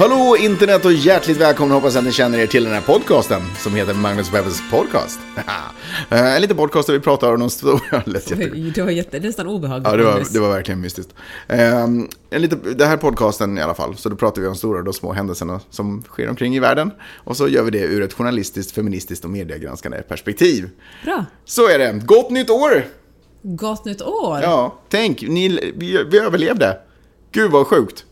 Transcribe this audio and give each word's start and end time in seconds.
Hallå 0.00 0.36
internet 0.36 0.84
och 0.84 0.92
hjärtligt 0.92 1.36
välkomna 1.36 1.74
hoppas 1.74 1.96
att 1.96 2.04
ni 2.04 2.12
känner 2.12 2.38
er 2.38 2.46
till 2.46 2.64
den 2.64 2.72
här 2.72 2.80
podcasten 2.80 3.42
som 3.56 3.74
heter 3.74 3.94
Magnus 3.94 4.30
Peppers 4.30 4.70
podcast. 4.70 5.20
Eh, 6.10 6.34
en 6.34 6.42
liten 6.42 6.56
podcast 6.56 6.86
där 6.86 6.94
vi 6.94 7.00
pratar 7.00 7.34
om 7.34 7.40
de 7.40 7.50
stora... 7.50 8.02
Det 8.74 8.82
var 8.82 8.90
jätte, 8.90 9.20
nästan 9.20 9.46
obehagligt. 9.46 9.88
Ja, 9.90 9.96
det 9.96 10.04
var, 10.04 10.22
det 10.32 10.40
var 10.40 10.48
verkligen 10.48 10.80
mystiskt. 10.80 11.14
Um, 11.48 12.08
en 12.30 12.42
lite, 12.42 12.56
det 12.56 12.86
här 12.86 12.96
podcasten 12.96 13.58
i 13.58 13.60
alla 13.60 13.74
fall, 13.74 13.96
så 13.96 14.08
då 14.08 14.16
pratar 14.16 14.42
vi 14.42 14.48
om 14.48 14.54
stora 14.54 14.88
och 14.88 14.94
små 14.94 15.12
händelserna 15.12 15.60
som 15.70 16.02
sker 16.02 16.28
omkring 16.28 16.56
i 16.56 16.60
världen. 16.60 16.90
Och 17.24 17.36
så 17.36 17.48
gör 17.48 17.62
vi 17.62 17.70
det 17.70 17.84
ur 17.84 18.02
ett 18.02 18.12
journalistiskt, 18.12 18.72
feministiskt 18.72 19.24
och 19.24 19.30
mediegranskande 19.30 20.02
perspektiv. 20.02 20.68
Bra. 21.04 21.24
Så 21.44 21.68
är 21.68 21.78
det. 21.78 22.00
Gott 22.04 22.30
nytt 22.30 22.50
år! 22.50 22.84
Gott 23.42 23.84
nytt 23.84 24.02
år. 24.02 24.40
Ja, 24.42 24.78
tänk, 24.88 25.22
ni, 25.22 25.72
vi, 25.76 26.04
vi 26.04 26.18
överlevde. 26.18 26.78
Gud 27.32 27.50
vad 27.50 27.66
sjukt. 27.66 28.04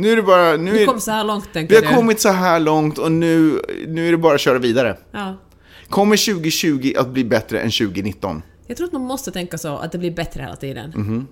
Nu 0.00 0.12
är 0.12 0.16
det 0.16 0.22
bara... 0.22 0.56
Nu 0.56 0.72
Vi 0.72 0.82
är, 0.82 0.86
kom 0.86 1.00
så 1.00 1.10
här 1.10 1.24
långt, 1.24 1.52
tänker 1.52 1.74
vi 1.74 1.80
du. 1.80 1.86
har 1.86 1.94
kommit 1.94 2.20
så 2.20 2.28
här 2.28 2.60
långt 2.60 2.98
och 2.98 3.12
nu, 3.12 3.60
nu 3.86 4.08
är 4.08 4.12
det 4.12 4.18
bara 4.18 4.34
att 4.34 4.40
köra 4.40 4.58
vidare. 4.58 4.96
Ja. 5.12 5.36
Kommer 5.88 6.32
2020 6.34 6.92
att 6.98 7.08
bli 7.08 7.24
bättre 7.24 7.60
än 7.60 7.70
2019? 7.70 8.42
Jag 8.66 8.76
tror 8.76 8.86
att 8.86 8.92
man 8.92 9.02
måste 9.02 9.30
tänka 9.30 9.58
så, 9.58 9.76
att 9.76 9.92
det 9.92 9.98
blir 9.98 10.10
bättre 10.10 10.42
hela 10.42 10.56
tiden. 10.56 10.90
Mhm. 10.96 11.26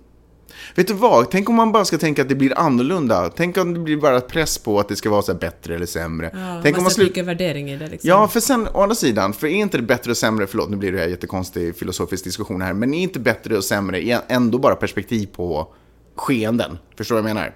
Vet 0.75 0.87
du 0.87 0.95
vad? 0.95 1.31
Tänk 1.31 1.49
om 1.49 1.55
man 1.55 1.73
bara 1.73 1.85
ska 1.85 1.99
tänka 1.99 2.23
att 2.23 2.29
det 2.29 2.35
blir 2.35 2.59
annorlunda. 2.59 3.31
Tänk 3.37 3.57
om 3.57 3.75
det 3.75 3.81
blir 3.81 3.97
bara 3.97 4.21
press 4.21 4.59
på 4.59 4.81
att 4.81 4.89
det 4.89 4.97
ska 4.97 5.11
vara 5.11 5.23
så 5.23 5.35
bättre 5.35 5.75
eller 5.75 5.87
sämre. 5.87 6.31
Ja, 6.35 6.61
Tänk 6.63 6.77
om 6.77 6.83
man 6.83 6.91
slut... 6.91 7.17
värdering 7.17 7.71
i 7.71 7.77
det 7.77 7.89
liksom. 7.89 8.09
Ja, 8.09 8.29
för 8.29 8.41
sen 8.41 8.69
å 8.75 8.83
andra 8.83 8.95
sidan, 8.95 9.33
för 9.33 9.47
är 9.47 9.51
inte 9.51 9.77
det 9.77 9.83
bättre 9.83 10.11
och 10.11 10.17
sämre, 10.17 10.47
förlåt 10.47 10.71
nu 10.71 10.77
blir 10.77 10.93
det 10.93 10.99
här 10.99 11.07
jättekonstig 11.07 11.77
filosofisk 11.77 12.25
diskussion 12.25 12.63
här, 12.63 12.73
men 12.73 12.95
är 12.95 13.03
inte 13.03 13.21
bättre 13.21 13.57
och 13.57 13.65
sämre 13.65 14.21
ändå 14.29 14.59
bara 14.59 14.75
perspektiv 14.75 15.27
på 15.27 15.75
skeenden? 16.17 16.79
Förstår 16.97 17.17
du 17.17 17.23
vad 17.23 17.31
jag 17.31 17.35
menar? 17.35 17.55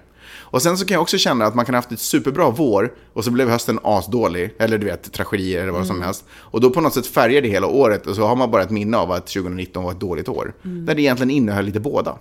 Och 0.53 0.61
sen 0.61 0.77
så 0.77 0.85
kan 0.85 0.95
jag 0.95 1.01
också 1.01 1.17
känna 1.17 1.45
att 1.45 1.55
man 1.55 1.65
kan 1.65 1.75
ha 1.75 1.77
haft 1.77 1.91
ett 1.91 1.99
superbra 1.99 2.49
vår 2.49 2.93
och 3.13 3.23
så 3.23 3.31
blev 3.31 3.49
hösten 3.49 3.79
asdålig, 3.83 4.55
eller 4.59 4.77
du 4.77 4.85
vet, 4.85 5.13
tragedier 5.13 5.61
eller 5.61 5.71
vad 5.71 5.87
som 5.87 6.01
helst. 6.01 6.25
Och 6.31 6.61
då 6.61 6.69
på 6.69 6.81
något 6.81 6.93
sätt 6.93 7.07
färgar 7.07 7.41
det 7.41 7.47
hela 7.49 7.67
året 7.67 8.07
och 8.07 8.15
så 8.15 8.21
har 8.25 8.35
man 8.35 8.51
bara 8.51 8.63
ett 8.63 8.69
minne 8.69 8.97
av 8.97 9.11
att 9.11 9.27
2019 9.27 9.83
var 9.83 9.91
ett 9.91 9.99
dåligt 9.99 10.29
år. 10.29 10.53
Där 10.61 10.95
det 10.95 11.01
egentligen 11.01 11.29
innehöll 11.29 11.65
lite 11.65 11.79
båda. 11.79 12.17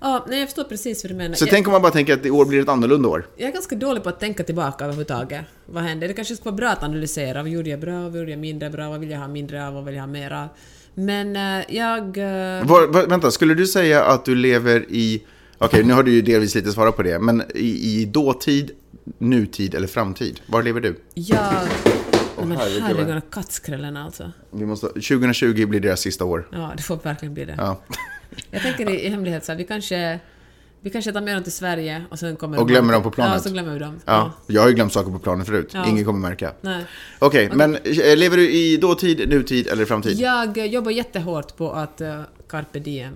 Ja, 0.00 0.26
nej, 0.28 0.38
jag 0.38 0.48
förstår 0.48 0.64
precis 0.64 1.04
vad 1.04 1.10
du 1.12 1.16
menar. 1.16 1.34
Så 1.34 1.44
jag, 1.44 1.50
tänk 1.50 1.66
om 1.66 1.72
man 1.72 1.82
bara 1.82 1.92
tänker 1.92 2.14
att 2.14 2.26
i 2.26 2.30
år 2.30 2.44
blir 2.44 2.62
ett 2.62 2.68
annorlunda 2.68 3.08
år. 3.08 3.26
jag 3.36 3.48
är 3.48 3.52
ganska 3.52 3.76
dålig 3.76 4.02
på 4.02 4.08
att 4.08 4.20
tänka 4.20 4.42
tillbaka 4.44 4.84
överhuvudtaget. 4.84 5.44
Vad 5.66 5.82
hände? 5.82 6.06
Det 6.08 6.12
kanske 6.14 6.36
skulle 6.36 6.50
vara 6.50 6.56
bra 6.56 6.68
att 6.68 6.82
analysera. 6.82 7.42
Vad 7.42 7.50
gjorde 7.50 7.70
jag 7.70 7.80
bra? 7.80 8.02
Vad 8.08 8.16
gjorde 8.18 8.30
jag 8.30 8.40
mindre 8.40 8.70
bra? 8.70 8.88
Vad 8.90 9.00
vill 9.00 9.10
jag 9.10 9.18
ha 9.18 9.28
mindre 9.28 9.66
av? 9.66 9.74
Vad 9.74 9.84
vill 9.84 9.94
jag 9.94 10.02
ha 10.02 10.06
mer 10.06 10.30
av? 10.32 10.48
Men 10.94 11.36
eh, 11.36 11.64
jag... 11.76 12.02
eh, 12.18 12.66
Var, 12.66 12.86
var, 12.86 13.06
vänta, 13.06 13.30
skulle 13.30 13.54
du 13.54 13.66
säga 13.66 14.04
att 14.04 14.24
du 14.24 14.34
lever 14.34 14.86
i... 14.88 15.22
Okej, 15.60 15.84
nu 15.84 15.92
har 15.92 16.02
du 16.02 16.12
ju 16.12 16.22
delvis 16.22 16.54
lite 16.54 16.72
svarat 16.72 16.96
på 16.96 17.02
det, 17.02 17.18
men 17.18 17.42
i, 17.54 18.00
i 18.00 18.04
dåtid, 18.04 18.70
nutid 19.18 19.74
eller 19.74 19.86
framtid? 19.86 20.40
Var 20.46 20.62
lever 20.62 20.80
du? 20.80 20.96
jag... 21.14 21.38
Nej, 22.38 22.46
men 22.46 22.58
herregud, 22.58 23.22
kattskrällen 23.30 23.96
alltså. 23.96 24.32
Vi 24.50 24.66
måste, 24.66 24.86
2020 24.86 25.66
blir 25.66 25.80
deras 25.80 26.00
sista 26.00 26.24
år. 26.24 26.48
Ja, 26.52 26.72
det 26.76 26.82
får 26.82 26.96
verkligen 26.96 27.34
bli 27.34 27.44
det. 27.44 27.54
Ja. 27.58 27.80
Jag 28.50 28.62
tänker 28.62 28.90
i, 28.90 29.08
hemlighet 29.08 29.44
så 29.44 29.52
här, 29.52 29.56
vi 29.56 29.64
kanske... 29.64 30.20
Vi 30.80 30.90
kanske 30.90 31.12
tar 31.12 31.20
med 31.20 31.36
dem 31.36 31.42
till 31.42 31.52
Sverige 31.52 32.04
och 32.10 32.18
sen 32.18 32.36
kommer 32.36 32.60
Och 32.60 32.68
glömmer 32.68 32.92
dem 32.92 33.02
på 33.02 33.10
planet. 33.10 33.32
Ja, 33.34 33.40
så 33.40 33.50
glömmer 33.50 33.72
vi 33.72 33.78
dem. 33.78 34.00
Ja, 34.04 34.32
jag 34.46 34.62
har 34.62 34.68
ju 34.68 34.74
glömt 34.74 34.92
saker 34.92 35.10
på 35.10 35.18
planen 35.18 35.46
förut. 35.46 35.70
Ja. 35.74 35.86
Ingen 35.86 36.04
kommer 36.04 36.28
märka. 36.28 36.52
Okej, 37.18 37.50
men 37.54 37.74
eh, 37.74 38.16
lever 38.16 38.36
du 38.36 38.50
i 38.50 38.76
dåtid, 38.76 39.28
nutid 39.28 39.66
eller 39.66 39.84
framtid? 39.84 40.18
Jag 40.18 40.58
eh, 40.58 40.64
jobbar 40.64 40.90
jättehårt 40.90 41.56
på 41.56 41.72
att 41.72 42.00
uh, 42.00 42.20
carpe 42.48 42.78
diem. 42.78 43.14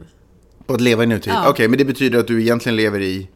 Och 0.67 0.75
att 0.75 0.81
leva 0.81 1.03
i 1.03 1.07
nutid? 1.07 1.33
Ja. 1.33 1.49
Okej, 1.51 1.69
men 1.69 1.79
det 1.79 1.85
betyder 1.85 2.19
att 2.19 2.27
du 2.27 2.43
egentligen 2.43 2.77
lever 2.77 3.01
i... 3.01 3.29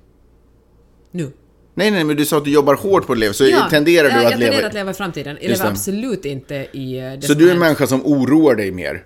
Nu. 1.11 1.33
Nej, 1.75 1.91
nej, 1.91 2.05
men 2.05 2.17
du 2.17 2.27
sa 2.27 2.39
att 2.39 2.45
du 2.45 2.51
jobbar 2.51 2.75
hårt 2.75 3.07
på 3.07 3.13
att 3.13 3.19
leva, 3.19 3.35
så 3.35 3.45
tenderar 3.71 4.09
du 4.09 4.15
jag, 4.15 4.25
att 4.25 4.31
jag 4.31 4.39
leva... 4.39 4.51
tenderar 4.51 4.69
att 4.69 4.75
leva 4.75 4.91
i 4.91 4.95
framtiden. 4.95 5.39
Jag 5.41 5.51
Just 5.51 5.63
lever 5.63 5.71
absolut 5.71 6.25
inte 6.25 6.55
i 6.55 7.17
det 7.21 7.27
Så 7.27 7.35
du 7.35 7.49
är 7.49 7.53
en 7.53 7.59
människa 7.59 7.87
som 7.87 8.07
oroar 8.07 8.55
dig 8.55 8.73
mer? 8.73 9.05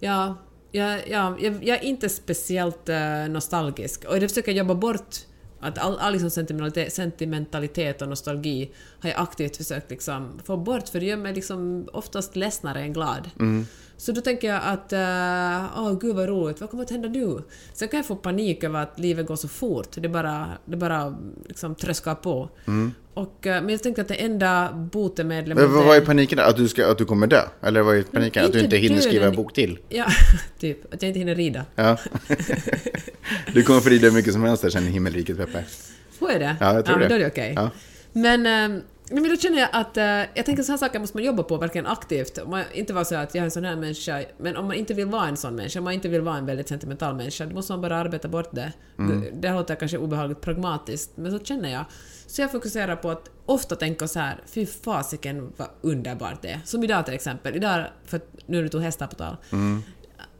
Ja, 0.00 0.38
ja, 0.72 0.98
ja 1.06 1.36
jag, 1.40 1.58
jag 1.62 1.78
är 1.78 1.84
inte 1.84 2.08
speciellt 2.08 2.88
eh, 2.88 2.98
nostalgisk. 3.28 4.04
Och 4.04 4.20
det 4.20 4.28
försöker 4.28 4.52
jag 4.52 4.58
jobba 4.58 4.74
bort. 4.74 5.16
Att 5.60 5.78
all, 5.78 5.98
all 5.98 6.12
liksom 6.12 6.30
sentimentalitet, 6.30 6.92
sentimentalitet 6.92 8.02
och 8.02 8.08
nostalgi 8.08 8.70
har 9.00 9.10
jag 9.10 9.20
aktivt 9.20 9.56
försökt 9.56 9.90
liksom 9.90 10.40
få 10.44 10.56
bort, 10.56 10.88
för 10.88 11.00
det 11.00 11.06
gör 11.06 11.16
mig 11.16 11.34
liksom 11.34 11.88
oftast 11.92 12.36
ledsnare 12.36 12.80
än 12.80 12.92
glad. 12.92 13.30
Mm. 13.40 13.66
Så 13.98 14.12
då 14.12 14.20
tänker 14.20 14.48
jag 14.48 14.60
att 14.64 14.92
åh 15.76 15.88
oh, 15.88 15.98
gud 15.98 16.16
vad 16.16 16.28
roligt, 16.28 16.60
vad 16.60 16.70
kommer 16.70 16.82
att 16.82 16.90
hända 16.90 17.08
nu? 17.08 17.42
Sen 17.72 17.88
kan 17.88 17.98
jag 17.98 18.06
få 18.06 18.16
panik 18.16 18.64
över 18.64 18.82
att 18.82 18.98
livet 18.98 19.26
går 19.26 19.36
så 19.36 19.48
fort, 19.48 19.88
det 19.90 20.08
bara, 20.08 20.48
det 20.64 20.76
bara 20.76 21.16
liksom 21.46 21.74
tröskar 21.74 22.14
på. 22.14 22.48
Och, 23.18 23.46
eh, 23.46 23.62
men 23.62 23.68
jag 23.68 23.82
tänkte 23.82 24.02
att 24.02 24.08
det 24.08 24.14
enda 24.14 24.72
botemedlet 24.92 25.58
Mm. 25.58 25.72
Men 25.72 25.86
vad 25.86 25.96
är 25.96 26.00
paniken? 26.00 26.38
Att 26.38 26.56
du, 26.56 26.68
ska, 26.68 26.90
att 26.90 26.98
du 26.98 27.04
kommer 27.04 27.26
dö? 27.26 27.42
Eller 27.62 27.82
vad 27.82 27.96
är 27.96 28.02
paniken? 28.02 28.44
Att 28.44 28.52
du 28.52 28.60
inte 28.60 28.76
hinner 28.76 29.00
skriva 29.00 29.26
en 29.26 29.36
bok 29.36 29.52
till? 29.52 29.78
Ja, 29.88 30.06
typ. 30.58 30.94
Att 30.94 31.02
jag 31.02 31.08
inte 31.08 31.18
hinner 31.18 31.34
rida. 31.34 31.64
Ja. 31.74 31.96
du 33.52 33.62
kommer 33.62 33.80
få 33.80 33.88
rida 33.88 34.06
hur 34.06 34.14
mycket 34.14 34.32
som 34.32 34.42
helst 34.42 34.62
där 34.62 34.70
sen 34.70 34.84
i 34.84 34.90
himmelriket, 34.90 35.36
Peppe. 35.36 35.64
Får 36.18 36.30
jag 36.30 36.40
det? 36.40 36.56
Ja, 36.60 36.74
jag 36.74 36.84
tror 36.84 36.98
men 36.98 37.02
det. 37.02 37.08
då 37.08 37.14
är 37.14 37.18
det 37.18 37.26
okej. 37.26 37.52
Ja. 37.56 37.70
Men, 38.12 38.46
eh, 38.46 38.80
men 39.10 39.28
då 39.28 39.36
känner 39.36 39.58
jag 39.58 39.68
att 39.72 39.96
eh, 39.96 40.04
jag 40.04 40.46
tänker 40.46 40.62
så 40.62 40.72
här 40.72 40.76
saker 40.76 40.98
måste 40.98 41.16
man 41.16 41.24
jobba 41.24 41.42
på 41.42 41.56
verkligen 41.56 41.86
aktivt. 41.86 42.38
Om 42.38 42.50
man 42.50 42.64
inte 42.74 42.92
vara 42.92 43.04
så 43.04 43.14
att 43.14 43.34
jag 43.34 43.40
är 43.42 43.44
en 43.44 43.50
sån 43.50 43.64
här 43.64 43.76
människa, 43.76 44.24
men 44.38 44.56
om 44.56 44.66
man 44.66 44.76
inte 44.76 44.94
vill 44.94 45.06
vara 45.06 45.28
en 45.28 45.36
sån 45.36 45.54
människa, 45.54 45.78
om 45.78 45.84
man 45.84 45.92
inte 45.92 46.08
vill 46.08 46.20
vara 46.20 46.36
en 46.36 46.46
väldigt 46.46 46.68
sentimental 46.68 47.14
människa, 47.14 47.46
då 47.46 47.54
måste 47.54 47.72
man 47.72 47.80
bara 47.80 47.96
arbeta 47.96 48.28
bort 48.28 48.48
det. 48.52 48.72
Mm. 48.98 49.20
Det, 49.20 49.30
det 49.30 49.52
låter 49.52 49.74
kanske 49.74 49.98
obehagligt 49.98 50.40
pragmatiskt, 50.40 51.16
men 51.16 51.38
så 51.38 51.44
känner 51.44 51.72
jag. 51.72 51.84
Så 52.26 52.40
jag 52.40 52.52
fokuserar 52.52 52.96
på 52.96 53.10
att 53.10 53.30
ofta 53.46 53.76
tänka 53.76 54.08
så 54.08 54.18
här, 54.18 54.40
fy 54.46 54.66
fasiken 54.66 55.52
vad 55.56 55.68
underbart 55.80 56.42
det 56.42 56.48
är. 56.48 56.60
Som 56.64 56.84
idag 56.84 57.04
till 57.04 57.14
exempel. 57.14 57.56
Idag, 57.56 57.84
för 58.04 58.20
nu 58.46 58.62
du 58.62 58.68
tog 58.68 58.82
hästar 58.82 59.06
på 59.06 59.14
tal. 59.14 59.36
Mm. 59.52 59.82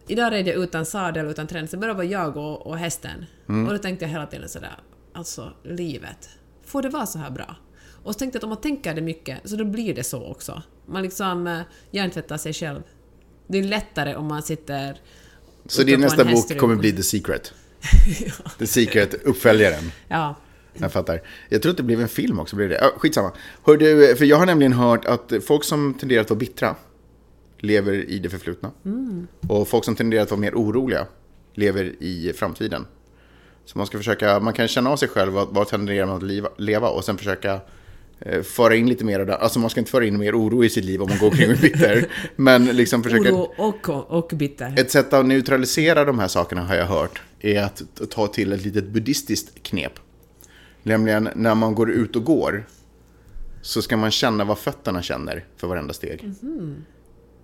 Idag 0.07 0.33
red 0.33 0.47
jag 0.47 0.57
utan 0.57 0.87
sadel, 0.87 1.27
utan 1.27 1.47
träning, 1.47 1.69
så 1.69 1.77
bara 1.77 1.95
var 1.95 2.05
jag 2.05 2.37
och, 2.37 2.67
och 2.67 2.79
hästen. 2.79 3.27
Mm. 3.49 3.67
Och 3.67 3.73
då 3.73 3.79
tänkte 3.79 4.05
jag 4.05 4.11
hela 4.11 4.27
tiden 4.27 4.49
sådär, 4.49 4.79
alltså 5.13 5.53
livet, 5.65 6.29
får 6.65 6.83
det 6.83 6.89
vara 6.89 7.07
så 7.07 7.19
här 7.19 7.31
bra? 7.31 7.57
Och 8.03 8.13
så 8.13 8.19
tänkte 8.19 8.37
jag 8.37 8.41
att 8.41 8.45
om 8.45 8.51
man 8.51 8.61
tänker 8.61 8.95
det 8.95 9.01
mycket, 9.01 9.39
så 9.45 9.57
då 9.57 9.65
blir 9.65 9.95
det 9.95 10.05
så 10.05 10.27
också. 10.27 10.63
Man 10.87 11.03
liksom 11.03 11.47
eh, 11.47 11.61
hjärntvättar 11.91 12.37
sig 12.37 12.53
själv. 12.53 12.83
Det 13.47 13.59
är 13.59 13.63
lättare 13.63 14.15
om 14.15 14.27
man 14.27 14.43
sitter 14.43 15.01
Så 15.67 15.83
din 15.83 16.01
nästa 16.01 16.25
bok 16.25 16.59
kommer 16.59 16.77
bli 16.77 16.93
The 16.93 17.03
Secret? 17.03 17.53
The 18.59 18.67
Secret, 18.67 19.15
uppföljaren. 19.15 19.93
Ja. 20.09 20.35
Jag 20.75 20.93
fattar. 20.93 21.23
Jag 21.49 21.63
tror 21.63 21.71
att 21.71 21.77
det 21.77 21.83
blev 21.83 22.01
en 22.01 22.09
film 22.09 22.41
också. 22.41 22.57
Blev 22.57 22.69
det. 22.69 22.79
Ja, 22.81 22.93
skitsamma. 22.97 23.33
Hör 23.65 23.77
du, 23.77 24.17
för 24.17 24.25
jag 24.25 24.37
har 24.37 24.47
nämligen 24.47 24.73
hört 24.73 25.05
att 25.05 25.33
folk 25.47 25.65
som 25.65 25.95
tenderar 25.95 26.21
att 26.21 26.31
vara 26.31 26.39
bittra 26.39 26.77
lever 27.59 28.11
i 28.11 28.19
det 28.19 28.31
förflutna. 28.31 28.71
Och 29.49 29.69
folk 29.69 29.85
som 29.85 29.97
tenderar 29.97 30.23
att 30.23 30.31
vara 30.31 30.41
mer 30.41 30.55
oroliga 30.55 31.07
lever 31.55 32.03
i 32.03 32.33
framtiden. 32.33 32.87
Så 33.65 33.79
man 33.79 33.87
ska 33.87 33.99
försöka, 33.99 34.41
man 34.41 34.55
kan 34.55 34.69
känna 34.69 34.91
av 34.91 34.97
sig 34.97 35.09
själv, 35.09 35.33
vad, 35.33 35.49
vad 35.49 35.69
tenderar 35.69 36.07
man 36.07 36.17
att 36.17 36.23
leva, 36.23 36.49
leva 36.57 36.89
och 36.89 37.05
sen 37.05 37.19
försöka 37.19 37.61
föra 38.43 38.77
in 38.77 38.89
lite 38.89 39.05
mer 39.05 39.21
av 39.21 39.27
det. 39.27 39.37
Alltså 39.37 39.59
man 39.59 39.71
ska 39.71 39.81
inte 39.81 39.91
föra 39.91 40.07
in 40.07 40.19
mer 40.19 40.39
oro 40.39 40.65
i 40.65 40.71
sitt 40.71 40.85
liv 40.85 41.03
om 41.03 41.09
man 41.09 41.19
går 41.19 41.27
omkring 41.27 41.51
och 41.51 41.57
är 41.57 41.63
bitter. 41.63 42.07
Men 42.37 42.65
liksom 42.65 43.03
försöka... 43.03 43.33
Oro 43.33 43.53
och, 43.57 43.91
och 43.91 44.31
bitter. 44.35 44.75
Ett 44.79 44.91
sätt 44.91 45.13
att 45.13 45.27
neutralisera 45.27 46.05
de 46.05 46.19
här 46.19 46.29
sakerna 46.29 46.65
har 46.65 46.75
jag 46.75 46.87
hört 46.87 47.23
är 47.41 47.63
att 47.63 47.83
ta 48.11 48.27
till 48.27 48.53
ett 48.53 48.65
litet 48.65 48.89
buddhistiskt 48.89 49.63
knep. 49.63 49.93
Nämligen 50.83 51.29
när 51.35 51.55
man 51.55 51.75
går 51.75 51.91
ut 51.91 52.17
och 52.17 52.25
går 52.25 52.67
så 53.63 53.83
ska 53.83 53.97
man 53.97 54.11
känna 54.11 54.45
vad 54.45 54.59
fötterna 54.59 55.03
känner 55.03 55.45
för 55.57 55.67
varenda 55.67 55.95
steg. 55.95 56.33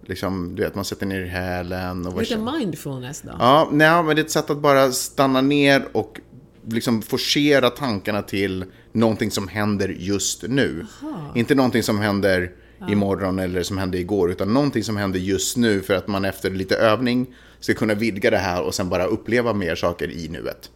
Liksom, 0.06 0.54
du 0.54 0.62
vet, 0.62 0.74
man 0.74 0.84
sätter 0.84 1.06
ner 1.06 1.24
hälen 1.24 2.06
och... 2.06 2.20
Lite 2.20 2.38
mindfulness 2.38 3.22
då. 3.22 3.32
Ja, 3.38 3.68
nej, 3.72 4.02
men 4.02 4.16
det 4.16 4.22
är 4.22 4.24
ett 4.24 4.30
sätt 4.30 4.50
att 4.50 4.58
bara 4.58 4.92
stanna 4.92 5.40
ner 5.40 5.88
och 5.92 6.20
liksom 6.68 7.02
forcera 7.02 7.70
tankarna 7.70 8.22
till 8.22 8.64
någonting 8.92 9.30
som 9.30 9.48
händer 9.48 9.88
just 9.88 10.42
nu. 10.42 10.86
Inte 11.34 11.54
någonting 11.54 11.82
som 11.82 12.00
händer 12.00 12.52
imorgon 12.88 13.38
eller 13.38 13.62
som 13.62 13.78
hände 13.78 13.98
igår, 13.98 14.30
utan 14.30 14.54
någonting 14.54 14.84
som 14.84 14.96
händer 14.96 15.18
just 15.18 15.56
nu 15.56 15.80
för 15.80 15.94
att 15.94 16.08
man 16.08 16.24
efter 16.24 16.50
lite 16.50 16.76
övning 16.76 17.34
ska 17.60 17.74
kunna 17.74 17.94
vidga 17.94 18.30
det 18.30 18.38
här 18.38 18.62
och 18.62 18.74
sen 18.74 18.88
bara 18.88 19.04
uppleva 19.04 19.52
mer 19.52 19.74
saker 19.74 20.10
i 20.10 20.28
nuet. 20.28 20.70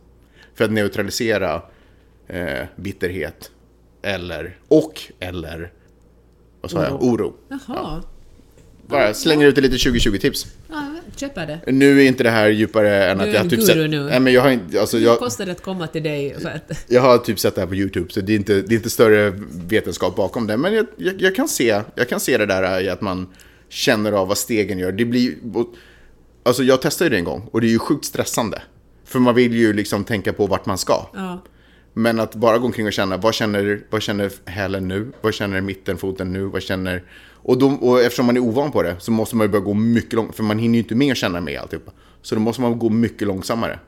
För 0.55 0.65
att 0.65 0.71
neutralisera 0.71 1.63
eh, 2.27 2.67
bitterhet 2.77 3.51
eller, 4.03 4.59
och 4.69 5.03
eller, 5.19 5.73
vad 6.61 6.71
sa 6.71 6.85
jag, 6.85 7.03
oro. 7.03 7.35
Jaha. 7.49 8.03
Bara 8.89 9.15
slänger 9.15 9.47
ut 9.47 9.57
lite 9.59 9.77
2020-tips. 9.77 10.47
Ja, 10.71 10.95
köper 11.17 11.47
det. 11.47 11.73
Nu 11.73 12.03
är 12.03 12.07
inte 12.07 12.23
det 12.23 12.31
här 12.31 12.49
djupare 12.49 13.11
än 13.11 13.19
Du 13.19 13.23
att 13.23 13.29
är 13.29 13.33
jag 13.33 13.39
har 13.39 13.45
en 13.45 13.51
typ 13.51 13.59
guru 13.59 13.67
sett... 13.67 13.91
nu. 13.91 14.05
Nej, 14.05 14.21
men 14.21 14.33
jag 14.33 14.43
har 14.43 14.51
inte... 14.51 14.81
Alltså, 14.81 14.97
Det 14.97 15.03
jag, 15.03 15.19
kostar 15.19 15.47
det 15.47 15.53
att 15.53 15.63
komma 15.63 15.87
till 15.87 16.03
dig 16.03 16.37
för 16.41 16.49
att... 16.49 16.85
jag 16.89 17.01
har 17.01 17.19
typ 17.19 17.39
sett 17.39 17.55
det 17.55 17.61
här 17.61 17.69
på 17.69 17.75
YouTube, 17.75 18.11
så 18.11 18.21
det 18.21 18.33
är 18.33 18.37
inte, 18.37 18.55
det 18.55 18.75
är 18.75 18.77
inte 18.77 18.91
större 18.91 19.33
vetenskap 19.51 20.17
bakom 20.17 20.47
det. 20.47 20.57
Men 20.57 20.75
jag, 20.75 20.87
jag, 20.97 21.23
jag, 21.23 21.35
kan 21.35 21.49
se, 21.49 21.83
jag 21.95 22.09
kan 22.09 22.21
se 22.21 22.39
det 22.39 22.47
där 22.47 22.81
i 22.81 22.89
att 22.89 23.01
man 23.01 23.29
känner 23.69 24.13
av 24.13 24.29
vad 24.29 24.39
stegen 24.39 24.79
gör. 24.79 24.93
Det 24.93 25.05
blir... 25.05 25.35
Alltså 26.43 26.63
jag 26.63 26.83
testade 26.83 27.11
det 27.11 27.17
en 27.17 27.25
gång 27.25 27.49
och 27.53 27.61
det 27.61 27.67
är 27.67 27.71
ju 27.71 27.79
sjukt 27.79 28.05
stressande. 28.05 28.63
För 29.05 29.19
man 29.19 29.35
vill 29.35 29.55
ju 29.55 29.73
liksom 29.73 30.05
tänka 30.05 30.33
på 30.33 30.47
vart 30.47 30.67
man 30.67 30.79
ska. 30.79 31.07
Ja. 31.15 31.43
Men 31.95 32.21
att 32.21 32.35
bara 32.35 32.59
gå 32.59 32.67
omkring 32.67 32.87
och 32.87 32.93
känna, 32.93 33.17
vad 33.17 33.35
känner, 33.35 33.81
vad 33.91 34.03
känner 34.03 34.31
hälen 34.45 34.89
nu? 34.89 35.13
Vad 35.21 35.35
känner 35.35 35.61
mittenfoten 35.61 36.33
nu? 36.33 36.45
Vad 36.45 36.63
känner... 36.63 37.03
Och, 37.49 37.59
då, 37.59 37.71
och 37.71 38.01
eftersom 38.01 38.27
man 38.27 38.37
är 38.37 38.41
ovan 38.41 38.73
på 38.73 38.83
det 38.83 38.97
så 39.01 39.11
måste 39.11 39.37
man 39.37 39.45
ju 39.45 39.51
börja 39.51 39.65
gå 39.65 39.75
mycket 39.75 40.13
långt, 40.13 40.37
för 40.37 40.43
man 40.43 40.59
hinner 40.59 40.75
ju 40.75 40.83
inte 40.83 40.95
med 40.95 41.13
att 41.13 41.19
känna 41.19 41.41
med 41.41 41.61
alltihopa. 41.61 41.93
Så 42.23 42.35
då 42.35 42.41
måste 42.41 42.63
man 42.63 42.79
gå 42.79 42.89
mycket 42.91 43.29
långsammare. 43.29 43.79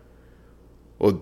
Och 0.98 1.12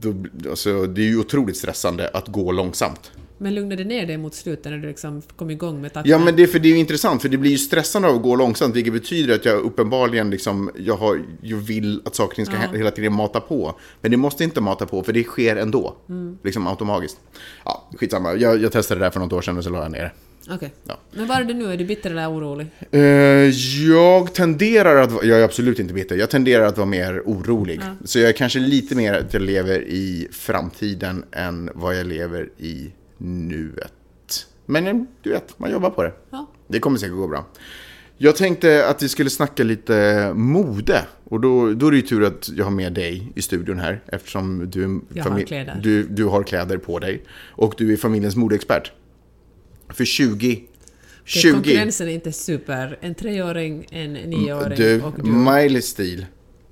då, 0.00 0.14
alltså, 0.50 0.86
det 0.86 1.00
är 1.00 1.06
ju 1.06 1.18
otroligt 1.18 1.56
stressande 1.56 2.08
att 2.08 2.28
gå 2.28 2.52
långsamt. 2.52 3.12
Men 3.38 3.54
lugnade 3.54 3.84
det 3.84 3.88
ner 3.88 4.06
dig 4.06 4.16
mot 4.16 4.34
slutet 4.34 4.64
när 4.64 4.78
du 4.78 4.88
liksom 4.88 5.22
kom 5.36 5.50
igång 5.50 5.80
med 5.80 5.92
takten? 5.92 6.10
Ja, 6.10 6.18
men 6.18 6.36
det, 6.36 6.42
är 6.42 6.46
för 6.46 6.58
det 6.58 6.68
är 6.68 6.72
ju 6.72 6.78
intressant, 6.78 7.22
för 7.22 7.28
det 7.28 7.36
blir 7.36 7.50
ju 7.50 7.58
stressande 7.58 8.08
av 8.08 8.16
att 8.16 8.22
gå 8.22 8.36
långsamt, 8.36 8.76
vilket 8.76 8.92
betyder 8.92 9.34
att 9.34 9.44
jag 9.44 9.60
uppenbarligen 9.60 10.30
liksom, 10.30 10.70
jag, 10.78 10.96
har, 10.96 11.20
jag 11.42 11.56
vill 11.56 12.02
att 12.04 12.14
saker 12.14 12.30
och 12.32 12.36
ting 12.36 12.46
ska 12.46 12.54
hä- 12.54 12.76
hela 12.76 12.90
tiden 12.90 13.12
mata 13.12 13.40
på. 13.40 13.74
Men 14.00 14.10
det 14.10 14.16
måste 14.16 14.44
inte 14.44 14.60
mata 14.60 14.86
på, 14.86 15.02
för 15.02 15.12
det 15.12 15.24
sker 15.24 15.56
ändå. 15.56 15.96
Liksom 16.44 16.66
automatiskt. 16.66 17.20
Ja, 17.64 17.88
skitsamma. 17.96 18.34
Jag, 18.34 18.62
jag 18.62 18.72
testade 18.72 19.00
det 19.00 19.06
där 19.06 19.10
för 19.10 19.20
något 19.20 19.32
år 19.32 19.42
sedan 19.42 19.58
och 19.58 19.64
så 19.64 19.70
la 19.70 19.82
jag 19.82 19.92
ner 19.92 20.00
det. 20.00 20.12
Okej. 20.50 20.72
Ja. 20.84 20.98
Men 21.12 21.26
var 21.26 21.40
är 21.40 21.44
du 21.44 21.54
nu? 21.54 21.72
Är 21.72 21.76
du 21.76 21.84
bitter 21.84 22.10
eller 22.10 22.30
orolig? 22.30 22.66
Eh, 22.90 23.00
jag 23.88 24.34
tenderar 24.34 24.96
att 24.96 25.24
jag 25.24 25.40
är 25.40 25.44
absolut 25.44 25.78
inte 25.78 25.94
bitter, 25.94 26.16
jag 26.16 26.30
tenderar 26.30 26.66
att 26.66 26.76
vara 26.76 26.86
mer 26.86 27.22
orolig. 27.24 27.80
Så 28.04 28.18
jag 28.18 28.28
är 28.28 28.32
kanske 28.32 28.58
lite 28.58 28.94
mer 28.94 29.14
att 29.14 29.34
jag 29.34 29.42
lever 29.42 29.82
i 29.82 30.28
framtiden 30.32 31.24
än 31.32 31.70
vad 31.74 31.98
jag 31.98 32.06
lever 32.06 32.48
i 32.58 32.92
nuet. 33.18 33.92
Men 34.66 34.86
eh, 34.86 34.94
du 35.22 35.30
vet, 35.30 35.58
man 35.58 35.70
jobbar 35.70 35.90
på 35.90 36.02
det. 36.02 36.12
Ja. 36.30 36.46
Det 36.68 36.78
kommer 36.80 36.98
säkert 36.98 37.16
gå 37.16 37.28
bra. 37.28 37.46
Jag 38.16 38.36
tänkte 38.36 38.88
att 38.88 39.02
vi 39.02 39.08
skulle 39.08 39.30
snacka 39.30 39.62
lite 39.62 40.32
mode. 40.34 41.04
Och 41.24 41.40
då, 41.40 41.72
då 41.72 41.86
är 41.86 41.90
det 41.90 41.96
ju 41.96 42.02
tur 42.02 42.24
att 42.24 42.48
jag 42.56 42.64
har 42.64 42.70
med 42.70 42.92
dig 42.92 43.32
i 43.34 43.42
studion 43.42 43.78
här. 43.78 44.02
Eftersom 44.06 44.70
du, 44.70 44.84
har 45.20 45.80
du, 45.80 46.02
du 46.02 46.24
har 46.24 46.42
kläder 46.42 46.78
på 46.78 46.98
dig. 46.98 47.22
Och 47.50 47.74
du 47.78 47.92
är 47.92 47.96
familjens 47.96 48.36
modeexpert. 48.36 48.92
För 49.88 50.04
20... 50.04 50.52
Okej, 51.26 51.42
20 51.42 51.52
Konkurrensen 51.52 52.08
är 52.08 52.12
inte 52.12 52.32
super. 52.32 52.98
En 53.00 53.14
treåring, 53.14 53.86
en 53.90 54.12
nioåring 54.12 54.76
du, 54.76 55.02
och 55.02 55.14
du. 55.16 55.30
Miley's 55.30 55.80
stil, 55.80 56.26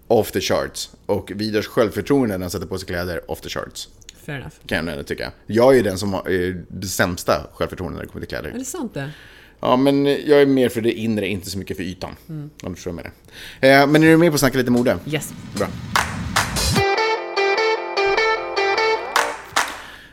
off 0.06 0.30
the 0.32 0.40
charts. 0.40 0.90
Och 1.06 1.32
Vidars 1.34 1.66
självförtroende 1.66 2.38
när 2.38 2.44
han 2.44 2.50
sätter 2.50 2.66
på 2.66 2.78
sig 2.78 2.86
kläder, 2.88 3.30
off 3.30 3.40
the 3.40 3.48
charts. 3.48 3.88
Fair 4.26 4.38
enough. 4.38 4.54
Kan 4.66 4.86
jag 4.86 4.92
ändå 4.92 5.04
tycka. 5.04 5.32
Jag 5.46 5.78
är 5.78 5.82
den 5.82 5.98
som 5.98 6.12
har 6.12 6.30
eh, 6.30 6.54
det 6.68 6.86
sämsta 6.86 7.46
självförtroendet 7.54 7.96
när 7.96 8.02
det 8.02 8.08
kommer 8.12 8.26
till 8.26 8.36
kläder. 8.36 8.50
Är 8.50 8.58
det 8.58 8.64
sant 8.64 8.94
det? 8.94 9.10
Ja, 9.60 9.76
men 9.76 10.06
jag 10.06 10.42
är 10.42 10.46
mer 10.46 10.68
för 10.68 10.80
det 10.80 10.92
inre, 10.92 11.28
inte 11.28 11.50
så 11.50 11.58
mycket 11.58 11.76
för 11.76 11.84
ytan. 11.84 12.16
Om 12.28 12.50
du 12.62 12.74
förstår 12.74 12.90
jag 12.90 12.96
menar. 13.60 13.82
Eh, 13.82 13.86
men 13.92 14.02
är 14.02 14.06
du 14.06 14.16
med 14.16 14.30
på 14.30 14.34
att 14.34 14.40
snacka 14.40 14.58
lite 14.58 14.70
mode? 14.70 14.98
Yes. 15.06 15.32
Bra. 15.56 15.68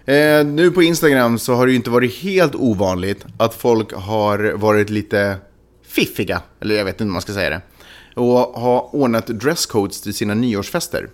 Eh, 0.09 0.45
nu 0.45 0.71
på 0.71 0.83
Instagram 0.83 1.39
så 1.39 1.53
har 1.53 1.65
det 1.65 1.71
ju 1.71 1.75
inte 1.75 1.89
varit 1.89 2.15
helt 2.15 2.55
ovanligt 2.55 3.25
att 3.37 3.53
folk 3.53 3.93
har 3.93 4.53
varit 4.55 4.89
lite 4.89 5.37
fiffiga, 5.83 6.41
eller 6.59 6.75
jag 6.75 6.85
vet 6.85 6.93
inte 6.93 7.03
hur 7.03 7.11
man 7.11 7.21
ska 7.21 7.33
säga 7.33 7.49
det, 7.49 7.61
och 8.15 8.37
har 8.37 8.95
ordnat 8.95 9.27
dresscodes 9.27 10.01
till 10.01 10.13
sina 10.13 10.33
nyårsfester. 10.33 11.09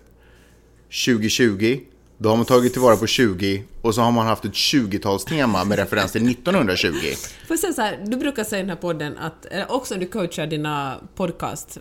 2020, 1.05 1.79
då 2.17 2.29
har 2.29 2.35
man 2.37 2.45
tagit 2.45 2.73
tillvara 2.73 2.95
på 2.95 3.07
20 3.07 3.63
och 3.81 3.95
så 3.95 4.01
har 4.01 4.11
man 4.11 4.27
haft 4.27 4.45
ett 4.45 4.51
20-talstema 4.51 5.65
med 5.65 5.79
referens 5.79 6.11
till 6.11 6.29
1920. 6.31 6.89
Får 7.47 7.57
säga 7.57 7.73
så 7.73 7.81
här, 7.81 7.99
du 8.05 8.17
brukar 8.17 8.43
säga 8.43 8.59
i 8.59 8.61
den 8.61 8.69
här 8.69 8.77
podden 8.77 9.17
att, 9.17 9.45
eller 9.45 9.71
också 9.71 9.93
när 9.93 10.01
du 10.01 10.07
coachar 10.07 10.47
dina 10.47 10.95
podcast, 11.15 11.77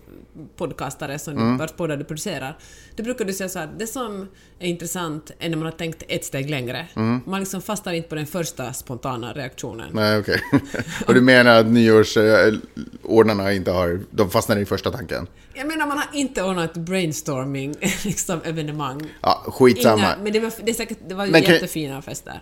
podcastare, 0.57 1.19
som 1.19 1.35
Mm. 1.35 1.57
vars 1.59 1.73
poddar 1.73 1.97
du 1.97 2.05
producerar, 2.05 2.59
då 2.97 3.03
brukar 3.03 3.25
du 3.25 3.33
säga 3.33 3.49
så 3.49 3.59
här, 3.59 3.69
det 3.79 3.87
som 3.87 4.29
är 4.59 4.69
intressant 4.69 5.31
är 5.39 5.49
när 5.49 5.57
man 5.57 5.65
har 5.65 5.73
tänkt 5.73 6.03
ett 6.09 6.25
steg 6.25 6.51
längre. 6.51 6.87
Mm. 6.97 7.21
Man 7.27 7.41
liksom 7.41 7.63
fastnar 7.63 7.93
inte 7.93 8.09
på 8.09 8.15
den 8.15 8.27
första 8.27 8.73
spontana 8.73 9.33
reaktionen. 9.33 9.89
Nej, 9.93 10.19
okej. 10.19 10.41
och 11.07 11.15
du 11.15 11.21
menar 11.21 11.61
att 11.61 11.67
nyårsordnarna 11.67 13.53
inte 13.53 13.71
har, 13.71 14.01
de 14.11 14.31
fastnar 14.31 14.57
i 14.57 14.65
första 14.65 14.91
tanken? 14.91 15.27
Jag 15.57 15.67
menar, 15.67 15.87
man 15.87 15.99
har 15.99 16.07
inte 16.13 16.43
ordnat 16.43 16.75
brainstorming, 16.75 17.75
liksom 18.05 18.41
evenemang. 18.45 19.01
Ja, 19.23 19.45
skitsamma. 19.47 19.97
Inga, 19.97 20.17
men 20.23 20.33
det 20.33 20.41
var, 20.41 20.53
det 20.65 20.75
säkert, 20.75 20.99
det 21.09 21.15
var 21.15 21.27
Men 21.27 21.43
kan- 21.43 21.55
jättefina 21.55 22.03
fester. 22.03 22.41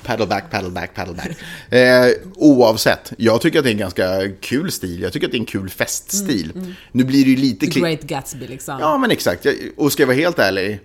paddle 0.04 0.26
back, 0.26 0.50
paddle 0.50 0.70
back, 0.70 0.94
paddle 0.94 1.14
back. 1.14 1.30
Eh, 1.72 2.06
oavsett, 2.36 3.12
jag 3.18 3.40
tycker 3.40 3.58
att 3.58 3.64
det 3.64 3.70
är 3.70 3.72
en 3.72 3.78
ganska 3.78 4.28
kul 4.40 4.72
stil. 4.72 5.00
Jag 5.02 5.12
tycker 5.12 5.26
att 5.26 5.30
det 5.32 5.36
är 5.36 5.40
en 5.40 5.46
kul 5.46 5.70
feststil. 5.70 6.74
Nu 6.92 7.04
blir 7.04 7.24
det 7.24 7.30
ju 7.30 7.36
lite... 7.36 7.66
The 7.66 7.72
kli- 7.72 7.80
Great 7.80 8.02
Gatsby 8.02 8.46
liksom. 8.46 8.76
Ja, 8.80 8.98
men 8.98 9.10
exakt. 9.10 9.46
Och 9.76 9.92
ska 9.92 10.02
jag 10.02 10.06
vara 10.06 10.16
helt 10.16 10.38
ärlig, 10.38 10.80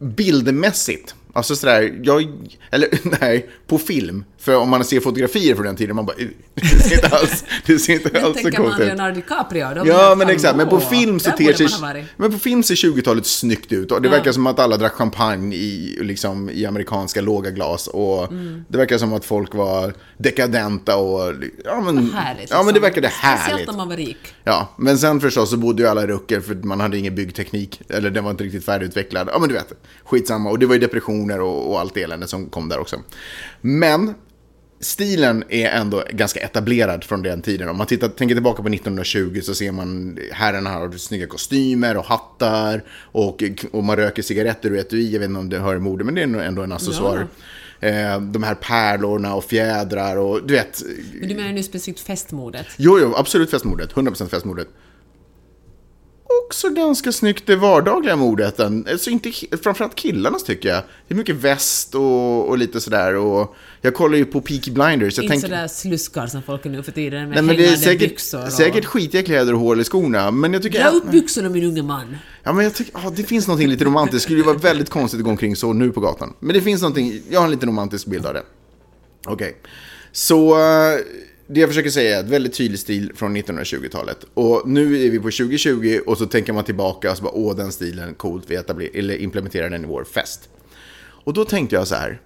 bildmässigt, 0.00 1.14
alltså 1.32 1.56
sådär, 1.56 2.00
jag, 2.02 2.28
eller 2.70 2.88
nej, 3.20 3.48
på 3.66 3.78
film, 3.78 4.24
för 4.44 4.56
om 4.56 4.68
man 4.68 4.84
ser 4.84 5.00
fotografier 5.00 5.54
från 5.54 5.64
den 5.66 5.76
tiden, 5.76 5.96
man 5.96 6.06
bara, 6.06 6.16
"Uh, 6.16 6.28
det 6.54 6.66
ser 6.66 6.94
inte 6.94 7.16
alls, 7.16 7.44
det 7.66 7.78
ser 7.78 7.92
inte 7.92 8.20
alls 8.22 8.36
så 8.36 8.42
tänker 8.42 8.58
coolt 8.58 8.70
man 8.72 8.80
ut. 8.82 8.86
Leonardo 8.86 9.14
DiCaprio, 9.14 9.86
Ja, 9.86 10.14
men 10.18 10.28
exakt. 10.28 10.56
Men 10.56 10.68
på 10.68 10.80
film 10.80 11.20
så 11.20 11.30
ter 11.30 11.52
sig... 11.52 11.68
Men 12.16 12.32
på 12.32 12.38
film 12.38 12.62
ser 12.62 12.74
20-talet 12.74 13.26
snyggt 13.26 13.72
ut. 13.72 13.92
Och 13.92 14.02
det 14.02 14.08
verkar 14.08 14.32
som 14.32 14.46
att 14.46 14.58
alla 14.58 14.76
drack 14.76 14.92
champagne 14.92 15.56
i, 15.56 15.98
liksom, 16.00 16.50
i 16.50 16.66
amerikanska 16.66 17.20
låga 17.20 17.50
glas. 17.50 17.86
Och 17.86 18.32
Mm. 18.32 18.64
det 18.68 18.78
verkar 18.78 18.98
som 18.98 19.12
att 19.12 19.24
folk 19.24 19.54
var 19.54 19.94
dekadenta 20.18 20.96
och... 20.96 21.32
Ja, 21.64 21.80
men, 21.80 22.12
Härligt. 22.12 22.50
ja, 22.50 22.56
men 22.56 22.66
det 22.66 22.72
liksom. 22.72 22.82
verkade 22.82 23.08
Speciellt 23.10 23.40
härligt. 23.40 23.68
om 23.68 23.76
man 23.76 23.88
var 23.88 23.96
rik. 23.96 24.34
Ja, 24.44 24.68
men 24.78 24.98
sen 24.98 25.20
förstås 25.20 25.50
så 25.50 25.56
bodde 25.56 25.82
ju 25.82 25.88
alla 25.88 26.02
i 26.02 26.06
rucker 26.06 26.40
för 26.40 26.54
man 26.54 26.80
hade 26.80 26.98
ingen 26.98 27.14
byggteknik. 27.14 27.80
Eller 27.88 28.10
den 28.10 28.24
var 28.24 28.30
inte 28.30 28.44
riktigt 28.44 28.64
färdigutvecklad. 28.64 29.28
Ja, 29.32 29.38
men 29.38 29.48
du 29.48 29.54
vet. 29.54 29.72
Skitsamma. 30.04 30.50
Och 30.50 30.58
det 30.58 30.66
var 30.66 30.74
ju 30.74 30.80
depressioner 30.80 31.40
och, 31.40 31.70
och 31.70 31.80
allt 31.80 31.96
elände 31.96 32.26
som 32.28 32.46
kom 32.46 32.68
där 32.68 32.78
också. 32.78 32.96
Men 33.60 34.14
stilen 34.84 35.44
är 35.48 35.70
ändå 35.70 36.04
ganska 36.10 36.40
etablerad 36.40 37.04
från 37.04 37.22
den 37.22 37.42
tiden. 37.42 37.68
Om 37.68 37.76
man 37.76 37.86
tittar, 37.86 38.08
tänker 38.08 38.34
tillbaka 38.34 38.62
på 38.62 38.68
1920 38.68 39.40
så 39.42 39.54
ser 39.54 39.72
man 39.72 40.18
herrarna 40.32 40.70
har 40.70 40.92
snygga 40.92 41.26
kostymer 41.26 41.96
och 41.96 42.04
hattar 42.04 42.82
och, 42.90 43.44
och 43.72 43.84
man 43.84 43.96
röker 43.96 44.22
cigaretter 44.22 44.70
ur 44.70 44.78
etui. 44.78 45.12
Jag 45.12 45.20
vet 45.20 45.28
inte 45.28 45.40
om 45.40 45.48
det 45.48 45.58
hör 45.58 45.76
i 45.76 45.78
mode, 45.78 46.04
men 46.04 46.14
det 46.14 46.22
är 46.22 46.24
ändå 46.24 46.62
en 46.62 46.72
accessoar. 46.72 47.26
Eh, 47.80 48.20
de 48.20 48.42
här 48.42 48.54
pärlorna 48.54 49.34
och 49.34 49.44
fjädrar 49.44 50.16
och 50.16 50.46
du 50.46 50.54
vet. 50.54 50.82
Men 51.20 51.28
du 51.28 51.34
menar 51.34 51.52
nu 51.52 51.62
specifikt 51.62 52.00
festmodet? 52.00 52.66
Jo, 52.76 52.98
jo, 53.00 53.14
absolut 53.16 53.50
festmodet. 53.50 53.92
100% 53.92 54.28
festmodet. 54.28 54.68
Också 56.44 56.70
ganska 56.70 57.12
snyggt 57.12 57.46
det 57.46 57.56
vardagliga 57.56 58.16
modet. 58.16 58.60
Alltså 58.60 59.10
inte, 59.10 59.32
framförallt 59.62 59.94
killarnas 59.94 60.44
tycker 60.44 60.68
jag. 60.68 60.82
Det 61.08 61.14
är 61.14 61.18
mycket 61.18 61.36
väst 61.36 61.94
och, 61.94 62.48
och 62.48 62.58
lite 62.58 62.80
sådär. 62.80 63.14
Och 63.14 63.56
jag 63.80 63.94
kollar 63.94 64.18
ju 64.18 64.24
på 64.24 64.40
Peaky 64.40 64.70
Blinders. 64.70 65.16
Jag 65.16 65.24
Inte 65.24 65.32
tänker, 65.32 65.48
sådär 65.48 65.68
sluskar 65.68 66.26
som 66.26 66.42
folk 66.42 66.66
är 66.66 66.70
nu 66.70 66.82
för 66.82 66.92
tiden 66.92 67.28
med 67.28 67.30
nej, 67.30 67.42
men 67.42 67.56
det 67.56 67.66
är 67.66 67.76
säkert, 67.76 68.10
byxor 68.10 68.44
och... 68.44 68.52
säkert 68.52 68.84
skitiga 68.84 69.22
kläder 69.22 69.54
och 69.54 69.60
hål 69.60 69.80
i 69.80 69.84
skorna. 69.84 70.30
Men 70.30 70.52
jag 70.52 70.62
tycker... 70.62 70.82
Dra 70.82 70.90
upp 70.90 71.10
byxorna 71.10 71.48
min 71.48 71.64
unge 71.64 71.82
man! 71.82 72.16
Ja, 72.42 72.52
men 72.52 72.64
jag 72.64 72.74
tycker, 72.74 72.92
ja, 73.04 73.12
det 73.16 73.22
finns 73.22 73.46
någonting 73.46 73.68
lite 73.68 73.84
romantiskt. 73.84 74.14
Det 74.14 74.20
skulle 74.20 74.38
ju 74.38 74.44
vara 74.44 74.58
väldigt 74.58 74.90
konstigt 74.90 75.18
att 75.18 75.24
gå 75.24 75.30
omkring 75.30 75.56
så 75.56 75.72
nu 75.72 75.92
på 75.92 76.00
gatan. 76.00 76.34
Men 76.40 76.54
det 76.54 76.60
finns 76.60 76.82
någonting, 76.82 77.20
jag 77.30 77.40
har 77.40 77.44
en 77.44 77.50
lite 77.50 77.66
romantisk 77.66 78.06
bild 78.06 78.26
av 78.26 78.34
det. 78.34 78.42
Okej. 79.26 79.56
Så 80.12 80.54
eh, 80.54 80.98
det 81.46 81.60
jag 81.60 81.68
försöker 81.68 81.90
säga 81.90 82.16
är 82.16 82.20
ett 82.24 82.30
väldigt 82.30 82.54
tydlig 82.54 82.80
stil 82.80 83.12
från 83.14 83.36
1920-talet. 83.36 84.26
Och 84.34 84.62
nu 84.68 85.06
är 85.06 85.10
vi 85.10 85.18
på 85.18 85.22
2020 85.22 86.00
och 86.06 86.18
så 86.18 86.26
tänker 86.26 86.52
man 86.52 86.64
tillbaka 86.64 87.10
och 87.10 87.16
så 87.16 87.22
bara, 87.22 87.34
åh 87.34 87.56
den 87.56 87.72
stilen, 87.72 88.14
coolt, 88.14 88.44
vi 88.48 88.56
eller 88.94 89.16
implementerar 89.16 89.70
den 89.70 89.84
i 89.84 89.86
vår 89.86 90.04
fest. 90.04 90.48
Och 91.24 91.32
då 91.32 91.44
tänkte 91.44 91.76
jag 91.76 91.88
så 91.88 91.94
här, 91.94 92.20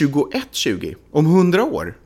2120, 0.00 0.94
om 1.10 1.26
100 1.26 1.64
år. 1.64 1.96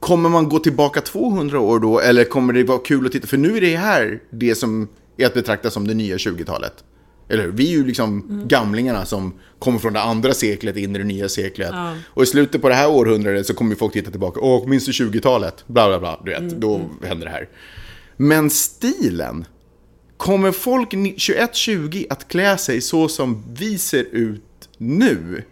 Kommer 0.00 0.28
man 0.28 0.48
gå 0.48 0.58
tillbaka 0.58 1.00
200 1.00 1.60
år 1.60 1.80
då 1.80 2.00
eller 2.00 2.24
kommer 2.24 2.52
det 2.52 2.64
vara 2.64 2.78
kul 2.78 3.06
att 3.06 3.12
titta? 3.12 3.26
För 3.26 3.36
nu 3.36 3.56
är 3.56 3.60
det 3.60 3.76
här 3.76 4.22
det 4.30 4.54
som 4.54 4.88
är 5.16 5.26
att 5.26 5.34
betrakta 5.34 5.70
som 5.70 5.88
det 5.88 5.94
nya 5.94 6.16
20-talet. 6.16 6.84
Eller 7.30 7.42
hur? 7.44 7.52
Vi 7.52 7.66
är 7.66 7.70
ju 7.78 7.86
liksom 7.86 8.42
gamlingarna 8.48 9.06
som 9.06 9.34
kommer 9.58 9.78
från 9.78 9.92
det 9.92 10.00
andra 10.00 10.34
seklet 10.34 10.76
in 10.76 10.96
i 10.96 10.98
det 10.98 11.04
nya 11.04 11.28
seklet. 11.28 11.70
Ja. 11.72 11.94
Och 12.06 12.22
i 12.22 12.26
slutet 12.26 12.62
på 12.62 12.68
det 12.68 12.74
här 12.74 12.90
århundradet 12.90 13.46
så 13.46 13.54
kommer 13.54 13.74
folk 13.74 13.92
titta 13.92 14.10
tillbaka. 14.10 14.40
Åh, 14.40 14.68
minns 14.68 14.86
du 14.86 14.92
20-talet? 14.92 15.64
Bla, 15.66 15.88
bla, 15.88 15.98
bla. 16.00 16.20
Du 16.24 16.30
vet, 16.30 16.60
då 16.60 16.80
händer 17.02 17.26
det 17.26 17.32
här. 17.32 17.48
Men 18.16 18.50
stilen. 18.50 19.44
Kommer 20.16 20.52
folk 20.52 20.92
ni- 20.92 21.12
2120 21.12 22.04
att 22.10 22.28
klä 22.28 22.56
sig 22.56 22.80
så 22.80 23.08
som 23.08 23.42
vi 23.58 23.78
ser 23.78 24.04
ut 24.12 24.42
nu? 24.78 25.42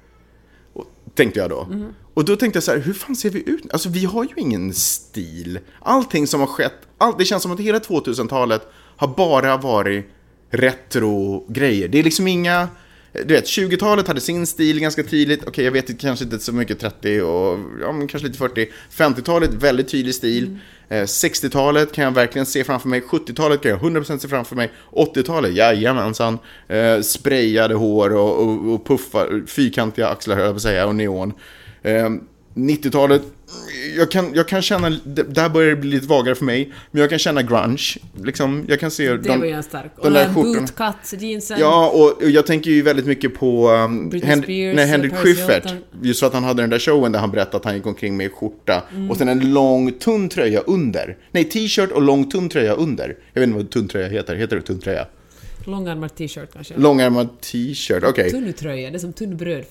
Tänkte 1.14 1.40
jag 1.40 1.50
då. 1.50 1.68
Och 2.14 2.24
då 2.24 2.36
tänkte 2.36 2.56
jag 2.56 2.64
så 2.64 2.70
här, 2.70 2.78
hur 2.78 2.92
fan 2.92 3.16
ser 3.16 3.30
vi 3.30 3.42
ut? 3.50 3.72
Alltså 3.72 3.88
vi 3.88 4.04
har 4.04 4.24
ju 4.24 4.30
ingen 4.36 4.74
stil. 4.74 5.58
Allting 5.82 6.26
som 6.26 6.40
har 6.40 6.46
skett, 6.46 6.72
allt, 6.98 7.18
det 7.18 7.24
känns 7.24 7.42
som 7.42 7.52
att 7.52 7.60
hela 7.60 7.78
2000-talet 7.78 8.62
har 8.96 9.08
bara 9.08 9.56
varit 9.56 10.06
retro-grejer. 10.50 11.88
Det 11.88 11.98
är 11.98 12.02
liksom 12.02 12.28
inga... 12.28 12.68
Du 13.12 13.34
vet, 13.34 13.44
20-talet 13.44 14.08
hade 14.08 14.20
sin 14.20 14.46
stil 14.46 14.80
ganska 14.80 15.02
tydligt. 15.02 15.44
Okej, 15.46 15.64
jag 15.64 15.72
vet 15.72 16.00
kanske 16.00 16.24
inte 16.24 16.38
så 16.38 16.52
mycket 16.52 16.80
30 16.80 17.22
och 17.22 17.58
ja, 17.80 17.92
men 17.92 18.08
kanske 18.08 18.26
lite 18.26 18.38
40. 18.38 18.68
50-talet, 18.96 19.54
väldigt 19.54 19.88
tydlig 19.88 20.14
stil. 20.14 20.58
Eh, 20.88 21.02
60-talet 21.02 21.92
kan 21.92 22.04
jag 22.04 22.10
verkligen 22.10 22.46
se 22.46 22.64
framför 22.64 22.88
mig. 22.88 23.00
70-talet 23.00 23.62
kan 23.62 23.70
jag 23.70 23.80
100% 23.80 24.18
se 24.18 24.28
framför 24.28 24.56
mig. 24.56 24.70
80-talet, 24.92 25.54
jajamensan. 25.54 26.38
Eh, 26.68 27.00
sprayade 27.00 27.74
hår 27.74 28.14
och, 28.14 28.42
och, 28.42 28.72
och 28.74 28.86
puffar, 28.86 29.46
fyrkantiga 29.46 30.08
axlar 30.08 30.36
höll 30.36 30.44
jag 30.44 30.54
på 30.54 30.56
att 30.56 30.62
säga, 30.62 30.86
och 30.86 30.94
neon. 30.94 31.32
Eh, 31.82 32.10
90-talet, 32.54 33.22
jag 33.96 34.10
kan, 34.10 34.34
jag 34.34 34.48
kan 34.48 34.62
känna, 34.62 34.90
d- 34.90 35.22
där 35.28 35.48
börjar 35.48 35.70
det 35.70 35.76
bli 35.76 35.90
lite 35.90 36.06
vagare 36.06 36.34
för 36.34 36.44
mig, 36.44 36.72
men 36.90 37.00
jag 37.00 37.10
kan 37.10 37.18
känna 37.18 37.42
grunge. 37.42 37.96
Liksom, 38.24 38.64
jag 38.68 38.80
kan 38.80 38.90
se 38.90 39.16
Det 39.16 39.36
var 39.36 39.44
ju 39.44 39.50
en 39.52 39.62
stark. 39.62 39.92
Och 39.96 40.04
de 40.04 40.04
den 40.04 40.12
där 40.12 40.24
här 40.26 40.34
skjortorna. 40.34 40.66
bootcut-jeansen. 40.66 41.56
Ja, 41.60 41.88
och 41.94 42.22
och 42.22 42.30
jag 42.30 42.46
tänker 42.46 42.70
ju 42.70 42.82
väldigt 42.82 43.06
mycket 43.06 43.34
på 43.34 43.70
um, 43.70 44.10
Hen- 44.22 44.42
Spears, 44.42 44.76
nej, 44.76 44.86
Henrik 44.86 45.14
Schyffert. 45.14 45.72
Just 46.02 46.20
för 46.20 46.26
att 46.26 46.32
han 46.34 46.44
hade 46.44 46.62
den 46.62 46.70
där 46.70 46.78
showen 46.78 47.12
där 47.12 47.18
han 47.20 47.30
berättade 47.30 47.56
att 47.56 47.64
han 47.64 47.74
gick 47.74 47.86
omkring 47.86 48.16
med 48.16 48.32
skjorta 48.32 48.82
Mm. 48.94 49.10
och 49.10 49.16
sen 49.16 49.28
en 49.28 49.52
lång 49.52 49.92
tunn 49.92 50.28
tröja 50.28 50.60
under. 50.60 51.16
Nej, 51.32 51.44
t-shirt 51.44 51.90
och 51.92 52.02
lång 52.02 52.30
tunn 52.30 52.48
tröja 52.48 52.72
under. 52.72 53.16
Jag 53.32 53.40
vet 53.40 53.48
inte 53.48 53.56
vad 53.58 53.70
tunn 53.70 53.88
tröja 53.88 54.08
heter. 54.08 54.34
Heter 54.36 54.56
det 54.56 54.62
tunn 54.62 54.80
tröja? 54.80 55.06
Långärmad 55.68 56.14
t-shirt 56.14 56.52
kanske. 56.52 56.74
Långärmad 56.76 57.40
t-shirt, 57.40 58.04
okej. 58.04 58.30
Tunn 58.30 58.52
tröja, 58.52 58.90
det 58.90 58.96
är 58.96 58.98
som 58.98 59.12
tunn 59.12 59.36
bröd. 59.36 59.64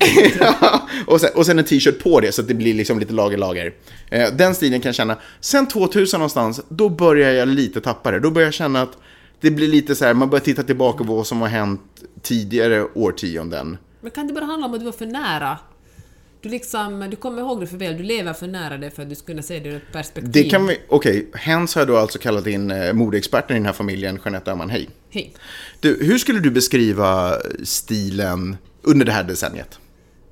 och, 1.08 1.22
sen, 1.22 1.30
och 1.36 1.46
sen 1.46 1.60
en 1.60 1.66
t-shirt 1.66 2.04
på 2.04 2.20
det 2.20 2.32
så 2.32 2.42
att 2.42 2.48
det 2.48 2.54
blir 2.54 2.74
liksom 2.74 3.00
lite 3.00 3.14
lager-lager. 3.14 3.74
Eh, 4.10 4.34
den 4.34 4.56
stilen 4.56 4.82
kan 4.82 4.90
jag 4.90 4.96
känna. 4.96 5.18
Sen 5.40 5.68
2000 5.68 6.20
någonstans, 6.20 6.62
då 6.70 6.90
börjar 6.90 7.32
jag 7.32 7.48
lite 7.48 7.82
tappa 7.82 8.12
det. 8.12 8.20
Då 8.20 8.32
börjar 8.32 8.48
jag 8.48 8.54
känna 8.54 8.82
att 8.82 8.98
det 9.42 9.52
blir 9.52 9.68
lite 9.68 9.96
så 9.96 10.06
här, 10.06 10.14
man 10.14 10.30
börjar 10.30 10.44
titta 10.44 10.64
tillbaka 10.64 11.04
på 11.04 11.16
vad 11.16 11.28
som 11.28 11.42
har 11.42 11.48
hänt 11.48 11.82
tidigare 12.22 12.84
årtionden. 12.94 13.78
Men 14.02 14.12
kan 14.12 14.28
det 14.28 14.34
bara 14.34 14.46
handla 14.46 14.68
om 14.68 14.74
att 14.74 14.80
du 14.80 14.86
var 14.86 14.92
för 14.92 15.06
nära? 15.06 15.58
Du 16.42 16.50
liksom, 16.50 17.08
du 17.10 17.16
kommer 17.16 17.42
ihåg 17.42 17.60
det 17.60 17.68
för 17.68 17.78
väl, 17.78 17.98
du 17.98 18.04
lever 18.04 18.34
för 18.34 18.48
nära 18.48 18.78
det 18.78 18.92
för 18.92 19.04
att 19.04 19.10
du 19.10 19.16
ska 19.16 19.26
kunna 19.26 19.42
se 19.42 19.60
det 19.60 19.70
ur 19.70 19.76
ett 19.76 19.92
perspektiv. 19.92 20.32
Det 20.32 20.44
kan 20.44 20.68
vi, 20.68 20.78
okej, 20.90 21.28
Hens 21.34 21.76
har 21.76 21.86
då 21.86 21.98
alltså 21.98 22.20
kallat 22.20 22.48
in 22.48 22.72
eh, 22.72 22.94
modeexperten 22.94 23.56
i 23.56 23.60
den 23.60 23.66
här 23.66 23.74
familjen, 23.74 24.20
Jeanette 24.26 24.52
Öhman, 24.52 24.70
hej. 24.70 24.90
Hej. 25.10 25.34
Du, 25.80 25.98
hur 26.02 26.18
skulle 26.18 26.40
du 26.40 26.52
beskriva 26.52 27.34
stilen 27.64 28.58
under 28.82 29.06
det 29.06 29.12
här 29.12 29.24
decenniet? 29.24 29.80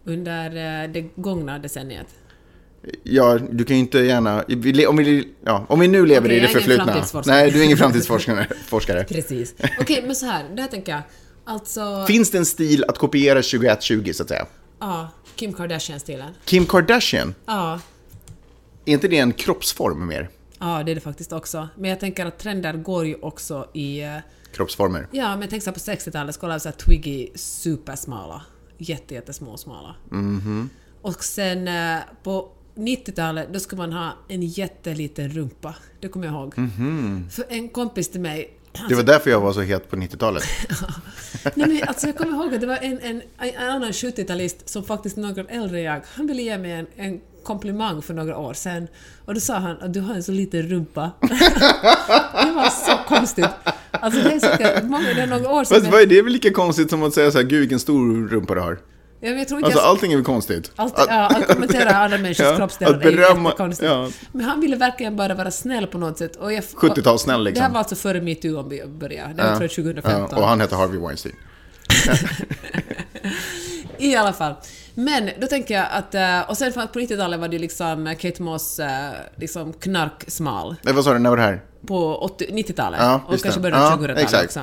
Under 0.05 0.45
eh, 0.45 0.91
det 0.91 1.01
gångna 1.15 1.59
decenniet. 1.59 2.07
Ja, 3.03 3.39
du 3.51 3.63
kan 3.63 3.75
ju 3.75 3.79
inte 3.79 3.99
gärna, 3.99 4.43
om 4.87 4.97
vi, 4.97 5.27
ja, 5.45 5.65
om 5.69 5.79
vi 5.79 5.87
nu 5.87 6.05
lever 6.05 6.27
Okej, 6.27 6.37
i 6.37 6.39
det 6.39 6.45
jag 6.45 6.55
är 6.55 6.79
ingen 6.79 7.03
förflutna. 7.03 7.23
Nej, 7.25 7.51
du 7.51 7.59
är 7.59 7.63
ingen 7.63 7.77
framtidsforskare. 7.77 8.47
forskare. 8.67 9.03
Precis. 9.03 9.55
Okej, 9.79 10.03
men 10.05 10.15
så 10.15 10.25
här, 10.25 10.45
det 10.55 10.61
här 10.61 10.69
tänker 10.69 10.91
jag. 10.91 11.01
Alltså, 11.45 12.05
Finns 12.07 12.31
det 12.31 12.37
en 12.37 12.45
stil 12.45 12.83
att 12.87 12.97
kopiera 12.97 13.41
2120 13.41 14.11
så 14.13 14.23
att 14.23 14.29
säga? 14.29 14.45
ja, 14.79 15.09
Kim 15.35 15.53
Kardashian-stilen. 15.53 16.33
Kim 16.45 16.65
Kardashian, 16.65 17.35
Ja, 17.45 17.79
är 18.85 18.93
inte 18.93 19.07
det 19.07 19.17
en 19.17 19.33
kroppsform 19.33 20.07
mer? 20.07 20.29
ja, 20.59 20.83
det 20.83 20.91
är 20.91 20.95
det 20.95 21.01
faktiskt 21.01 21.33
också. 21.33 21.69
Men 21.77 21.89
jag 21.89 21.99
tänker 21.99 22.25
att 22.25 22.39
trender 22.39 22.73
går 22.73 23.05
ju 23.05 23.15
också 23.15 23.67
i... 23.73 24.01
eh, 24.03 24.17
Kroppsformer. 24.53 25.07
Ja, 25.11 25.37
men 25.37 25.47
tänk 25.49 25.63
så 25.63 25.71
på 25.71 25.79
60-talet 25.79 26.35
skulle 26.35 26.51
alla 26.53 26.59
så 26.59 26.69
här 26.69 26.75
Twiggy 26.75 27.27
supersmala. 27.35 28.41
Jätte, 28.77 29.13
jättesmå 29.13 29.57
smala. 29.57 29.95
Och 31.01 31.23
sen 31.23 31.67
eh, 31.67 31.97
på 32.23 32.49
90-talet 32.75 33.47
då 33.53 33.59
skulle 33.59 33.81
man 33.81 33.93
ha 33.93 34.11
en 34.27 34.41
jätteliten 34.41 35.29
rumpa. 35.29 35.75
Det 35.99 36.07
kommer 36.07 36.25
jag 36.25 36.35
ihåg. 36.35 36.53
För 37.31 37.45
en 37.49 37.69
kompis 37.69 38.09
till 38.09 38.21
mig 38.21 38.54
Det 38.89 38.95
var 38.95 39.03
därför 39.03 39.29
jag 39.29 39.41
var 39.41 39.53
så 39.53 39.61
het 39.61 39.89
på 39.89 39.95
90-talet. 39.95 40.43
Nej, 41.53 41.67
men 41.67 41.87
alltså 41.87 42.07
jag 42.07 42.17
kommer 42.17 42.33
ihåg 42.33 42.53
att 42.53 42.61
det 42.61 42.67
var 42.67 42.77
en, 42.81 42.99
en, 42.99 43.21
en 43.37 43.69
annan 43.69 43.91
70-talist 43.91 44.57
som 44.65 44.83
faktiskt 44.83 45.17
några 45.17 45.41
år 45.41 45.47
äldre 45.49 45.81
jag, 45.81 46.01
han 46.13 46.27
ville 46.27 46.41
ge 46.41 46.57
mig 46.57 46.71
en, 46.71 46.87
en 46.95 47.21
komplimang 47.43 48.01
för 48.01 48.13
några 48.13 48.37
år 48.37 48.53
sedan. 48.53 48.87
Och 49.25 49.33
då 49.33 49.39
sa 49.39 49.55
han 49.57 49.77
att 49.81 49.93
du 49.93 49.99
har 49.99 50.15
en 50.15 50.23
så 50.23 50.31
liten 50.31 50.61
rumpa. 50.61 51.11
det 51.21 52.51
var 52.55 52.69
så 52.69 52.97
konstigt. 53.07 53.49
Alltså 53.91 54.21
det 54.21 54.33
är 54.33 54.39
säkert 54.39 54.83
många, 54.83 55.13
det 55.13 55.21
är 55.21 55.27
några 55.27 55.49
år 55.49 55.63
sedan. 55.63 55.79
Fast 55.79 55.91
vad 55.91 56.01
är 56.01 56.05
det 56.05 56.21
väl 56.21 56.33
lika 56.33 56.51
konstigt 56.51 56.89
som 56.89 57.03
att 57.03 57.13
säga 57.13 57.31
så 57.31 57.37
här, 57.37 57.45
gud 57.45 57.59
vilken 57.59 57.79
stor 57.79 58.27
rumpa 58.27 58.55
du 58.55 58.61
har? 58.61 58.79
Ja, 59.25 59.31
jag 59.31 59.47
tror 59.47 59.59
inte 59.59 59.65
Alltså 59.65 59.79
jag... 59.81 59.89
allting 59.89 60.11
är 60.11 60.15
väl 60.17 60.25
konstigt? 60.25 60.71
Allt, 60.75 60.93
ja, 60.97 61.25
att 61.27 61.47
kommentera 61.47 61.89
andra 61.95 62.17
människors 62.17 62.45
Ja, 62.45 62.55
kroppsdelar 62.55 62.93
att 62.97 63.05
är 63.05 63.09
ju 63.11 63.17
berömma- 63.17 63.49
jättekonstigt. 63.49 63.91
ja. 63.91 64.09
Men 64.31 64.45
han 64.45 64.61
ville 64.61 64.75
verkligen 64.75 65.15
bara 65.15 65.33
vara 65.33 65.51
snäll 65.51 65.87
på 65.87 65.97
något 65.97 66.17
sätt. 66.17 66.35
Och 66.35 66.53
jag, 66.53 66.63
70-talssnäll, 66.63 67.43
liksom. 67.43 67.53
Det 67.53 67.61
här 67.61 67.69
var 67.71 67.79
alltså 67.79 67.95
före 67.95 68.21
metoo 68.21 68.59
om 68.59 68.69
vi 68.69 68.85
började. 68.85 69.33
Det 69.33 69.43
var 69.43 69.49
tror 69.49 69.61
jag 69.61 69.71
2015. 69.71 70.27
Ja, 70.31 70.37
och 70.37 70.47
han 70.47 70.61
heter 70.61 70.75
Harvey 70.75 70.99
Weinstein. 70.99 71.35
I 73.97 74.15
alla 74.15 74.33
fall. 74.33 74.53
Men 74.93 75.29
då 75.41 75.47
tänker 75.47 75.73
jag 75.73 75.85
att... 75.91 76.15
eh, 76.15 76.49
Och 76.49 76.57
sen 76.57 76.73
för 76.73 76.81
att 76.81 76.93
på 76.93 76.99
90-talet 76.99 77.39
var 77.39 77.47
det 77.47 77.59
liksom 77.59 78.15
Kate 78.19 78.41
Moss 78.43 78.79
eh, 78.79 79.09
liksom 79.35 79.73
knarksmal. 79.73 80.75
Vad 80.83 81.03
sa 81.03 81.13
du, 81.13 81.19
när 81.19 81.29
var 81.29 81.37
det 81.37 81.43
här? 81.43 81.61
På 81.87 82.15
80 82.15 82.45
90-talet. 82.51 82.99
Ja, 83.03 83.21
och 83.27 83.39
kanske 83.41 83.61
början 83.61 83.79
av 83.79 83.83
Ja, 83.91 83.95
2000-talet 83.97 84.17
exakt. 84.23 84.57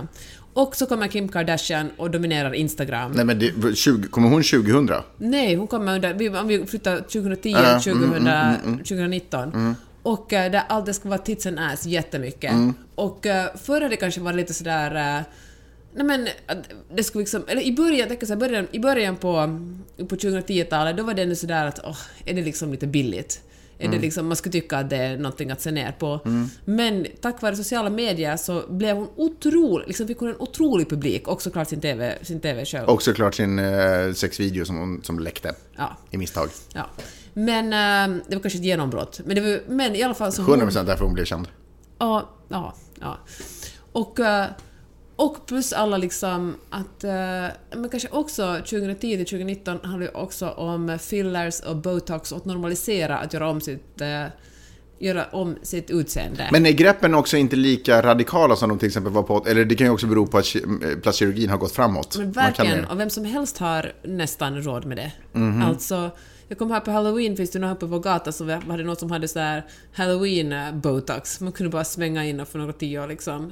Och 0.55 0.77
så 0.77 0.87
kommer 0.87 1.09
Kim 1.09 1.29
Kardashian 1.29 1.91
och 1.97 2.11
dominerar 2.11 2.55
Instagram. 2.55 3.13
Nej 3.13 3.25
men 3.25 3.39
det, 3.39 3.77
20, 3.77 4.09
kommer 4.09 4.29
hon 4.29 4.43
2000? 4.43 4.91
Nej, 5.19 5.55
hon 5.55 5.67
kommer 5.67 5.95
under... 5.95 6.41
Om 6.41 6.49
vi 6.49 6.67
flyttar 6.67 6.97
2010, 6.97 7.51
Ja, 7.51 7.81
2000, 7.81 8.79
2019. 8.79 9.77
Och 10.03 10.33
uh, 10.33 10.39
där 10.39 10.63
allt 10.69 10.87
det 10.87 10.95
ska 10.95 11.09
vara 11.09 11.19
tits 11.19 11.47
and 11.47 11.59
ass 11.59 11.87
jättemycket. 11.87 12.53
Och 12.95 13.27
uh, 13.27 13.33
förr 13.63 13.89
det 13.89 13.97
kanske 13.97 14.21
varit 14.21 14.37
lite 14.37 14.55
sådär... 14.55 14.91
Uh, 14.91 15.25
nej 15.95 16.07
men, 16.07 16.29
det 16.95 17.05
skulle 17.05 17.23
liksom... 17.23 17.45
Eller 17.49 17.63
i 17.63 17.73
början, 17.73 17.99
jag 17.99 18.09
tänker 18.09 18.27
så 18.27 18.33
här, 18.33 18.41
början, 18.41 18.67
i 18.73 18.79
början 18.79 19.17
på, 19.17 19.61
på 19.97 20.17
2010-talet, 20.17 20.97
då 20.97 21.03
var 21.03 21.15
det 21.15 21.23
ändå 21.23 21.35
sådär 21.35 21.67
att 21.67 21.81
åh, 21.85 21.99
är 22.25 22.35
det 22.35 22.43
liksom 22.43 22.71
lite 22.71 22.87
billigt? 22.87 23.41
Är 23.83 23.89
det 23.89 23.99
liksom, 23.99 24.27
man 24.29 24.37
skulle 24.37 24.53
tycka 24.53 24.79
att 24.79 24.91
det 24.91 24.97
är 24.97 25.17
någonting 25.17 25.51
att 25.51 25.61
se 25.61 25.71
ner 25.71 25.93
på. 25.93 26.21
Men 26.65 27.07
tack 27.21 27.43
vare 27.43 27.57
sociala 27.57 27.91
medier 27.91 28.37
så 28.37 28.63
blev 28.69 28.97
hon 28.97 29.09
otrolig, 29.17 29.87
liksom 29.87 30.07
fick 30.07 30.19
hon 30.19 30.29
en 30.29 30.37
otrolig 30.39 30.89
publik 30.91 31.29
och 31.29 31.43
såklart 31.43 31.69
sin 31.69 31.81
TV, 31.81 32.19
sin 32.23 32.41
TV-show. 32.41 32.85
Och 32.89 33.03
såklart 33.03 33.35
sin 33.35 33.59
eh, 33.59 34.13
sexvideo 34.15 34.65
som, 34.65 34.77
hon- 34.79 35.03
som 35.05 35.19
läckte 35.19 35.55
Ja. 35.77 35.97
i 36.11 36.17
misstag. 36.19 36.49
Ja. 36.75 36.87
Men 37.35 37.65
eh, 37.73 38.17
det 38.29 38.35
var 38.37 38.43
kanske 38.43 38.59
ett 38.59 38.65
genombrott. 38.65 39.21
Men, 39.25 39.35
det 39.35 39.41
var, 39.41 39.61
men 39.75 39.95
i 39.97 40.03
alla 40.03 40.15
fall 40.15 40.33
så... 40.33 40.43
100% 40.43 40.85
därför 40.85 41.05
hon 41.05 41.15
blev 41.15 41.25
känd. 41.25 41.49
Ja, 41.99 42.31
ja, 42.49 42.75
ja. 43.01 43.19
Och, 43.93 44.21
eh, 44.21 44.47
och 45.25 45.47
plus 45.47 45.73
alla 45.73 45.97
liksom 45.97 46.55
att... 46.71 47.05
eh, 47.05 47.11
Men 47.77 47.89
kanske 47.91 48.09
också 48.09 48.57
2010 48.57 49.17
till 49.17 49.27
2019 49.27 49.79
handlar 49.83 50.07
ju 50.07 50.13
också 50.15 50.49
om 50.49 50.99
fillers 51.03 51.61
och 51.61 51.77
botox 51.77 52.33
och 52.33 52.39
att 52.39 52.45
normalisera 52.45 53.19
att 53.19 53.33
göra 53.33 53.49
om 53.51 53.61
sitt... 53.61 54.01
eh, 54.01 54.25
Göra 54.99 55.25
om 55.33 55.57
sitt 55.63 55.91
utseende. 55.91 56.49
Men 56.53 56.67
är 56.67 56.71
greppen 56.73 57.15
också 57.15 57.37
inte 57.37 57.57
lika 57.57 58.03
radikala 58.03 58.57
som 58.57 58.69
de 58.69 58.79
till 58.79 58.87
exempel 58.87 59.13
var 59.13 59.23
på... 59.23 59.45
Eller 59.49 59.65
det 59.65 59.75
kan 59.75 59.87
ju 59.87 59.93
också 59.93 60.07
bero 60.07 60.27
på 60.27 60.39
att 60.39 60.45
ki- 60.45 61.01
plastkirurgin 61.01 61.51
har 61.51 61.59
gått 61.59 61.73
framåt. 61.73 62.17
Men 62.19 62.33
verkligen, 62.33 62.85
och 62.85 63.01
vem 63.01 63.11
som 63.11 63.25
helst 63.25 63.59
har 63.59 63.93
nästan 64.03 64.63
råd 64.63 64.85
med 64.85 64.97
det. 64.97 65.13
Mhm. 65.33 65.63
Alltså, 65.63 66.11
jag 66.53 66.59
kom 66.59 66.71
här 66.71 66.81
på 66.81 66.91
halloween, 66.91 67.37
finns 67.37 67.51
det 67.51 67.59
någon 67.59 67.71
uppe 67.71 67.87
på 67.87 67.99
gatan 67.99 68.33
som 68.33 68.49
hade 68.49 68.85
något 68.85 69.01
som 69.01 69.11
hade 69.11 69.29
så 69.29 69.39
här 69.39 69.63
halloween-botox. 69.95 71.43
Man 71.43 71.53
kunde 71.53 71.71
bara 71.71 71.85
svänga 71.85 72.25
in 72.25 72.41
och 72.41 72.49
för 72.49 72.59
några 72.59 72.73
tio 72.73 73.07
liksom. 73.07 73.51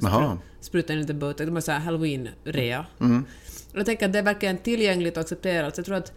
Spruta 0.60 0.92
in 0.92 1.00
lite 1.00 1.14
botox. 1.14 1.46
Det 1.46 1.50
var 1.50 1.60
så 1.60 1.72
här 1.72 1.80
halloween-rea. 1.80 2.86
Mm. 3.00 3.24
Och 3.72 3.78
jag 3.78 3.86
tänker 3.86 4.06
att 4.06 4.12
det 4.12 4.18
är 4.18 4.22
verkligen 4.22 4.58
tillgängligt 4.58 5.16
och 5.16 5.20
accepterat. 5.20 5.74
Så 5.74 5.78
jag 5.78 5.86
tror 5.86 5.96
att, 5.96 6.12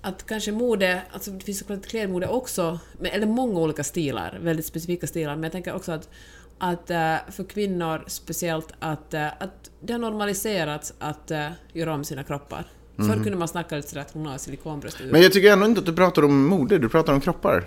att 0.00 0.26
kanske 0.26 0.52
mode, 0.52 1.02
alltså 1.12 1.30
det 1.30 1.44
finns 1.44 1.58
såklart 1.58 1.86
klädmode 1.86 2.26
också, 2.28 2.78
men, 2.98 3.12
eller 3.12 3.26
många 3.26 3.60
olika 3.60 3.84
stilar, 3.84 4.38
väldigt 4.42 4.66
specifika 4.66 5.06
stilar, 5.06 5.34
men 5.34 5.42
jag 5.42 5.52
tänker 5.52 5.74
också 5.74 5.92
att 5.92 6.08
att 6.58 6.90
eh, 6.90 7.16
för 7.30 7.44
kvinnor 7.48 8.04
speciellt 8.06 8.72
att, 8.78 9.14
eh, 9.14 9.26
att 9.26 9.70
det 9.80 9.92
har 9.92 10.00
normaliserats 10.00 10.94
att 10.98 11.30
eh, 11.30 11.48
göra 11.72 11.94
om 11.94 12.04
sina 12.04 12.24
kroppar. 12.24 12.64
Förr 13.06 13.14
kunde 13.22 13.36
man 13.36 13.48
snacka 13.48 13.76
lite 13.76 13.88
sådär 13.88 14.00
att 14.02 14.10
hon 14.12 14.26
har 14.26 14.38
silikonbröst. 14.38 15.00
Mhm. 15.00 15.08
Men 15.08 15.22
jag 15.22 15.32
tycker 15.32 15.52
ändå 15.52 15.66
inte 15.66 15.80
att 15.80 15.86
du 15.86 15.92
pratar 15.92 16.24
om 16.24 16.46
mode, 16.46 16.78
du 16.78 16.88
pratar 16.88 17.12
om 17.12 17.20
kroppar. 17.20 17.64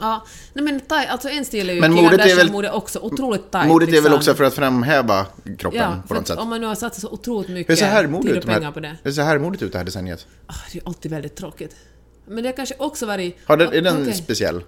Ja, 0.00 0.26
nej 0.52 0.64
men 0.64 0.80
thai, 0.80 1.06
alltså 1.06 1.28
en 1.28 1.44
stil 1.44 1.70
är 1.70 1.74
ju 1.74 1.80
Men 1.80 1.92
modet 1.92 2.12
är 2.12 2.16
väl- 2.18 2.28
Kardashian-mode 2.28 2.70
också, 2.70 2.98
otroligt 2.98 3.50
tajt. 3.50 3.68
Modet 3.68 3.88
är 3.88 3.92
väl 3.92 4.02
liksom. 4.02 4.14
också 4.14 4.34
för 4.34 4.44
att 4.44 4.54
framhäva 4.54 5.26
kroppen 5.58 5.80
Ja, 5.80 6.02
på 6.08 6.14
något 6.14 6.26
sätt. 6.28 6.38
om 6.38 6.48
man 6.48 6.60
nu 6.60 6.66
har 6.66 6.74
satsat 6.74 7.00
så 7.02 7.08
otroligt 7.10 7.48
mycket 7.50 7.80
herrmodet 7.80 8.26
tid 8.26 8.36
och 8.36 8.42
de 8.44 8.50
här- 8.50 8.58
pengar 8.58 8.72
på 8.72 8.80
det. 8.80 8.96
Hur 9.02 9.12
ser 9.12 9.22
herrmodet 9.22 9.62
ut 9.62 9.72
det 9.72 9.78
här 9.78 9.84
decenniet? 9.84 10.26
Ah, 10.46 10.52
det 10.72 10.78
är 10.78 10.86
alltid 10.86 11.10
väldigt 11.10 11.36
tråkigt. 11.36 11.76
Men 12.26 12.42
det 12.42 12.48
har 12.48 12.56
kanske 12.56 12.74
också 12.78 13.06
varit... 13.06 13.36
Har 13.44 13.56
den, 13.56 13.72
är 13.72 13.80
den 13.80 14.02
Okej. 14.02 14.14
speciell? 14.14 14.62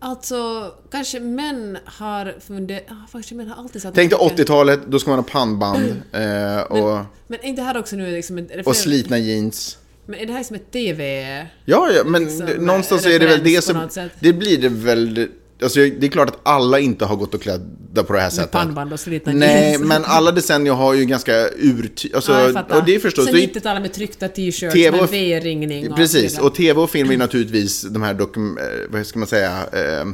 Alltså, 0.00 0.72
kanske 0.90 1.20
män 1.20 1.78
har 1.84 2.34
funderat... 2.40 2.82
Faktiskt 3.12 3.34
män 3.34 3.48
har 3.48 3.62
alltid 3.62 3.82
satt 3.82 3.94
Tänk 3.94 4.10
dig 4.10 4.18
mycket- 4.24 4.46
80-talet, 4.48 4.80
då 4.86 4.98
ska 4.98 5.10
man 5.10 5.18
ha 5.18 5.24
pannband 5.26 6.02
eh, 6.12 6.60
och, 6.60 7.04
Men 7.26 7.38
är 7.40 7.44
inte 7.44 7.62
här 7.62 7.76
också 7.78 7.96
nu 7.96 8.10
liksom... 8.10 8.36
Det 8.36 8.66
och 8.66 8.76
slitna 8.76 9.18
jeans. 9.18 9.78
Men 10.06 10.18
är 10.20 10.26
det 10.26 10.32
här 10.32 10.42
som 10.42 10.56
ett 10.56 10.70
TV... 10.72 11.22
Ja, 11.64 11.90
ja 11.96 12.04
men 12.04 12.24
liksom, 12.24 12.46
det- 12.46 12.58
någonstans 12.60 13.06
är 13.06 13.18
det 13.18 13.26
väl 13.26 13.44
det 13.44 13.62
som... 13.64 13.88
Det 14.20 14.32
blir 14.32 14.58
det 14.58 14.68
väl... 14.68 15.28
Alltså 15.62 15.80
det 15.80 16.06
är 16.06 16.08
klart 16.10 16.28
att 16.28 16.38
alla 16.42 16.78
inte 16.78 17.04
har 17.04 17.16
gått 17.16 17.34
och 17.34 17.42
klädda 17.42 18.04
på 18.04 18.12
det 18.12 18.20
här 18.20 18.30
sättet. 18.30 18.50
pannband 18.50 18.92
och 18.92 19.00
slitna 19.00 19.32
Nej, 19.32 19.70
jeans. 19.70 19.84
men 19.88 20.04
alla 20.04 20.32
decennier 20.32 20.72
har 20.72 20.94
ju 20.94 21.04
ganska 21.04 21.48
urty... 21.48 22.08
Alltså, 22.14 22.32
Ja, 22.32 22.40
jag 22.42 22.52
fattar. 22.52 22.76
och 22.78 22.84
det 22.84 22.94
är 22.94 22.98
förstås... 22.98 23.24
Sen 23.24 23.34
det 23.34 23.44
är- 23.44 23.48
90-talet 23.48 23.82
med 23.82 23.92
tryckta 23.92 24.28
t-shirts 24.28 24.74
TV 24.74 24.90
med 24.90 25.00
och- 25.00 25.12
V-ringning 25.12 25.90
och 25.90 25.96
Precis, 25.96 26.32
vidare. 26.32 26.46
och 26.46 26.54
tv 26.54 26.80
och 26.80 26.90
film 26.90 27.10
är 27.10 27.16
naturligtvis 27.16 27.82
de 27.82 28.02
här 28.02 28.14
dokum... 28.14 28.58
eh, 28.58 28.64
Vad 28.90 29.06
ska 29.06 29.18
man 29.18 29.28
säga? 29.28 29.50
Eh, 29.72 30.04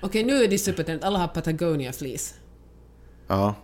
Okej, 0.00 0.24
nu 0.24 0.44
är 0.44 0.48
det 0.48 0.58
supertrend. 0.58 1.04
Alla 1.04 1.18
har 1.18 1.28
Patagonia-fleece. 1.28 2.34
ja. 3.28 3.54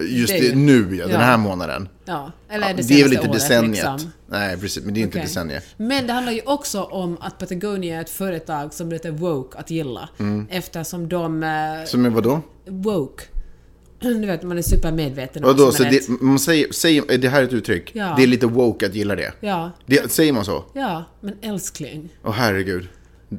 Just 0.00 0.32
Det 0.32 0.48
är 0.48 0.54
nu 0.56 0.88
ja, 0.96 1.02
ja. 1.04 1.08
den 1.08 1.20
här 1.20 1.36
månaden. 1.36 1.88
Ja, 2.04 2.32
eller 2.48 2.68
Ja, 2.68 2.74
det 2.76 2.82
det 2.82 3.00
är 3.00 3.02
väl 3.04 3.12
inte 3.12 3.28
året, 3.28 3.32
decenniet. 3.40 3.70
Liksom. 3.92 4.10
Nej, 4.26 4.56
precis, 4.56 4.84
men 4.84 4.94
det 4.94 5.00
är 5.00 5.02
inte 5.02 5.18
Okej. 5.18 5.26
decenniet. 5.28 5.64
Men 5.76 6.06
det 6.06 6.12
handlar 6.12 6.32
ju 6.32 6.40
också 6.44 6.82
om 6.82 7.16
att 7.20 7.38
Patagonia 7.38 7.96
är 7.96 8.00
ett 8.00 8.10
företag 8.10 8.74
som 8.74 8.90
lite 8.90 9.10
woke 9.10 9.58
att 9.58 9.70
gilla. 9.70 10.08
Mm. 10.18 10.46
Eftersom 10.50 11.08
de... 11.08 11.42
eh, 11.42 11.50
Som 11.86 12.04
är 12.04 12.10
vadå? 12.10 12.40
woke. 12.66 13.24
Du 14.00 14.26
vet, 14.26 14.42
man 14.42 14.58
är 14.58 14.62
supermedveten 14.62 15.44
om 15.44 15.50
Vadå, 15.50 15.64
vad 15.64 15.74
så 15.74 15.84
är 15.84 15.90
det, 15.90 16.08
man 16.08 16.38
säger, 16.38 16.72
säger, 16.72 17.12
är 17.12 17.18
det 17.18 17.28
här 17.28 17.42
ett 17.42 17.52
uttryck? 17.52 17.90
Ja. 17.94 18.14
Det 18.16 18.22
är 18.22 18.26
lite 18.26 18.46
woke 18.46 18.86
att 18.86 18.94
gilla 18.94 19.14
det? 19.16 19.32
Ja, 19.40 19.70
det 19.86 20.12
säger 20.12 20.32
man 20.32 20.44
så? 20.44 20.64
ja, 20.72 21.04
men 21.20 21.34
älskling. 21.42 22.08
Åh 22.24 22.32
herregud. 22.32 22.88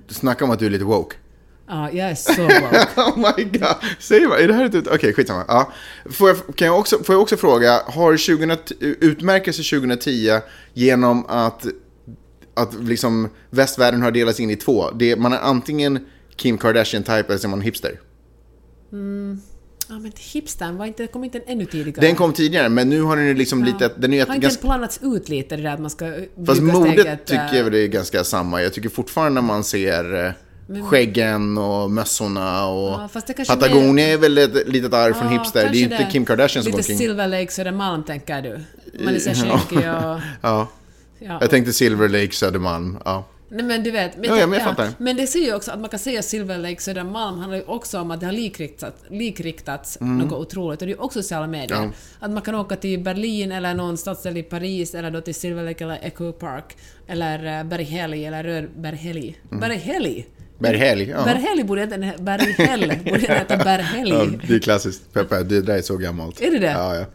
Snacka 0.08 0.46
om 0.46 0.52
att 0.52 0.60
du 0.60 0.66
är 0.66 0.70
lite 0.70 0.84
woke. 0.86 1.16
Ja, 1.74 1.92
jag 1.92 2.10
är 2.10 2.16
så 2.16 2.42
woke. 2.42 2.88
Oh 3.02 3.18
my 3.18 3.44
god. 3.44 3.76
Säger 4.00 4.28
man, 4.28 4.38
är 4.38 4.48
det 4.48 4.54
här 4.54 4.66
ett? 4.66 4.88
Okej, 4.88 5.14
skitsamma. 5.14 5.46
Ja. 5.48 5.72
Får, 6.12 6.30
jag, 6.30 6.38
kan 6.56 6.68
jag 6.68 6.80
också, 6.80 7.04
får 7.04 7.16
jag 7.16 7.22
också 7.22 7.38
fråga, 7.38 7.82
har 7.86 8.18
20, 8.18 8.58
utmärkelse 8.80 9.78
2010 9.78 10.40
genom 10.74 11.26
att, 11.26 11.66
att 12.54 12.74
liksom 12.74 13.30
västvärlden 13.50 14.02
har 14.02 14.12
delats 14.12 14.40
in 14.40 14.50
i 14.50 14.56
två? 14.56 14.92
Det, 14.92 15.16
man 15.16 15.34
är 15.34 15.40
antingen 15.40 16.06
Kim 16.36 16.58
Kardashian-type 16.58 17.26
eller 17.28 17.38
så 17.38 17.48
är 17.48 17.50
man 17.50 17.62
hipster. 17.62 18.00
Ja, 19.90 20.00
men 20.00 20.12
hipstern, 20.34 20.78
var 20.78 20.86
inte, 20.86 21.08
kom 21.08 21.24
inte 21.24 21.40
den 21.40 21.48
ännu 21.48 21.66
tidigare? 21.66 22.02
Den 22.08 22.16
kom 22.16 22.34
tidigare, 22.34 22.70
men 22.70 22.90
nu 22.90 23.02
har 23.02 23.18
den 23.18 23.26
ju 23.26 23.34
liksom 23.34 23.64
lite... 23.64 23.92
Den 23.98 24.14
är 24.14 24.18
ju 24.18 24.26
Har 24.26 24.36
inte 24.36 24.44
ganska, 24.48 24.62
planats 24.62 25.00
ut 25.04 25.30
lite 25.30 25.56
det 25.56 25.64
där 25.64 25.74
att 25.74 25.80
man 25.80 25.90
ska 25.90 26.14
fast 26.46 26.62
modet 26.62 26.94
steget, 26.94 27.26
tycker 27.26 27.54
eh, 27.54 27.58
jag 27.58 27.64
väl 27.64 27.74
är 27.74 27.88
ganska 27.88 28.24
samma. 28.24 28.62
Jag 28.62 28.74
tycker 28.74 28.90
fortfarande 28.90 29.42
när 29.42 29.48
man 29.48 29.64
ser 29.64 30.36
eh, 30.76 30.86
skäggen 30.86 31.58
och 31.58 31.92
mössorna 31.92 32.68
och... 32.68 32.92
Ja, 32.92 33.10
det 33.28 33.46
Patagonia 33.48 34.08
är 34.08 34.18
väl 34.18 34.38
ett 34.38 34.68
litet 34.68 34.94
arv 34.94 35.14
från 35.14 35.34
Ja, 35.34 35.40
hipster. 35.40 35.70
Det 35.72 35.78
är 35.78 35.84
inte 35.84 36.08
Kim 36.12 36.26
Kardashian 36.26 36.64
som 36.64 36.72
går 36.72 36.78
Lite 36.80 36.94
omkring. 36.94 37.08
Silver 37.08 37.28
Lake 37.28 37.52
Södermalm, 37.52 38.04
tänker 38.04 38.42
du? 38.42 38.60
Så 39.20 39.30
skäggig 39.30 39.78
och... 39.78 39.84
Ja, 40.42 40.68
Ja. 41.26 41.38
jag 41.42 41.50
tänkte 41.50 41.74
Silver 41.74 42.10
Lake 42.10 42.32
Södermalm. 42.34 42.98
Ja. 43.06 43.24
Nej 43.50 43.64
men 43.66 43.84
du 43.84 43.92
vet. 43.92 44.18
Men, 44.18 44.30
Ja, 44.30 44.38
ja, 44.40 44.48
men 44.48 44.60
jag 44.60 44.68
fattar. 44.68 44.90
men 44.98 45.16
det 45.18 45.28
säger 45.28 45.46
ju 45.46 45.56
också 45.56 45.72
att 45.72 45.80
man 45.80 45.90
kan 45.90 46.00
säga 46.00 46.22
Silver 46.22 46.58
Lake 46.58 46.82
Södermalm 46.82 47.40
handlar 47.40 47.58
ju 47.58 47.64
också 47.64 48.00
om 48.00 48.12
att 48.12 48.20
det 48.20 48.26
har 48.26 48.34
likriktats, 48.34 49.04
likriktats 49.10 49.98
något 50.02 50.32
otroligt. 50.40 50.82
Och 50.82 50.88
det 50.88 50.92
är 50.94 50.96
ju 50.96 51.02
också 51.02 51.22
sociala 51.22 51.48
medier. 51.48 51.78
Mm. 51.78 51.90
Ja. 52.20 52.26
Att 52.26 52.32
man 52.32 52.42
kan 52.42 52.56
åka 52.56 52.76
till 52.76 53.00
Berlin 53.00 53.52
eller 53.52 53.74
någon 53.74 53.98
stadsdel 53.98 54.38
i 54.38 54.44
Paris 54.44 54.96
eller 54.96 55.12
då 55.12 55.22
till 55.22 55.36
Silver 55.36 55.64
Lake 55.64 55.84
eller 55.84 56.00
Echo 56.02 56.32
Park 56.32 56.78
eller 57.08 57.60
uh, 57.60 57.70
Berghälli 57.70 58.26
eller 58.26 58.44
Rödberghälli. 58.44 59.36
Berghälli? 59.50 59.60
Berghälg, 59.60 60.26
Mm. 60.60 61.10
ja. 61.10 61.24
Berghälli 61.26 61.64
borde 61.64 61.82
heta 61.82 61.98
Berghäll, 62.24 62.94
borde 63.06 63.20
heta 63.20 63.58
Berghälli. 63.58 64.10
ja. 64.12 64.26
Det 64.48 64.56
är 64.56 64.60
klassiskt. 64.60 65.14
Peppe, 65.14 65.44
det 65.44 65.62
där 65.62 65.78
är 65.78 65.82
så 65.82 65.98
gammalt. 65.98 66.42
Är 66.42 66.52
det 66.52 66.60
det? 66.60 66.72
Ja, 66.72 66.96
ja. 66.96 67.06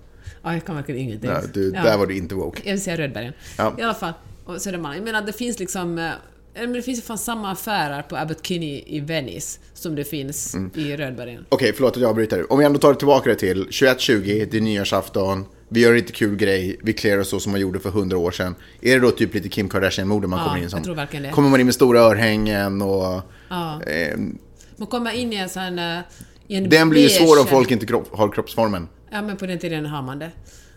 Ja, 0.43 0.53
jag 0.53 0.65
kan 0.65 0.77
verkligen 0.77 1.01
ingenting. 1.01 1.31
ja 1.31 1.41
du, 1.55 1.73
Ja. 1.75 1.83
Där 1.83 1.99
var 1.99 2.07
du 2.07 2.17
inte 2.17 2.35
woke. 2.35 2.61
Jag 2.65 2.73
vill 2.73 2.83
säga 2.83 2.97
Rödbergen. 2.99 3.33
Ja. 3.59 3.75
I 3.79 3.83
alla 3.83 3.95
fall. 3.95 4.13
Och 4.45 4.61
Södermalm. 4.63 4.95
Jag 4.97 5.05
menar, 5.05 5.23
det 5.23 5.33
finns 5.33 5.59
liksom... 5.59 5.99
eh, 5.99 6.11
men 6.55 6.73
det 6.73 6.83
finns 6.83 6.99
ju 6.99 7.03
fan 7.03 7.19
samma 7.19 7.53
affärer 7.53 8.03
på 8.03 8.17
Abbot 8.17 8.47
Kinney 8.47 8.83
i 8.87 9.01
Venice 9.01 9.59
som 9.75 9.95
det 9.95 10.05
finns 10.05 10.55
Mm. 10.55 10.71
i 10.75 10.97
Rödbergen. 10.97 11.45
Okej, 11.49 11.73
förlåt 11.75 11.97
att 11.97 12.03
jag 12.03 12.09
avbryter. 12.11 12.53
Om 12.53 12.59
vi 12.59 12.65
ändå 12.65 12.79
tar 12.79 12.95
tillbaka 12.95 13.31
det 13.31 13.37
till 13.37 13.67
21.20, 13.71 14.49
det 14.51 14.57
är 14.57 14.61
nyårsafton. 14.61 15.45
Vi 15.69 15.81
gör 15.81 15.95
lite 15.95 16.13
kul 16.13 16.37
grej, 16.37 16.79
vi 16.83 16.93
klär 16.93 17.19
oss 17.21 17.29
så 17.29 17.41
som 17.41 17.53
man 17.53 17.61
gjorde 17.61 17.81
för 17.81 17.91
hundra 17.91 18.19
år 18.19 18.31
sedan. 18.31 18.55
Är 18.81 18.95
det 18.95 19.01
då 19.01 19.11
typ 19.11 19.35
lite 19.35 19.49
Kim 19.49 19.69
Kardashian-mode 19.69 20.27
man 20.27 20.39
Ja, 20.39 20.45
kommer 20.45 20.63
in 20.63 20.71
som? 20.71 20.77
jag 20.79 20.85
tror 20.85 20.95
verkligen 20.95 21.23
det. 21.23 21.31
Kommer 21.31 21.49
man 21.49 21.61
in 21.61 21.67
med 21.67 21.75
stora 21.75 22.01
örhängen 22.01 22.83
och... 22.83 23.23
Ja. 23.49 23.83
Eh, 23.83 24.19
Man 24.77 24.87
kommer 24.89 25.13
in 25.13 25.33
i 25.33 25.37
en 25.37 25.49
sån... 25.49 25.79
I 26.49 26.55
en 26.57 26.69
den 26.69 26.91
blir 26.91 27.03
ju 27.03 27.09
svår 27.09 27.41
om 27.41 27.47
folk 27.47 27.71
inte 27.71 27.87
kropp, 27.87 28.09
har 28.17 28.33
kroppsformen. 28.33 28.89
Ja, 29.11 29.23
men 29.23 29.37
på 29.37 29.47
den 29.47 29.59
tiden 29.59 29.87
har 29.87 30.03
man 30.03 30.19
det. 30.19 30.31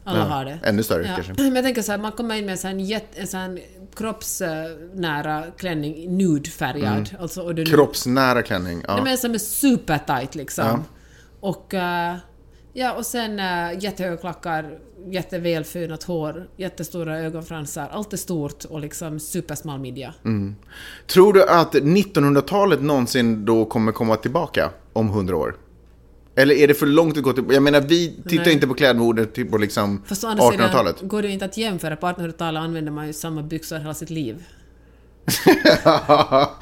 Alla 0.03 0.19
Ja, 0.19 0.23
har 0.25 0.45
det. 0.45 0.59
ännu 0.63 0.83
större 0.83 1.07
ja. 1.07 1.15
kanske. 1.15 1.33
Men 1.43 1.55
jag 1.55 1.63
tänker 1.65 1.81
så 1.81 1.91
här, 1.91 1.99
man 1.99 2.11
kommer 2.11 2.35
in 2.35 2.45
med 2.45 2.51
en 2.51 2.57
sån, 2.57 2.79
en 3.15 3.27
sån 3.27 3.59
kroppsnära 3.95 5.43
klänning, 5.57 6.17
nude-färgad. 6.17 7.09
Alltså, 7.19 7.41
och 7.41 7.67
Kroppsnära 7.67 8.41
klänning, 8.41 8.83
ja. 8.87 8.95
Nej, 8.95 9.03
men 9.03 9.17
som 9.17 9.33
är 9.33 9.37
supertight 9.37 10.35
liksom. 10.35 10.65
Ja. 10.65 10.79
Och, 11.39 11.73
eh, 11.73 12.15
ja, 12.73 12.93
och 12.93 13.05
sen 13.05 13.39
uh, 13.39 13.83
jättehöga 13.83 14.17
klackar, 14.17 14.79
jättevälfönat 15.09 16.03
hår, 16.03 16.49
jättestora 16.57 17.19
ögonfransar. 17.19 17.87
Allt 17.91 18.13
är 18.13 18.17
stort 18.17 18.65
och 18.65 18.79
liksom 18.79 19.19
supersmal 19.19 19.79
midja. 19.79 20.13
Mm. 20.25 20.55
Tror 21.07 21.33
du 21.33 21.43
att 21.43 21.73
1900-talet 21.73 22.81
någonsin 22.81 23.45
då 23.45 23.65
kommer 23.65 23.91
komma 23.91 24.15
tillbaka 24.15 24.69
om 24.93 25.09
100 25.09 25.35
år? 25.37 25.55
Eller 26.35 26.55
är 26.55 26.67
det 26.67 26.73
för 26.73 26.85
långt 26.85 27.17
att 27.17 27.23
gå 27.23 27.33
till... 27.33 27.43
Jag 27.49 27.63
menar, 27.63 27.81
vi 27.81 28.23
tittar 28.29 28.45
Nej. 28.45 28.53
inte 28.53 28.67
på 28.67 28.73
klädmodet 28.73 29.33
till- 29.33 29.49
på 29.49 29.57
liksom 29.57 30.03
Fast 30.05 30.23
å 30.23 30.27
andra 30.27 30.51
sidan 30.51 30.69
1800-talet. 30.69 31.01
går 31.01 31.21
det 31.21 31.27
ju 31.27 31.33
inte 31.33 31.45
att 31.45 31.57
jämföra. 31.57 31.95
På 31.95 32.07
1800-talet 32.07 32.61
använde 32.61 32.91
man 32.91 33.07
ju 33.07 33.13
samma 33.13 33.43
byxor 33.43 33.77
hela 33.77 33.93
sitt 33.93 34.09
liv. 34.09 34.43
ja, 35.85 36.57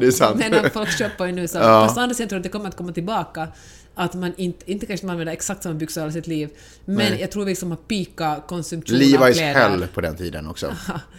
det 0.00 0.06
är 0.06 0.10
sant. 0.10 0.44
Men 0.50 0.70
folk 0.70 0.98
köper 0.98 1.26
ju 1.26 1.32
nu 1.32 1.48
så. 1.48 1.58
Ja. 1.58 1.86
Fast 1.86 1.98
å 1.98 2.00
andra 2.00 2.14
sidan 2.14 2.28
tror 2.28 2.36
jag 2.36 2.40
att 2.40 2.42
det 2.42 2.48
kommer 2.48 2.68
att 2.68 2.76
komma 2.76 2.92
tillbaka. 2.92 3.48
Att 3.94 4.14
man 4.14 4.32
inte, 4.36 4.70
inte 4.70 4.86
kanske 4.86 5.06
man 5.06 5.12
använder 5.12 5.32
exakt 5.32 5.62
samma 5.62 5.74
byxor 5.74 6.00
hela 6.00 6.12
sitt 6.12 6.26
liv. 6.26 6.50
Men 6.84 6.96
Nej. 6.96 7.20
jag 7.20 7.30
tror 7.30 7.44
vi 7.44 7.50
liksom 7.50 7.70
har 7.70 7.76
pika 7.76 8.42
konsumtion 8.48 8.96
av 8.96 9.02
Levi's 9.02 9.32
kläder. 9.32 9.54
hell 9.68 9.86
på 9.94 10.00
den 10.00 10.16
tiden 10.16 10.46
också. 10.46 10.74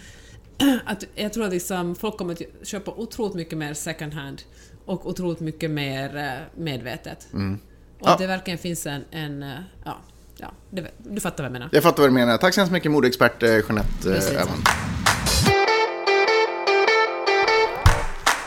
att 0.85 1.03
jag 1.15 1.33
tror 1.33 1.45
att 1.45 1.51
liksom, 1.53 1.95
folk 1.95 2.17
kommer 2.17 2.33
att 2.33 2.67
köpa 2.67 2.91
otroligt 2.91 3.35
mycket 3.35 3.57
mer 3.57 3.73
second 3.73 4.13
hand 4.13 4.41
och 4.85 5.07
otroligt 5.07 5.39
mycket 5.39 5.71
mer 5.71 6.17
eh, 6.17 6.61
medvetet. 6.61 7.27
Och 7.31 7.39
Mm. 7.39 7.59
Ja. 8.03 8.11
att 8.13 8.19
det 8.19 8.27
verkligen 8.27 8.57
finns 8.57 8.87
en... 8.87 9.03
en 9.11 9.43
eh, 9.43 9.49
ja, 9.85 9.97
ja, 10.37 10.51
du 10.97 11.19
fattar 11.19 11.43
vad 11.43 11.45
jag 11.45 11.51
menar. 11.51 11.69
Jag 11.71 11.83
fattar 11.83 12.03
vad 12.03 12.09
du 12.09 12.13
menar. 12.13 12.37
Tack 12.37 12.53
så 12.53 12.59
hemskt 12.61 12.71
mycket 12.73 12.91
modeexpert 12.91 13.43
eh, 13.43 13.49
Jeanette 13.49 14.09
Öhman. 14.09 14.63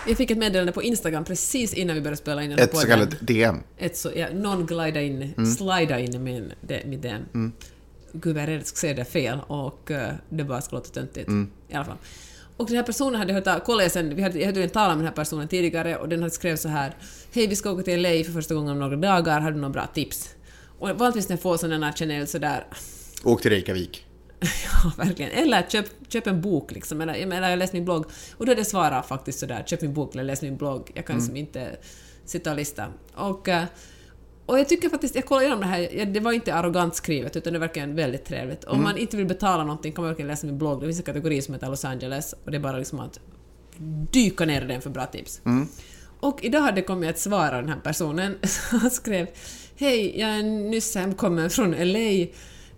Jag 0.06 0.16
fick 0.16 0.30
ett 0.30 0.38
meddelande 0.38 0.72
på 0.72 0.82
Instagram 0.82 1.24
precis 1.24 1.74
innan 1.74 1.94
vi 1.96 2.02
började 2.02 2.16
spela 2.16 2.42
in 2.42 2.50
den 2.50 2.58
Ett 2.58 2.76
så 2.76 2.86
kallat 2.86 3.14
DM. 3.20 3.58
Ett 3.78 3.96
så, 3.96 4.10
ja, 4.16 4.26
någon 4.32 4.66
glida 4.66 5.02
in, 5.02 5.22
Mm. 5.36 5.50
slida 5.50 5.98
in 5.98 6.24
min, 6.24 6.52
det, 6.60 6.86
mitt 6.86 7.02
DM. 7.02 7.52
Gud, 8.12 8.36
jag 8.36 8.42
är 8.42 8.46
rädd 8.46 8.66
säga 8.66 8.94
det 8.94 9.04
fel 9.04 9.38
och 9.46 9.90
uh, 9.90 9.98
det 10.28 10.44
bara 10.44 10.60
ska 10.60 10.76
låta 10.76 10.88
töntigt. 10.88 11.28
Mm. 11.28 11.50
I 11.68 11.74
alla 11.74 11.84
fall. 11.84 11.96
Och 12.56 12.66
den 12.66 12.76
här 12.76 12.82
personen 12.82 13.14
hade 13.14 13.32
hört 13.32 13.64
kollade 13.64 13.84
jag 13.84 13.92
sen, 13.92 14.14
vi 14.14 14.22
hade, 14.22 14.38
jag 14.38 14.46
hade 14.46 14.62
en 14.62 14.68
talat 14.68 14.96
med 14.96 14.98
den 14.98 15.06
här 15.06 15.14
personen 15.14 15.48
tidigare 15.48 15.96
och 15.96 16.08
den 16.08 16.18
hade 16.18 16.30
skrivit 16.30 16.60
så 16.60 16.68
här 16.68 16.96
Hej, 17.32 17.46
vi 17.46 17.56
ska 17.56 17.70
åka 17.70 17.82
till 17.82 18.02
LA 18.02 18.08
för 18.08 18.32
första 18.32 18.54
gången 18.54 18.72
om 18.72 18.78
några 18.78 18.96
dagar, 18.96 19.40
har 19.40 19.50
du 19.50 19.56
några 19.56 19.72
bra 19.72 19.86
tips? 19.86 20.28
Och 20.78 20.88
vanligtvis 20.88 21.28
när 21.28 21.36
jag 21.36 21.42
får 21.42 21.56
sådana 21.56 21.86
här 21.86 21.92
känner 21.92 22.18
jag 22.18 22.28
sådär 22.28 22.66
Åk 23.24 23.42
till 23.42 23.50
Reykjavik. 23.50 24.06
Ja, 24.84 24.92
verkligen. 24.96 25.30
Eller 25.30 25.62
köp, 25.62 25.86
köp 26.08 26.26
en 26.26 26.40
bok 26.40 26.72
liksom. 26.72 27.00
Eller, 27.00 27.26
menar, 27.26 27.50
jag 27.50 27.58
läste 27.58 27.76
min 27.76 27.84
blogg. 27.84 28.04
Och 28.36 28.46
då 28.46 28.52
är 28.52 28.56
det 28.56 28.64
svarat 28.64 29.08
faktiskt 29.08 29.38
sådär, 29.38 29.64
köp 29.66 29.80
min 29.80 29.94
bok 29.94 30.14
eller 30.14 30.24
läs 30.24 30.42
min 30.42 30.56
blogg. 30.56 30.90
Jag 30.94 31.06
kan 31.06 31.16
liksom 31.16 31.36
inte 31.36 31.76
sitta 32.24 32.50
och 32.50 32.56
lista. 32.56 32.86
Och, 33.14 33.48
eh, 33.48 33.64
och 34.46 34.58
jag 34.58 34.68
tycker 34.68 34.88
faktiskt, 34.88 35.14
jag 35.14 35.26
kollar 35.26 35.42
igenom 35.42 35.60
det 35.60 35.66
här, 35.66 36.06
det 36.06 36.20
var 36.20 36.32
inte 36.32 36.54
arrogant 36.54 36.94
skrivet 36.94 37.36
utan 37.36 37.52
det 37.52 37.56
är 37.56 37.60
verkligen 37.60 37.94
väldigt 37.94 38.24
trevligt. 38.24 38.64
Om 38.64 38.82
man 38.82 38.98
inte 38.98 39.16
vill 39.16 39.26
betala 39.26 39.64
någonting 39.64 39.92
kan 39.92 40.02
man 40.02 40.10
verkligen 40.10 40.28
läsa 40.28 40.46
min 40.46 40.58
blogg. 40.58 40.80
Det 40.80 40.86
finns 40.86 40.98
en 40.98 41.04
kategori 41.04 41.42
som 41.42 41.54
heter 41.54 41.68
Los 41.68 41.84
Angeles 41.84 42.34
och 42.44 42.50
det 42.50 42.56
är 42.56 42.60
bara 42.60 42.78
liksom 42.78 43.00
att 43.00 43.20
dyka 44.10 44.44
ner 44.44 44.62
i 44.62 44.66
den 44.66 44.82
för 44.82 44.90
bra 44.90 45.06
tips. 45.06 45.40
Och 46.20 46.44
idag 46.44 46.60
hade 46.60 46.76
det 46.76 46.82
kommit 46.82 47.10
ett 47.10 47.18
svar 47.18 47.52
av 47.52 47.62
den 47.62 47.68
här 47.68 47.80
personen. 47.80 48.38
Han 48.70 48.90
skrev 48.90 49.26
Hej, 49.76 50.20
jag 50.20 50.30
är 50.30 50.42
nyss 50.42 50.94
hemkommen 50.94 51.50
från 51.50 51.70
LA. 51.70 52.26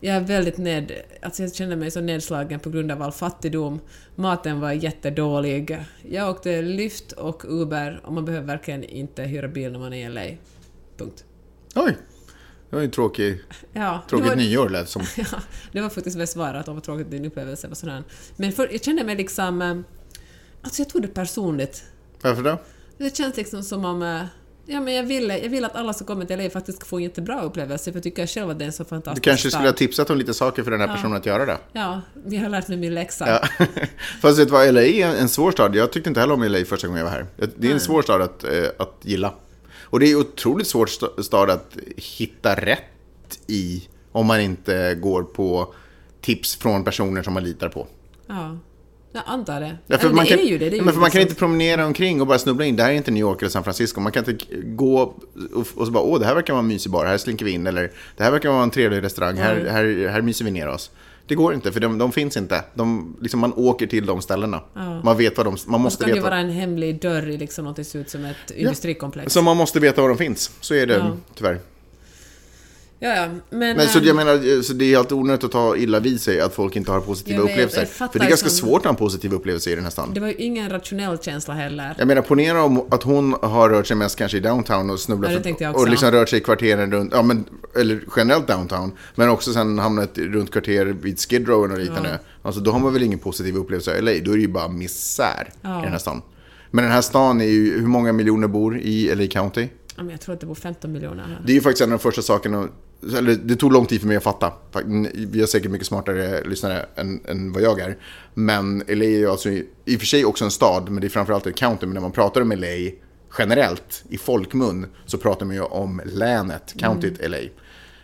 Jag 0.01 0.17
är 0.17 0.21
väldigt 0.21 0.59
ned... 0.59 0.93
Alltså 1.23 1.43
jag 1.43 1.55
känner 1.55 1.77
mig 1.77 1.91
så 1.91 2.01
nedslagen 2.01 2.61
på 2.61 2.71
grund 2.71 2.93
av 2.93 3.03
all 3.03 3.13
fattigdom. 3.13 3.81
Maten 4.15 4.61
var 4.61 4.73
jättedålig. 4.73 5.79
Jag 6.11 6.31
åkte 6.31 6.63
Lyft 6.63 7.13
och 7.13 7.45
Uber 7.49 8.01
och 8.05 8.13
man 8.13 8.25
behöver 8.25 8.47
verkligen 8.47 8.85
inte 8.85 9.23
hyra 9.23 9.49
bil 9.49 9.73
när 9.73 9.79
man 9.79 9.93
är 9.93 10.11
i 10.11 10.13
LA. 10.13 10.37
Punkt. 10.97 11.25
Oj, 11.75 11.97
det 12.71 12.77
var 12.77 12.81
ju 12.81 12.85
en 12.85 12.91
tråkig, 12.91 13.41
Ja, 13.73 14.03
tråkigt 14.11 14.29
var, 14.29 14.37
nyår 14.37 14.69
lät 14.69 14.89
som. 14.89 15.03
ja, 15.17 15.27
det 15.73 15.81
var 15.81 15.89
faktiskt 15.89 16.17
väl 16.17 16.27
svarat. 16.27 16.69
Vad 16.69 16.83
tråkigt 16.83 17.11
din 17.11 17.25
upplevelse 17.25 17.69
var 17.69 17.75
sådär. 17.75 18.03
Men 18.37 18.53
för, 18.53 18.69
jag 18.73 18.85
kände 18.85 19.05
mig 19.05 19.17
liksom... 19.17 19.63
eh, 19.63 19.77
Alltså 20.63 20.83
jag 20.83 20.89
tog 20.89 21.03
det 21.03 21.09
personligt. 21.09 21.85
Varför 22.23 22.43
då? 22.43 22.59
Det 22.99 23.17
känns 23.17 23.37
liksom 23.37 23.63
som 23.63 23.85
om... 23.85 24.27
Ja, 24.69 24.81
men 24.81 24.95
jag 24.95 25.03
vill, 25.03 25.29
jag 25.29 25.49
vill 25.49 25.65
att 25.65 25.77
alla 25.77 25.93
som 25.93 26.07
kommer 26.07 26.25
till 26.25 26.39
LA 26.39 26.51
faktiskt 26.51 26.79
ska 26.79 26.87
få 26.87 26.97
en 26.97 27.03
jättebra 27.03 27.43
upplevelse, 27.43 27.93
för 27.93 27.97
jag 27.97 28.03
tycker 28.03 28.27
själv 28.27 28.51
att 28.51 28.59
det 28.59 28.65
är 28.65 28.67
en 28.67 28.73
så 28.73 28.83
Du 28.83 28.89
fantastisk 28.89 29.25
kanske 29.25 29.51
skulle 29.51 29.69
ha 29.69 29.73
tipsat 29.73 30.11
om 30.11 30.19
lite 30.19 30.35
saker 30.35 30.63
för 30.63 30.71
den 30.71 30.81
här 30.81 30.89
personen 30.95 31.17
att 31.17 31.27
göra 31.27 31.47
det. 31.47 31.59
Ja, 31.73 32.01
vi 32.27 32.37
har 32.37 32.49
lärt 32.49 32.69
mig 32.69 32.77
min 32.77 32.95
läxa. 32.95 33.29
Ja. 33.59 33.67
Fast 34.21 34.39
vet 34.39 34.49
du 34.49 34.53
vad, 34.53 34.75
LA 34.75 34.83
är 34.83 35.17
en 35.17 35.29
svår 35.29 35.51
stad. 35.53 35.75
Jag 35.77 35.93
tyckte 35.93 36.11
inte 36.11 36.21
heller 36.21 36.35
om 36.35 36.43
LA 36.45 36.65
första 36.65 36.87
gången 36.87 36.99
jag 36.99 37.11
var 37.11 37.13
här. 37.13 37.27
Det 37.57 37.69
är 37.69 37.73
en 37.73 37.81
svår 37.81 38.03
stad 38.03 38.23
att, 38.23 38.45
eh, 38.45 38.65
att 38.79 38.95
gilla. 39.03 39.33
Och 39.83 40.01
det 40.01 40.07
är 40.11 40.17
otroligt 40.17 40.67
svårt 40.67 40.89
sta- 40.89 41.23
stad 41.23 41.51
att 41.51 41.77
hitta 41.97 42.55
rätt 42.55 43.39
i 43.47 43.89
om 44.13 44.27
man 44.27 44.41
inte 44.41 44.95
går 44.95 45.23
på 45.23 45.75
tips 46.21 46.57
från 46.57 46.85
personer 46.85 47.23
som 47.23 47.35
man 47.35 47.45
litar 47.45 47.69
på. 47.69 47.87
Ja. 48.27 48.59
Jag 49.17 49.25
antar 49.27 49.61
det. 49.61 49.77
Ja, 49.87 49.97
Eller 49.97 50.11
man 50.11 50.25
det 50.25 50.31
kan, 50.31 50.39
är 50.39 50.45
ju 50.45 50.59
det. 50.59 50.71
det 50.71 50.77
är 50.77 50.79
ja, 50.79 50.85
men 50.85 50.95
för 50.95 51.01
man 51.01 51.11
kan 51.11 51.19
liksom- 51.21 51.31
inte 51.31 51.39
promenera 51.39 51.87
omkring 51.87 52.21
och 52.21 52.27
bara 52.27 52.39
snubbla 52.39 52.65
in. 52.65 52.77
Det 52.77 52.83
här 52.83 52.91
är 52.91 52.95
inte 52.95 53.11
New 53.11 53.21
York 53.21 53.43
eller 53.43 53.51
San 53.51 53.65
Francisco. 53.65 54.01
Man 54.01 54.13
kan 54.13 54.25
inte 54.31 54.45
gå 54.65 54.99
och, 55.55 55.67
och 55.77 55.87
så 55.87 55.93
bara, 55.93 56.05
åh, 56.05 56.19
det 56.21 56.27
här 56.27 56.35
verkar 56.35 56.53
vara 56.53 56.61
en 56.63 56.69
mysig 56.69 56.93
bar, 56.93 57.07
här 57.07 57.19
slinker 57.19 57.45
vi 57.45 57.51
in. 57.51 57.67
Eller, 57.67 57.91
det 58.17 58.25
här 58.25 58.31
verkar 58.31 58.49
vara 58.51 58.63
en 58.63 58.71
trevlig 58.71 59.03
restaurang, 59.03 59.37
här, 59.37 59.67
här, 59.71 60.09
här 60.09 60.23
myser 60.23 60.45
vi 60.45 60.51
ner 60.51 60.69
oss. 60.69 60.91
Det 61.29 61.35
går 61.35 61.55
inte, 61.55 61.73
för 61.73 61.81
de, 61.81 61.99
de 61.99 62.13
finns 62.13 62.37
inte. 62.37 62.65
De, 62.75 63.17
liksom, 63.21 63.41
man 63.41 63.53
åker 63.57 63.87
till 63.87 64.07
de 64.07 64.23
ställena. 64.23 64.61
Man 65.03 65.17
vet 65.17 65.37
vad 65.37 65.47
de, 65.47 65.57
man 65.67 65.81
måste 65.81 66.05
kan 66.05 66.09
det 66.09 66.15
veta. 66.15 66.31
vara 66.31 66.39
en 66.41 66.51
hemlig 66.51 67.01
dörr 67.01 67.29
i 67.29 67.37
liksom 67.37 67.65
något 67.65 67.77
som 67.77 67.85
ser 67.85 67.99
ut 67.99 68.11
som 68.11 68.25
ett 68.25 68.51
industrikomplex. 68.57 69.33
Så 69.33 69.43
man 69.43 69.57
måste 69.57 69.81
veta 69.81 70.03
var 70.03 70.09
de 70.09 70.19
finns. 70.19 70.51
Så 70.61 70.75
är 70.75 70.87
det 70.87 70.95
Ja. 70.95 71.17
tyvärr. 71.35 71.59
Ja, 72.99 73.09
ja. 73.17 73.29
Men, 73.51 73.77
Men 73.77 73.89
så 73.89 73.99
ehm, 73.99 74.05
jag 74.05 74.17
menar, 74.17 74.63
så 74.63 74.73
det 74.73 74.85
är 74.85 74.97
helt 74.97 75.13
onödigt 75.13 75.45
att 75.45 75.53
ta 75.53 75.77
illa 75.77 76.01
vid 76.01 76.21
sig 76.21 76.41
att 76.41 76.55
folk 76.55 76.77
inte 76.77 76.93
har 76.93 77.01
positiva 77.01 77.43
vet, 77.43 77.51
upplevelser. 77.51 77.85
För 77.85 78.09
det 78.13 78.19
är 78.25 78.29
ganska 78.29 78.47
liksom- 78.47 78.69
svårt 78.69 78.79
att 78.79 78.85
ha 78.85 78.91
en 78.91 78.97
positiv 78.97 79.33
upplevelse 79.33 79.71
i 79.71 79.75
den 79.75 79.85
här 79.85 79.91
stan. 79.91 80.15
det 80.15 80.21
var 80.21 80.29
ju 80.29 80.35
ingen 80.35 80.71
rationell 80.71 81.19
känsla 81.19 81.55
heller. 81.55 81.95
Jag 81.99 82.09
menar, 82.09 82.23
ponera 82.23 82.63
om 82.63 82.87
att 82.91 83.03
hon 83.03 83.37
har 83.43 83.71
rört 83.71 83.87
sig 83.87 83.97
mest 83.97 84.19
kanske 84.19 84.37
i 84.37 84.41
downtown 84.41 84.91
och 84.91 85.01
snubblat 85.01 85.47
Ja, 85.59 85.73
och 85.73 85.89
liksom 85.89 86.11
rört 86.11 86.29
sig 86.29 86.39
i 86.39 86.43
kvarteren 86.43 86.93
runt, 86.93 87.13
ja 87.15 87.23
men, 87.23 87.45
eller 87.79 88.01
generellt 88.17 88.47
downtown, 88.47 88.93
men 89.15 89.29
också 89.29 89.53
sen 89.53 89.79
hamnat 89.79 90.19
runt 90.19 90.51
kvarter 90.53 90.87
vid 90.87 91.21
Skid 91.21 91.49
Row 91.49 91.73
och 91.73 91.79
liknande. 91.79 92.19
Alltså 92.43 92.61
då 92.61 92.71
har 92.71 92.79
man 92.81 92.93
väl 92.93 93.03
ingen 93.03 93.19
positiv 93.19 93.57
upplevelse 93.57 93.99
i 93.99 94.01
LA, 94.01 94.11
då 94.25 94.31
är 94.31 94.37
det 94.37 94.43
ju 94.43 94.49
bara 94.49 94.69
misär 94.69 95.49
Ja. 95.63 95.79
i 95.81 95.83
den 95.83 95.93
här 95.93 95.99
stan. 95.99 96.23
Men 96.71 96.85
den 96.85 96.93
här 96.93 97.01
stan 97.03 97.41
är 97.41 97.45
ju, 97.45 97.79
hur 97.81 97.87
många 97.87 98.13
miljoner 98.13 98.49
bor 98.49 98.79
i 98.79 99.15
LA 99.15 99.27
County? 99.27 99.69
Ja, 99.97 100.05
jag 100.11 100.21
tror 100.21 100.35
att 100.35 100.41
det 100.41 100.47
bor 100.47 100.55
15 100.55 100.93
miljoner 100.93 101.23
här. 101.23 101.43
Det 101.47 101.53
är 101.53 101.55
ju 101.55 101.61
faktiskt 101.61 101.83
en 101.83 101.93
av 101.93 101.99
de 101.99 102.03
första 102.03 102.23
sakerna, 102.23 102.69
eller 103.03 103.35
det 103.35 103.57
tog 103.57 103.73
lång 103.73 103.87
tid 103.87 104.01
för 104.01 104.09
mig 104.09 104.17
att 104.17 104.23
fatta. 104.23 104.53
Vi 105.15 105.41
har 105.41 105.47
säkert 105.47 105.71
mycket 105.71 105.87
smartare 105.87 106.45
lyssnare 106.45 106.87
än, 106.97 107.21
än 107.29 107.53
vad 107.53 107.63
jag 107.63 107.81
är. 107.81 107.97
Men 108.35 108.79
LA 108.89 109.05
är 109.05 109.19
ju 109.19 109.31
alltså 109.31 109.49
i, 109.49 109.67
i 109.85 109.97
och 109.97 110.01
för 110.01 110.07
sig 110.07 110.25
också 110.25 110.45
en 110.45 110.51
stad, 110.51 110.91
men 110.91 111.01
det 111.01 111.07
är 111.07 111.09
framförallt 111.09 111.47
ett 111.47 111.57
county. 111.57 111.87
Men 111.87 111.95
när 111.95 112.01
man 112.01 112.13
pratar 112.13 112.41
om 112.41 112.53
LA 112.53 112.91
generellt, 113.39 114.05
i 114.09 114.19
folkmun, 114.19 114.87
så 115.07 115.19
pratar 115.19 115.47
man 115.47 115.57
ju 115.57 115.63
om 115.63 116.01
länet, 116.05 116.75
countyt 116.79 117.31
LA. 117.31 117.39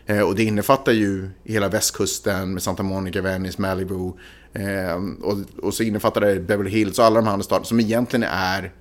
Eh, 0.06 0.20
och 0.20 0.34
det 0.34 0.44
innefattar 0.44 0.92
ju 0.92 1.30
hela 1.44 1.68
västkusten 1.68 2.52
med 2.52 2.62
Santa 2.62 2.82
Monica, 2.82 3.22
Venice, 3.22 3.60
Malibu. 3.60 4.12
Eh, 4.52 4.94
och, 5.22 5.36
och 5.62 5.74
så 5.74 5.82
innefattar 5.82 6.20
det 6.20 6.40
Beverly 6.40 6.70
Hills 6.70 6.98
och 6.98 7.04
alla 7.04 7.16
de 7.16 7.26
här 7.26 7.32
andra 7.32 7.44
städerna 7.44 7.64
som 7.64 7.80
egentligen 7.80 8.28
är 8.30 8.72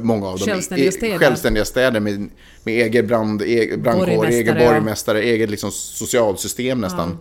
Många 0.00 0.26
av 0.26 0.38
dem 0.38 0.46
Självständiga 0.46 0.92
städer. 0.92 1.18
självständiga 1.18 1.64
städer 1.64 2.00
med, 2.00 2.30
med 2.64 2.74
egen 2.86 3.06
brand, 3.06 3.42
egen 3.42 3.82
brandkår, 3.82 4.06
Borgmästare, 4.06 4.34
egen 4.34 4.56
ja. 4.56 4.68
borgmästare, 4.68 5.22
eget 5.22 5.50
liksom 5.50 5.70
socialsystem 5.72 6.80
nästan. 6.80 7.18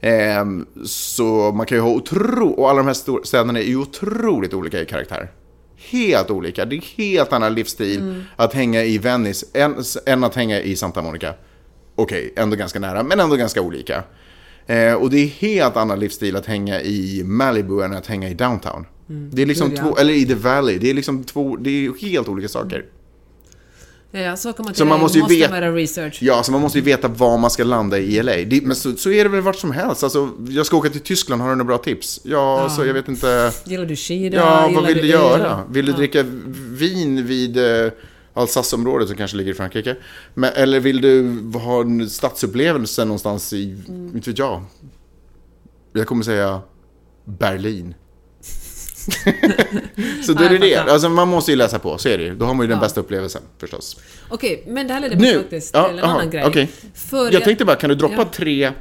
Ehm, 0.00 0.66
så 0.84 1.52
man 1.52 1.66
kan 1.66 1.78
ju 1.78 1.82
ha 1.82 1.90
otro... 1.90 2.48
Och 2.48 2.70
alla 2.70 2.76
de 2.78 2.86
här 2.86 3.24
städerna 3.24 3.58
är 3.58 3.62
ju 3.64 3.76
otroligt 3.76 4.54
olika 4.54 4.80
i 4.80 4.86
karaktär. 4.86 5.30
Helt 5.76 6.30
olika. 6.30 6.64
Det 6.64 6.76
är 6.76 6.80
helt 6.96 7.32
annan 7.32 7.54
livsstil 7.54 7.98
Mm. 8.00 8.22
att 8.36 8.54
hänga 8.54 8.82
i 8.82 8.98
Venice 8.98 9.46
än, 9.54 9.74
än 10.06 10.24
att 10.24 10.34
hänga 10.34 10.60
i 10.60 10.76
Santa 10.76 11.02
Monica. 11.02 11.34
Okej, 11.94 12.32
ändå 12.36 12.56
ganska 12.56 12.78
nära, 12.80 13.02
men 13.02 13.20
ändå 13.20 13.36
ganska 13.36 13.60
olika. 13.62 14.02
Eh, 14.66 14.94
och 14.94 15.10
det 15.10 15.18
är 15.18 15.26
helt 15.26 15.76
annan 15.76 16.00
livsstil 16.00 16.36
att 16.36 16.46
hänga 16.46 16.80
i 16.80 17.22
Malibu 17.24 17.82
än 17.82 17.94
att 17.94 18.06
hänga 18.06 18.28
i 18.28 18.34
downtown. 18.34 18.86
Det 19.08 19.42
är 19.42 19.46
liksom 19.46 19.66
Mm. 19.70 19.78
Två, 19.84 19.96
eller 19.96 20.12
i 20.12 20.26
The 20.26 20.34
Valley, 20.34 20.78
det 20.78 20.90
är 20.90 20.94
liksom 20.94 21.24
två, 21.24 21.56
det 21.56 21.70
är 21.70 22.00
helt 22.08 22.28
olika 22.28 22.48
saker. 22.48 22.84
Ja, 24.10 24.36
så 24.36 24.52
kan 24.52 24.64
man 24.64 24.74
Så 24.74 24.84
man 24.84 25.00
måste 25.00 25.18
ju 25.18 25.22
måste 25.22 25.34
veta- 25.36 25.70
research. 25.72 26.18
Ja, 26.22 26.42
så 26.42 26.52
man 26.52 26.60
måste 26.60 26.78
ju 26.78 26.84
veta 26.84 27.08
var 27.08 27.38
man 27.38 27.50
ska 27.50 27.64
landa 27.64 27.98
i 27.98 28.22
LA. 28.22 28.32
Det, 28.36 28.60
men 28.66 28.76
så, 28.76 28.92
så 28.96 29.10
är 29.10 29.24
det 29.24 29.30
väl 29.30 29.40
vart 29.40 29.56
som 29.56 29.70
helst. 29.70 30.02
Alltså, 30.04 30.30
jag 30.48 30.66
ska 30.66 30.76
åka 30.76 30.88
till 30.90 31.00
Tyskland, 31.00 31.42
har 31.42 31.48
du 31.48 31.54
några 31.56 31.66
bra 31.66 31.78
tips? 31.78 32.20
Ja, 32.24 32.62
Ja. 32.62 32.68
så 32.70 32.84
jag 32.86 32.94
vet 32.94 33.08
inte. 33.08 33.52
Gillar 33.66 33.86
du 33.86 33.96
skidor? 33.96 34.40
Ja, 34.40 34.70
vad 34.74 34.86
vill 34.86 34.94
du 34.96 35.00
öl? 35.02 35.08
göra? 35.08 35.64
Vill 35.70 35.86
du 35.86 35.92
Ja. 35.92 35.96
dricka 35.98 36.22
vin 36.70 37.26
vid 37.26 37.56
eh, 37.56 37.92
Alsace-området 38.34 39.08
som 39.08 39.16
kanske 39.16 39.36
ligger 39.36 39.50
i 39.50 39.54
Frankrike? 39.54 39.96
Men, 40.34 40.52
eller 40.54 40.80
vill 40.80 41.00
du 41.00 41.40
ha 41.58 41.80
en 41.80 42.10
stadsupplevelse 42.10 43.04
någonstans 43.04 43.52
i, 43.52 43.76
Mm. 43.88 44.16
inte 44.16 44.30
vet 44.30 44.38
jag. 44.38 44.62
Jag 45.92 46.06
kommer 46.06 46.24
säga 46.24 46.60
Berlin. 47.24 47.94
så 50.26 50.32
då 50.32 50.44
är 50.44 50.48
det 50.58 50.66
jag 50.68 50.86
det. 50.86 50.92
Alltså, 50.92 51.08
man 51.08 51.28
måste 51.28 51.50
ju 51.50 51.56
läsa 51.56 51.78
på, 51.78 51.98
så 51.98 52.08
är 52.08 52.18
det 52.18 52.24
ju. 52.24 52.34
Då 52.34 52.44
har 52.44 52.54
man 52.54 52.64
ju 52.64 52.68
den 52.68 52.76
Ja. 52.78 52.80
bästa 52.82 53.00
upplevelsen 53.00 53.42
förstås. 53.58 53.96
Okej, 54.28 54.64
men 54.66 54.86
det 54.86 54.92
här 54.94 55.00
leder 55.00 55.16
mig 55.16 55.34
faktiskt 55.36 55.74
Ja, 55.74 55.88
till 55.88 55.98
en 55.98 56.04
aha, 56.04 56.14
annan 56.14 56.30
grej. 56.30 56.44
okej. 56.46 56.68
För 56.94 57.32
Jag 57.32 57.44
tänkte 57.44 57.64
bara, 57.64 57.76
kan 57.76 57.90
du 57.90 57.96
droppa 57.96 58.14
Ja. 58.16 58.24
tre, 58.32 58.72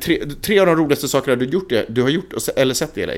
tre, 0.00 0.22
tre 0.42 0.58
av 0.58 0.66
de 0.66 0.76
roligaste 0.76 1.08
sakerna 1.08 1.36
du, 1.36 1.44
gjort, 1.44 1.72
du 1.88 2.02
har 2.02 2.08
gjort 2.08 2.34
eller 2.56 2.74
sett 2.74 2.98
i 2.98 3.06
LA? 3.06 3.12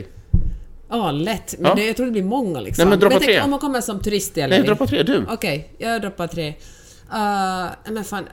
Ja, 0.91 1.11
lätt. 1.11 1.55
Men 1.59 1.69
Ja. 1.69 1.75
det, 1.75 1.87
jag 1.87 1.97
tror 1.97 2.07
det 2.07 2.13
blir 2.13 2.23
många 2.23 2.61
liksom. 2.61 2.83
Nej, 2.83 2.91
men 2.91 3.01
droppa 3.01 3.15
jag 3.15 3.21
tänker, 3.23 3.35
tre. 3.35 3.45
Om 3.45 3.51
man 3.51 3.59
kommer 3.61 3.81
som 3.81 4.01
turist 4.01 4.39
i 4.39 4.41
LA. 4.41 4.47
Nej, 4.47 4.63
droppa 4.63 4.87
tre, 4.87 5.03
du. 5.03 5.25
Okej, 5.31 5.75
jag 5.79 6.01
droppar 6.03 6.27
tre. 6.27 6.49
Uh, 6.49 7.93
men 7.93 8.05
fan, 8.05 8.25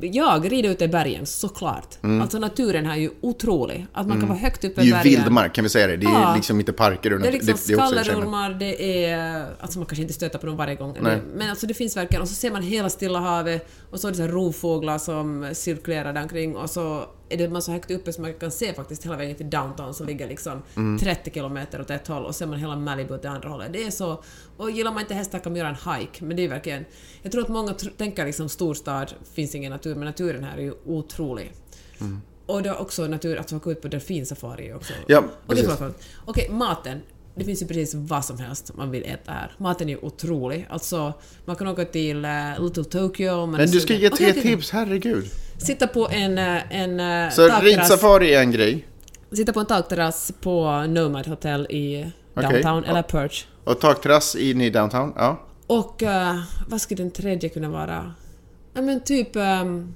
jag 0.00 0.52
rider 0.52 0.68
ute 0.70 0.84
i 0.84 0.88
bergen, 0.88 1.26
såklart. 1.26 1.98
Alltså 2.02 2.38
naturen 2.38 2.86
här 2.86 2.92
är 2.92 3.00
ju 3.00 3.10
otrolig. 3.20 3.86
Att 3.92 4.06
man 4.06 4.20
kan 4.20 4.28
vara 4.28 4.38
högt 4.38 4.64
uppe 4.64 4.80
Mm. 4.80 4.90
Det 4.90 4.96
är 4.96 5.06
i 5.06 5.08
ju 5.08 5.10
bergen. 5.10 5.22
vildmark, 5.24 5.54
kan 5.54 5.64
vi 5.64 5.68
säga 5.70 5.86
det? 5.86 5.96
Det 5.96 6.06
är 6.06 6.10
Ja. 6.10 6.34
liksom 6.34 6.60
inte 6.60 6.72
parker 6.72 7.10
Det 7.10 7.28
är 7.28 7.32
liksom 7.32 7.54
i 7.54 7.58
skallerormar, 7.58 8.50
det 8.50 9.04
är... 9.06 9.46
Alltså 9.60 9.78
man 9.78 9.86
kanske 9.86 10.02
inte 10.02 10.14
stöter 10.14 10.38
på 10.38 10.46
dem 10.46 10.56
varje 10.56 10.74
gång. 10.74 10.96
Nej. 11.00 11.18
Men 11.34 11.50
alltså 11.50 11.66
det 11.66 11.74
finns 11.74 11.96
verkligen... 11.96 12.22
Och 12.22 12.28
så 12.28 12.34
ser 12.34 12.50
man 12.50 12.62
hela 12.62 12.90
Stilla 12.90 13.18
havet 13.18 13.68
och 13.90 14.00
så 14.00 14.06
är 14.08 14.10
det 14.10 14.16
så 14.16 14.22
här 14.22 14.28
rovfåglar 14.30 14.98
som 14.98 15.50
cirkulerar 15.52 16.12
där 16.12 16.22
omkring 16.22 16.56
och 16.56 16.70
så 16.70 17.04
är 17.28 17.36
det 17.36 17.48
man 17.48 17.62
så 17.62 17.72
högt 17.72 17.90
uppe 17.90 18.12
så 18.12 18.20
man 18.20 18.34
kan 18.34 18.50
se 18.50 18.74
faktiskt 18.74 19.04
hela 19.06 19.16
vägen 19.16 19.36
till 19.36 19.50
downtown 19.50 19.94
som 19.94 20.06
ligger 20.06 20.28
liksom 20.28 20.62
Mm. 20.76 20.98
30 20.98 21.30
kilometer 21.30 21.80
åt 21.80 21.90
ett 21.90 22.08
håll 22.08 22.24
och 22.24 22.34
ser 22.34 22.46
man 22.46 22.58
hela 22.58 22.76
Malibu 22.76 23.14
åt 23.14 23.22
det 23.22 23.30
andra 23.30 23.48
hållet. 23.48 23.72
Det 23.72 23.84
är 23.84 23.90
så... 23.90 24.22
Och 24.56 24.70
gillar 24.70 24.92
man 24.92 25.00
inte 25.00 25.14
hästar 25.14 25.38
kan 25.38 25.52
man 25.52 25.58
göra 25.58 25.68
en 25.68 25.98
hike, 25.98 26.24
men 26.24 26.36
det 26.36 26.44
är 26.44 26.48
verkligen... 26.48 26.84
Jag 27.22 27.32
tror 27.32 27.42
att 27.42 27.48
många 27.48 27.74
tänker 27.96 28.26
liksom 28.26 28.48
storstad, 28.48 29.12
finns 29.42 29.54
ingen 29.54 29.72
natur, 29.72 29.94
men 29.94 30.04
naturen 30.04 30.44
här 30.44 30.58
är 30.58 30.62
ju 30.62 30.74
otrolig. 30.86 31.52
Mm. 32.00 32.20
Och 32.46 32.62
det 32.62 32.68
är 32.68 32.80
också 32.80 33.06
natur 33.06 33.36
att 33.36 33.50
få 33.50 33.56
åka 33.56 33.70
ut 33.70 33.82
på 33.82 33.88
delfinsafari 33.88 34.72
också. 34.72 34.92
Ja, 35.06 35.24
precis. 35.48 35.64
förlåt, 35.64 35.78
förlåt. 35.78 36.02
Okej, 36.24 36.48
maten. 36.50 37.00
Det 37.34 37.44
finns 37.44 37.62
ju 37.62 37.66
precis 37.66 37.94
vad 37.94 38.24
som 38.24 38.38
helst 38.38 38.72
man 38.74 38.90
vill 38.90 39.02
äta 39.02 39.32
här. 39.32 39.52
Maten 39.58 39.88
är 39.88 39.92
ju 39.92 39.98
otrolig. 39.98 40.66
Alltså, 40.70 41.12
man 41.44 41.56
kan 41.56 41.66
åka 41.66 41.84
till 41.84 42.24
uh, 42.24 42.64
Little 42.64 42.84
Tokyo... 42.84 43.42
är 43.42 43.46
Men 43.46 43.70
du 43.70 43.80
ska 43.80 43.94
ge 43.94 44.10
tre 44.10 44.30
okej. 44.30 44.42
tips, 44.42 44.70
herregud. 44.70 45.24
Sitta 45.58 45.86
på 45.86 46.08
en, 46.08 46.38
eh, 46.38 46.82
en 46.82 47.00
eh, 47.00 47.30
Så 47.30 47.48
ridsafari 47.62 48.34
är 48.34 48.40
en 48.40 48.50
grej. 48.50 48.86
Sitta 49.32 49.52
på 49.52 49.60
en 49.60 49.66
takterrass 49.66 50.32
på 50.40 50.86
Nomad 50.88 51.26
Hotel 51.26 51.66
i 51.70 52.12
downtown, 52.34 52.84
eller 52.84 52.96
Ja. 52.96 53.02
Perch. 53.02 53.46
Och 53.64 53.80
takterrass 53.80 54.34
in 54.36 54.60
i 54.60 54.70
downtown, 54.70 55.12
ja. 55.16 55.46
Och 55.66 56.02
eh, 56.02 56.36
vad 56.68 56.80
skulle 56.80 57.02
den 57.02 57.10
tredje 57.10 57.48
kunna 57.48 57.68
vara? 57.68 58.14
Ja 58.74 58.82
men 58.82 59.00
typ... 59.00 59.36
Um, 59.36 59.94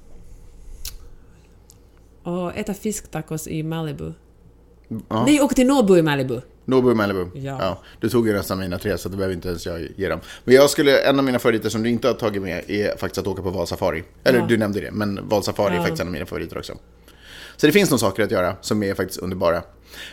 och 2.23 2.57
äta 2.57 2.73
fisktacos 2.73 3.47
i 3.47 3.63
Malibu. 3.63 4.13
ja. 5.09 5.25
Nej, 5.25 5.41
åka 5.41 5.55
till 5.55 5.67
Nobu 5.67 5.97
i 5.97 6.01
Malibu. 6.01 6.41
Nobu 6.65 6.93
Malibu. 6.93 7.25
Ja. 7.33 7.81
Du 7.99 8.09
tog 8.09 8.27
ju 8.27 8.33
nästan 8.33 8.59
mina 8.59 8.77
tre, 8.77 8.97
så 8.97 9.09
det 9.09 9.17
behöver 9.17 9.35
inte 9.35 9.47
ens 9.47 9.65
jag 9.65 9.87
ge 9.95 10.09
dem. 10.09 10.19
Men 10.43 10.55
jag 10.55 10.69
skulle, 10.69 10.99
en 11.09 11.19
av 11.19 11.25
mina 11.25 11.39
favoriter 11.39 11.69
som 11.69 11.83
du 11.83 11.89
inte 11.89 12.07
har 12.07 12.13
tagit 12.13 12.41
med 12.41 12.69
är 12.69 12.97
faktiskt 12.97 13.17
att 13.17 13.27
åka 13.27 13.41
på 13.41 13.49
valsafari. 13.49 14.03
Eller 14.23 14.39
Ja. 14.39 14.45
du 14.45 14.57
nämnde 14.57 14.79
det, 14.81 14.91
men 14.91 15.27
valsafari 15.29 15.71
är 15.73 15.75
Ja. 15.75 15.81
faktiskt 15.81 16.01
en 16.01 16.07
av 16.07 16.13
mina 16.13 16.25
favoriter 16.25 16.57
också. 16.57 16.73
Så 17.57 17.65
det 17.67 17.71
finns 17.73 17.89
nog 17.91 17.99
saker 17.99 18.23
att 18.23 18.31
göra 18.31 18.55
som 18.61 18.83
är 18.83 18.93
faktiskt 18.93 19.19
underbara. 19.19 19.61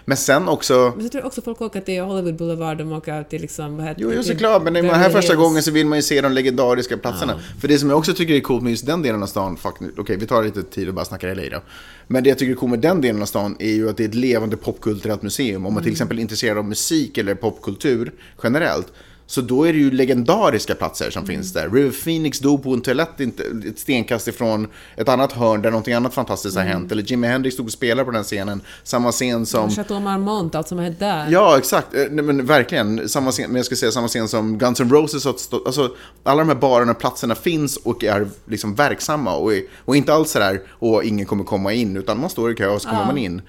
Men 0.04 0.16
sen 0.16 0.48
också... 0.48 0.92
Men 0.96 1.04
så 1.04 1.08
tror 1.08 1.20
jag 1.20 1.26
också 1.26 1.42
folk 1.42 1.60
åker 1.60 1.80
till 1.80 2.00
Hollywood 2.00 2.36
Boulevard, 2.36 2.78
de 2.78 2.92
åker 2.92 3.22
till 3.22 3.40
liksom... 3.40 3.76
Vad 3.76 3.86
heter 3.86 4.02
Jo, 4.02 4.12
jo 4.16 4.22
såklart, 4.22 4.62
men 4.62 4.72
när 4.72 4.82
man 4.82 4.90
är 4.90 4.98
här 4.98 5.10
första 5.10 5.34
gången 5.34 5.62
så 5.62 5.70
vill 5.70 5.86
man 5.86 5.98
ju 5.98 6.02
se 6.02 6.20
de 6.20 6.32
legendariska 6.32 6.96
platserna. 6.96 7.40
För 7.60 7.68
det 7.68 7.78
som 7.78 7.90
jag 7.90 7.98
också 7.98 8.14
tycker 8.14 8.34
är 8.34 8.40
coolt 8.40 8.62
med 8.62 8.70
just 8.70 8.86
den 8.86 9.02
delen 9.02 9.22
av 9.22 9.26
stan, 9.26 9.56
fuck, 9.56 9.74
okej 9.98 10.16
vi 10.16 10.26
tar 10.26 10.44
lite 10.44 10.62
tid 10.62 10.88
och 10.88 10.94
bara 10.94 11.04
snackar 11.04 11.34
LA 11.34 11.42
då. 11.50 11.62
Men 12.06 12.22
det 12.22 12.28
jag 12.28 12.38
tycker 12.38 12.52
är 12.52 12.56
coolt 12.56 12.70
med 12.70 12.80
den 12.80 13.00
delen 13.00 13.22
av 13.22 13.26
stan 13.26 13.56
är 13.58 13.72
ju 13.72 13.90
att 13.90 13.96
det 13.96 14.04
är 14.04 14.08
ett 14.08 14.14
levande 14.14 14.56
popkulturellt 14.56 15.22
museum. 15.22 15.66
Om 15.66 15.74
man 15.74 15.82
till 15.82 15.92
exempel 15.92 16.18
är 16.18 16.22
intresserad 16.22 16.58
av 16.58 16.64
musik 16.64 17.18
eller 17.18 17.34
popkultur 17.34 18.12
generellt, 18.42 18.92
Så 19.26 19.40
då 19.40 19.64
är 19.64 19.72
det 19.72 19.78
ju 19.78 19.90
legendariska 19.90 20.74
platser 20.74 21.10
som 21.10 21.26
finns 21.26 21.52
där. 21.52 21.68
River 21.70 21.90
Phoenix 22.04 22.38
dog 22.38 22.62
på 22.62 22.72
en 22.74 22.80
toalett 22.80 23.20
ett 23.20 23.78
stenkast 23.78 24.28
ifrån 24.28 24.66
ett 24.96 25.08
annat 25.08 25.32
hörn 25.32 25.62
där 25.62 25.70
någonting 25.70 25.94
annat 25.94 26.14
fantastiskt 26.14 26.56
har 26.56 26.64
hänt. 26.64 26.92
Eller 26.92 27.02
Jimi 27.02 27.26
Hendrix 27.26 27.54
stod 27.54 27.66
och 27.66 27.72
spelade 27.72 28.04
på 28.04 28.10
den 28.10 28.24
scenen. 28.24 28.60
Samma 28.82 29.12
scen 29.12 29.46
som... 29.46 29.70
Chateau 29.70 30.00
Marmont, 30.00 30.54
allt 30.54 30.68
som 30.68 30.78
har 30.78 30.84
hänt 30.84 30.98
där. 30.98 31.26
Ja, 31.30 31.58
exakt. 31.58 31.94
Eh, 31.94 32.00
Nej, 32.10 32.24
men 32.24 32.46
verkligen. 32.46 33.08
Samma 33.08 33.30
scen, 33.32 33.46
men 33.50 33.56
jag 33.56 33.66
ska 33.66 33.76
säga 33.76 33.92
samma 33.92 34.08
scen 34.08 34.28
som 34.28 34.58
Guns 34.58 34.80
N' 34.80 34.90
Roses 34.90 35.24
har. 35.24 35.34
Alltså, 35.66 35.90
alla 36.24 36.38
de 36.38 36.48
här 36.48 36.56
barerna 36.56 36.92
och 36.92 36.98
platserna 36.98 37.34
finns 37.34 37.76
och 37.76 38.04
är 38.04 38.28
liksom 38.46 38.74
verksamma. 38.74 39.36
Och, 39.36 39.54
är- 39.54 39.62
och 39.84 39.96
inte 39.96 40.14
alls 40.14 40.30
sådär, 40.30 40.60
och 40.68 41.04
ingen 41.04 41.26
kommer 41.26 41.44
komma 41.44 41.72
in, 41.72 41.96
utan 41.96 42.20
man 42.20 42.30
står 42.30 42.52
i 42.52 42.54
kö 42.54 42.68
och 42.68 42.82
så 42.82 42.88
kommer 42.88 43.04
man 43.06 43.18
in. 43.18 43.42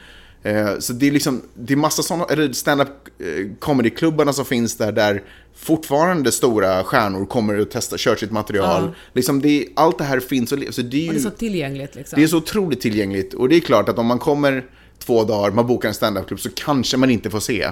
Eh, 0.46 0.80
Så 0.80 0.94
det 0.94 1.08
är 1.08 1.12
liksom, 1.12 1.42
det 1.54 1.74
är 1.74 1.78
massa 1.78 2.04
sådana, 2.04 2.26
eller 2.26 2.54
stand-up 2.54 2.88
eh, 3.20 3.58
comedy-klubbarna 3.60 4.34
som 4.34 4.46
finns 4.46 4.78
där, 4.78 4.92
där 4.92 5.24
fortfarande 5.56 6.32
stora 6.32 6.84
stjärnor 6.84 7.26
kommer 7.26 7.60
och 7.60 7.68
testar, 7.72 7.98
kör 7.98 8.16
sitt 8.16 8.32
material. 8.32 8.84
Ja. 8.84 8.94
Liksom 9.14 9.42
det, 9.42 9.68
allt 9.76 9.98
det 9.98 10.04
här 10.04 10.20
finns 10.20 10.52
och 10.52 10.60
så 10.72 10.82
det 10.82 10.98
är 10.98 11.02
ju... 11.02 11.08
Och 11.08 11.14
det 11.14 11.20
är 11.20 11.24
så 11.24 11.30
tillgängligt 11.30 11.96
liksom. 11.96 12.20
Det 12.20 12.24
är 12.24 12.28
så 12.28 12.38
otroligt 12.38 12.82
tillgängligt. 12.82 13.34
Och 13.34 13.50
det 13.50 13.56
är 13.56 13.60
klart 13.60 13.90
att 13.90 13.98
om 13.98 14.06
man 14.06 14.20
kommer 14.20 14.66
två 15.00 15.24
dagar, 15.24 15.52
man 15.52 15.68
bokar 15.68 15.90
en 15.90 15.96
standupklubb 15.96 16.40
så 16.40 16.50
kanske 16.56 16.98
man 16.98 17.10
inte 17.10 17.30
får 17.30 17.40
se 17.40 17.64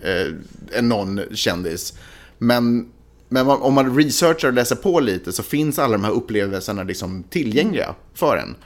eh, 0.00 0.82
någon 0.82 1.20
kändis. 1.34 1.94
Men, 2.38 2.88
men 3.28 3.48
om 3.48 3.74
man 3.74 3.96
researchar 3.96 4.48
och 4.48 4.54
läser 4.54 4.76
på 4.76 5.00
lite 5.00 5.32
så 5.32 5.42
finns 5.42 5.78
alla 5.78 5.92
de 5.92 6.04
här 6.04 6.12
upplevelserna 6.12 6.82
liksom 6.82 7.22
tillgängliga 7.30 7.94
för 8.14 8.36
en. 8.36 8.56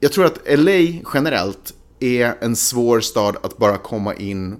Jag 0.00 0.12
tror 0.12 0.24
att 0.26 0.38
LA 0.58 1.00
generellt 1.14 1.74
är 2.02 2.34
en 2.40 2.56
svår 2.56 3.00
stad 3.00 3.36
att 3.42 3.58
bara 3.58 3.78
komma 3.78 4.14
in. 4.14 4.56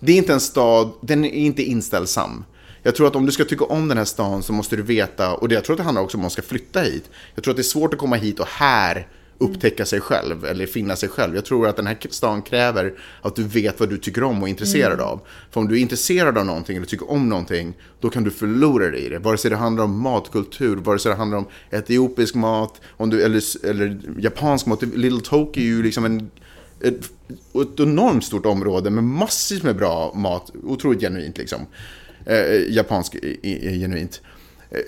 Det 0.00 0.12
är 0.12 0.16
inte 0.16 0.32
en 0.32 0.40
stad, 0.40 0.92
den 1.00 1.24
är 1.24 1.30
inte 1.30 1.62
inställsam. 1.62 2.44
Jag 2.82 2.94
tror 2.94 3.06
att 3.06 3.16
om 3.16 3.26
du 3.26 3.32
ska 3.32 3.44
tycka 3.44 3.64
om 3.64 3.88
den 3.88 3.98
här 3.98 4.04
stan 4.04 4.42
så 4.42 4.52
måste 4.52 4.76
du 4.76 4.82
veta, 4.82 5.34
och 5.34 5.48
det, 5.48 5.54
jag 5.54 5.64
tror 5.64 5.74
att 5.74 5.78
det 5.78 5.84
handlar 5.84 6.02
också 6.02 6.16
om 6.16 6.20
att 6.20 6.24
man 6.24 6.30
ska 6.30 6.42
flytta 6.42 6.80
hit. 6.80 7.10
Jag 7.34 7.44
tror 7.44 7.52
att 7.52 7.56
det 7.56 7.60
är 7.60 7.64
svårt 7.64 7.94
att 7.94 8.00
komma 8.00 8.16
hit 8.16 8.40
och 8.40 8.46
här 8.46 9.08
upptäcka 9.38 9.84
sig 9.84 10.00
själv 10.00 10.44
eller 10.44 10.66
finna 10.66 10.96
sig 10.96 11.08
själv. 11.08 11.34
Jag 11.34 11.44
tror 11.44 11.68
att 11.68 11.76
den 11.76 11.86
här 11.86 11.96
stan 12.10 12.42
kräver 12.42 12.94
att 13.22 13.36
du 13.36 13.42
vet 13.42 13.80
vad 13.80 13.88
du 13.88 13.98
tycker 13.98 14.22
om 14.22 14.42
och 14.42 14.48
är 14.48 14.50
intresserad 14.50 15.00
av. 15.00 15.20
För 15.50 15.60
om 15.60 15.68
du 15.68 15.76
är 15.76 15.80
intresserad 15.80 16.38
av 16.38 16.46
någonting 16.46 16.76
eller 16.76 16.86
tycker 16.86 17.10
om 17.10 17.28
någonting, 17.28 17.76
då 18.00 18.10
kan 18.10 18.24
du 18.24 18.30
förlora 18.30 18.90
dig 18.90 19.00
i 19.00 19.08
det. 19.08 19.18
Vare 19.18 19.38
sig 19.38 19.50
det 19.50 19.56
handlar 19.56 19.84
om 19.84 20.00
matkultur, 20.00 20.76
vare 20.76 20.98
sig 20.98 21.10
det 21.10 21.16
handlar 21.16 21.38
om 21.38 21.46
etiopisk 21.70 22.34
mat, 22.34 22.80
om 22.90 23.10
du, 23.10 23.22
eller, 23.22 23.66
eller 23.66 24.00
japansk 24.18 24.66
mat. 24.66 24.82
Little 24.82 25.20
Tokyo 25.20 25.62
är 25.62 25.66
ju 25.66 25.82
liksom 25.82 26.04
en 26.04 26.30
ett, 26.80 27.04
ett 27.62 27.80
enormt 27.80 28.24
stort 28.24 28.46
område 28.46 28.90
med 28.90 29.04
massvis 29.04 29.62
med 29.62 29.76
bra 29.76 30.12
mat, 30.14 30.52
otroligt 30.64 31.00
genuint 31.00 31.38
liksom. 31.38 31.60
Eh, 32.26 32.72
japansk 32.74 33.16
genuint. 33.62 34.20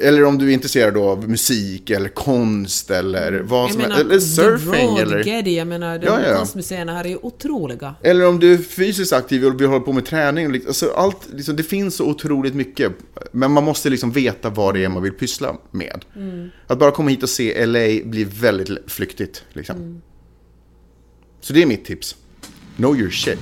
Eller 0.01 0.25
om 0.25 0.39
du 0.39 0.49
är 0.49 0.55
intresserad 0.55 0.97
av 0.97 1.29
musik 1.31 1.91
eller 1.91 2.09
konst 2.09 2.91
eller 2.91 3.33
vad 3.41 3.73
som 3.73 3.81
helst. 3.81 3.99
Eller 3.99 4.19
surfing 4.21 4.97
The 4.97 5.03
eller... 5.03 5.25
Getty, 5.25 5.51
jag 5.57 5.67
menar, 5.67 5.99
de 5.99 6.07
Ja, 6.07 6.21
ja. 6.29 6.37
konstmuseerna 6.37 6.93
här 6.93 7.05
är 7.05 7.09
ju 7.09 7.17
otroliga. 7.23 7.95
Eller 8.03 8.27
om 8.27 8.39
du 8.41 8.53
är 8.55 8.59
fysiskt 8.59 9.13
aktiv 9.13 9.45
och 9.47 9.61
vill 9.61 9.69
hålla 9.69 9.81
på 9.81 9.93
med 9.93 10.07
träning. 10.07 10.47
och 10.47 10.53
liksom- 10.53 10.69
Alltså 10.69 10.91
allt, 10.97 11.29
liksom, 11.35 11.57
det 11.57 11.63
finns 11.63 11.95
så 11.97 12.05
otroligt 12.05 12.55
mycket. 12.55 12.93
Men 13.33 13.53
man 13.53 13.65
måste 13.65 13.91
liksom 13.91 14.11
veta 14.13 14.51
vad 14.51 14.75
det 14.75 14.85
är 14.85 14.89
man 14.89 15.03
vill 15.03 15.13
pyssla 15.13 15.57
med. 15.71 16.05
Att 16.67 16.79
bara 16.79 16.91
komma 16.91 17.11
hit 17.11 17.23
och 17.23 17.29
se 17.29 17.67
LA 17.67 18.05
blir 18.05 18.25
väldigt 18.41 18.71
flyktigt. 18.87 19.45
Liksom. 19.53 20.03
Så 21.41 21.53
det 21.53 21.63
är 21.63 21.67
mitt 21.67 21.85
tips. 21.85 22.17
Know 22.77 22.97
your 22.97 23.11
shit. 23.11 23.39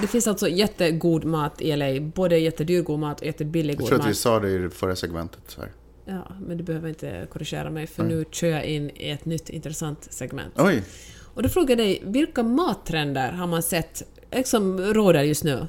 Det 0.00 0.06
finns 0.06 0.26
alltså 0.26 0.48
jättegod 0.48 1.24
mat 1.24 1.60
i 1.62 1.76
LA, 1.76 2.00
både 2.00 2.38
jättedyr 2.38 2.82
god 2.82 2.98
mat 2.98 3.20
och 3.20 3.26
jättebillig 3.26 3.72
Jag 3.74 3.78
god 3.78 3.88
tror 3.88 3.98
att 3.98 4.04
vi 4.04 4.08
mat. 4.10 4.16
sa 4.16 4.40
det 4.40 4.50
i 4.50 4.58
det 4.58 4.70
förra 4.70 4.96
segmentet. 4.96 5.40
Så 5.46 5.60
här. 5.60 5.70
Ja, 6.04 6.32
men 6.46 6.56
du 6.58 6.64
behöver 6.64 6.88
inte 6.88 7.26
korrigera 7.32 7.70
mig 7.70 7.86
för 7.86 8.04
nu 8.04 8.24
kör 8.30 8.48
jag 8.48 8.64
in 8.64 8.90
i 8.94 9.10
ett 9.10 9.24
nytt 9.24 9.48
intressant 9.48 10.06
segment. 10.12 10.54
Oj, 10.56 10.82
Och 11.34 11.42
då 11.42 11.48
frågar 11.48 11.68
jag 11.70 11.78
dig, 11.78 12.02
vilka 12.04 12.42
mattrender 12.42 13.32
har 13.32 13.46
man 13.46 13.62
sett 13.62 14.02
liksom 14.32 14.80
råder 14.80 15.22
just 15.22 15.44
nu? 15.44 15.66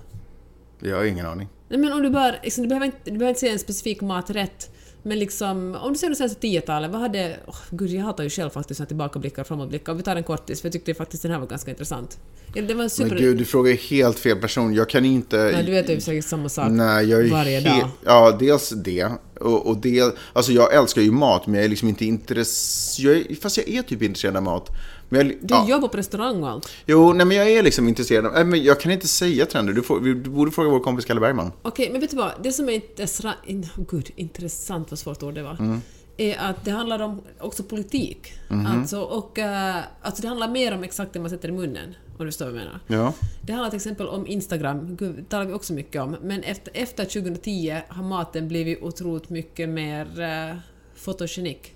jag 0.80 0.98
har 0.98 1.06
ingen 1.06 1.26
aning. 1.26 1.48
Nej 1.70 1.80
men 1.80 1.92
om 1.94 2.02
du 2.02 2.10
bara, 2.10 2.36
liksom, 2.44 2.64
du, 2.64 2.68
behöver 2.68 2.86
inte, 2.86 2.98
du 3.04 3.12
behöver 3.12 3.30
inte 3.30 3.40
säga 3.40 3.52
en 3.54 3.60
specifik 3.60 4.02
maträtt, 4.02 4.72
men 5.08 5.20
liksom, 5.20 5.76
om 5.76 5.94
du 5.94 6.00
ser 6.00 6.10
det 6.10 6.16
senaste 6.16 6.48
10-talet, 6.48 6.92
vad 6.92 7.02
hade... 7.02 7.40
Oh, 7.48 7.58
gud, 7.70 7.90
jag 7.90 8.04
hatar 8.04 8.24
ju 8.24 8.30
själv 8.30 8.50
faktiskt 8.50 8.78
såna 8.78 8.88
tillbakablickar 8.88 9.42
och 9.42 9.48
framåtblickar. 9.48 9.94
Vi 9.94 10.04
tar 10.04 10.16
en 10.16 10.24
kortis, 10.24 10.62
för 10.62 10.68
jag 10.68 10.74
tyckte 10.74 10.94
faktiskt 10.94 11.24
den 11.24 11.32
här 11.32 11.40
var 11.40 11.48
ganska 11.48 11.72
intressant. 11.72 12.20
Det 12.54 12.74
var 12.74 12.88
super... 12.88 13.10
Men 13.10 13.18
gud, 13.18 13.38
du 13.38 13.46
frågar 13.46 13.72
ju 13.72 13.78
helt 13.78 14.20
fel 14.20 14.38
person. 14.38 14.74
Jag 14.74 14.90
kan 14.90 15.06
inte... 15.06 15.38
Nej, 15.38 15.64
du 15.64 15.72
vet 15.72 15.90
ju 15.90 16.02
säkert 16.02 16.26
samma 16.26 16.50
sak 16.50 16.68
Nej, 16.72 17.06
jag 17.10 17.26
är 17.26 17.32
varje 17.32 17.60
he- 17.60 17.80
dag. 17.80 17.90
Ja, 18.06 18.38
dels 18.40 18.70
det. 18.70 19.12
Och, 19.40 19.68
och 19.68 19.78
del, 19.78 20.12
alltså 20.34 20.52
jag 20.52 20.74
älskar 20.74 21.02
ju 21.02 21.12
mat, 21.12 21.48
men 21.48 21.56
jag 21.56 21.66
är 21.66 21.70
liksom 21.70 21.90
inte 21.90 22.06
intresserad. 22.06 23.24
Fast 23.42 23.58
jag 23.58 23.70
är 23.70 23.82
typ 23.82 24.02
intresserad 24.02 24.38
av 24.38 24.44
mat. 24.44 24.70
Jag, 25.10 25.28
Du 25.28 25.38
ja. 25.50 25.70
jobbar 25.70 25.88
på 25.88 25.98
restaurang 25.98 26.44
och 26.44 26.50
allt. 26.50 26.70
Jo, 26.86 27.14
nej 27.14 27.26
men 27.26 27.38
jag 27.38 27.50
är 27.52 27.64
liksom 27.64 27.88
intresserad 27.88 28.26
av... 28.26 28.34
Nej, 28.34 28.46
men 28.46 28.64
jag 28.64 28.80
kan 28.80 28.92
inte 28.92 29.08
säga 29.08 29.46
trender. 29.46 29.74
Du, 29.74 29.84
får, 29.84 30.00
du 30.00 30.16
borde 30.16 30.52
fråga 30.52 30.70
vår 30.70 30.80
kompis 30.80 31.06
Kalle 31.06 31.20
Bergman. 31.20 31.52
Okej, 31.62 31.90
men 31.92 32.02
vet 32.02 32.10
du 32.10 32.18
vad? 32.18 32.32
Det 32.44 32.52
som 32.52 32.70
är 32.70 32.74
intressant... 32.74 33.36
In, 33.46 33.70
oh, 33.78 33.84
gud, 33.88 34.12
intressant, 34.16 34.92
vad 34.92 35.00
svårt 35.00 35.24
ord 35.24 35.34
det 35.34 35.44
var. 35.44 35.58
Mm. 35.60 35.82
Är 36.18 36.38
att 36.38 36.66
det 36.66 36.72
handlar 36.72 37.02
om 37.02 37.22
också 37.40 37.64
politik. 37.64 38.34
Mhm. 38.50 38.66
Alltså, 38.66 39.02
och, 39.02 39.40
eh, 39.40 39.76
alltså 40.02 40.22
det 40.22 40.28
handlar 40.28 40.50
mer 40.50 40.74
om 40.74 40.84
exakt 40.84 41.14
det 41.14 41.20
man 41.20 41.30
sätter 41.30 41.50
i 41.50 41.52
munnen. 41.52 41.96
Om 42.18 42.26
du 42.26 42.32
förstår 42.32 42.46
vad 42.46 42.56
jag 42.56 42.60
menar. 42.60 42.80
Ja. 42.88 43.14
Det 43.42 43.54
handlar 43.54 43.70
till 43.70 43.78
exempel 43.78 44.08
om 44.08 44.28
Instagram, 44.28 44.96
Gud, 44.96 45.16
det 45.16 45.24
talar 45.24 45.46
vi 45.46 45.54
också 45.54 45.74
mycket 45.74 46.02
om. 46.02 46.16
Men 46.22 46.44
efter, 46.44 46.72
efter 46.76 47.06
2010 47.06 47.82
har 47.88 48.04
maten 48.04 48.48
blivit 48.48 48.82
otroligt 48.82 49.30
mycket 49.30 49.70
mer 49.70 50.06
uh, 50.22 50.58
fotogenik. 50.96 51.74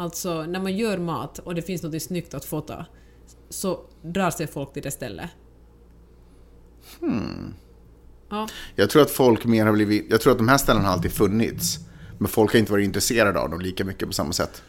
Alltså, 0.00 0.42
när 0.42 0.60
man 0.60 0.76
gör 0.76 0.98
mat 0.98 1.38
och 1.38 1.54
det 1.54 1.62
finns 1.62 1.82
något 1.82 2.02
snyggt 2.02 2.34
att 2.34 2.44
fota, 2.44 2.86
så 3.50 3.80
drar 4.02 4.30
sig 4.30 4.46
folk 4.46 4.72
till 4.72 4.82
det 4.82 4.90
stället. 4.90 5.30
Ja, 8.30 8.48
Jag 8.74 8.90
tror 8.90 9.02
att 9.02 9.10
folk 9.10 9.44
mer 9.44 9.66
har 9.66 9.72
blivit... 9.72 10.06
Jag 10.10 10.20
tror 10.20 10.32
att 10.32 10.38
de 10.38 10.48
här 10.48 10.58
ställena 10.58 10.86
har 10.86 10.92
alltid 10.92 11.12
funnits. 11.12 11.78
Men 12.18 12.28
folk 12.28 12.52
har 12.52 12.58
inte 12.58 12.72
varit 12.72 12.84
intresserade 12.84 13.40
av 13.40 13.50
dem 13.50 13.60
lika 13.60 13.84
mycket 13.84 14.08
på 14.08 14.12
samma 14.12 14.32
sätt. 14.32 14.62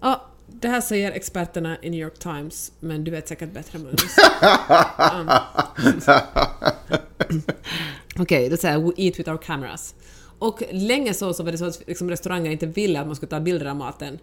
ja, 0.00 0.26
det 0.46 0.68
här 0.68 0.80
säger 0.80 1.12
experterna 1.12 1.76
i 1.82 1.90
New 1.90 2.00
York 2.00 2.18
Times, 2.18 2.72
men 2.80 3.04
du 3.04 3.10
vet 3.10 3.28
säkert 3.28 3.52
bättre 3.52 3.78
än 3.78 3.84
Magnus. 3.84 4.16
Mm. 5.80 6.00
Okej, 8.18 8.48
då 8.48 8.56
säger 8.56 8.74
jag 8.74 8.82
“We 8.86 8.92
eat 8.96 9.18
with 9.18 9.30
our 9.30 9.36
cameras”. 9.36 9.94
Och 10.40 10.62
länge 10.72 11.14
så, 11.14 11.34
så 11.34 11.42
var 11.42 11.52
det 11.52 11.58
så 11.58 11.64
att 11.64 11.82
liksom, 11.86 12.10
restauranger 12.10 12.50
inte 12.50 12.66
ville 12.66 13.00
att 13.00 13.06
man 13.06 13.16
skulle 13.16 13.30
ta 13.30 13.40
bilder 13.40 13.66
av 13.66 13.76
maten. 13.76 14.18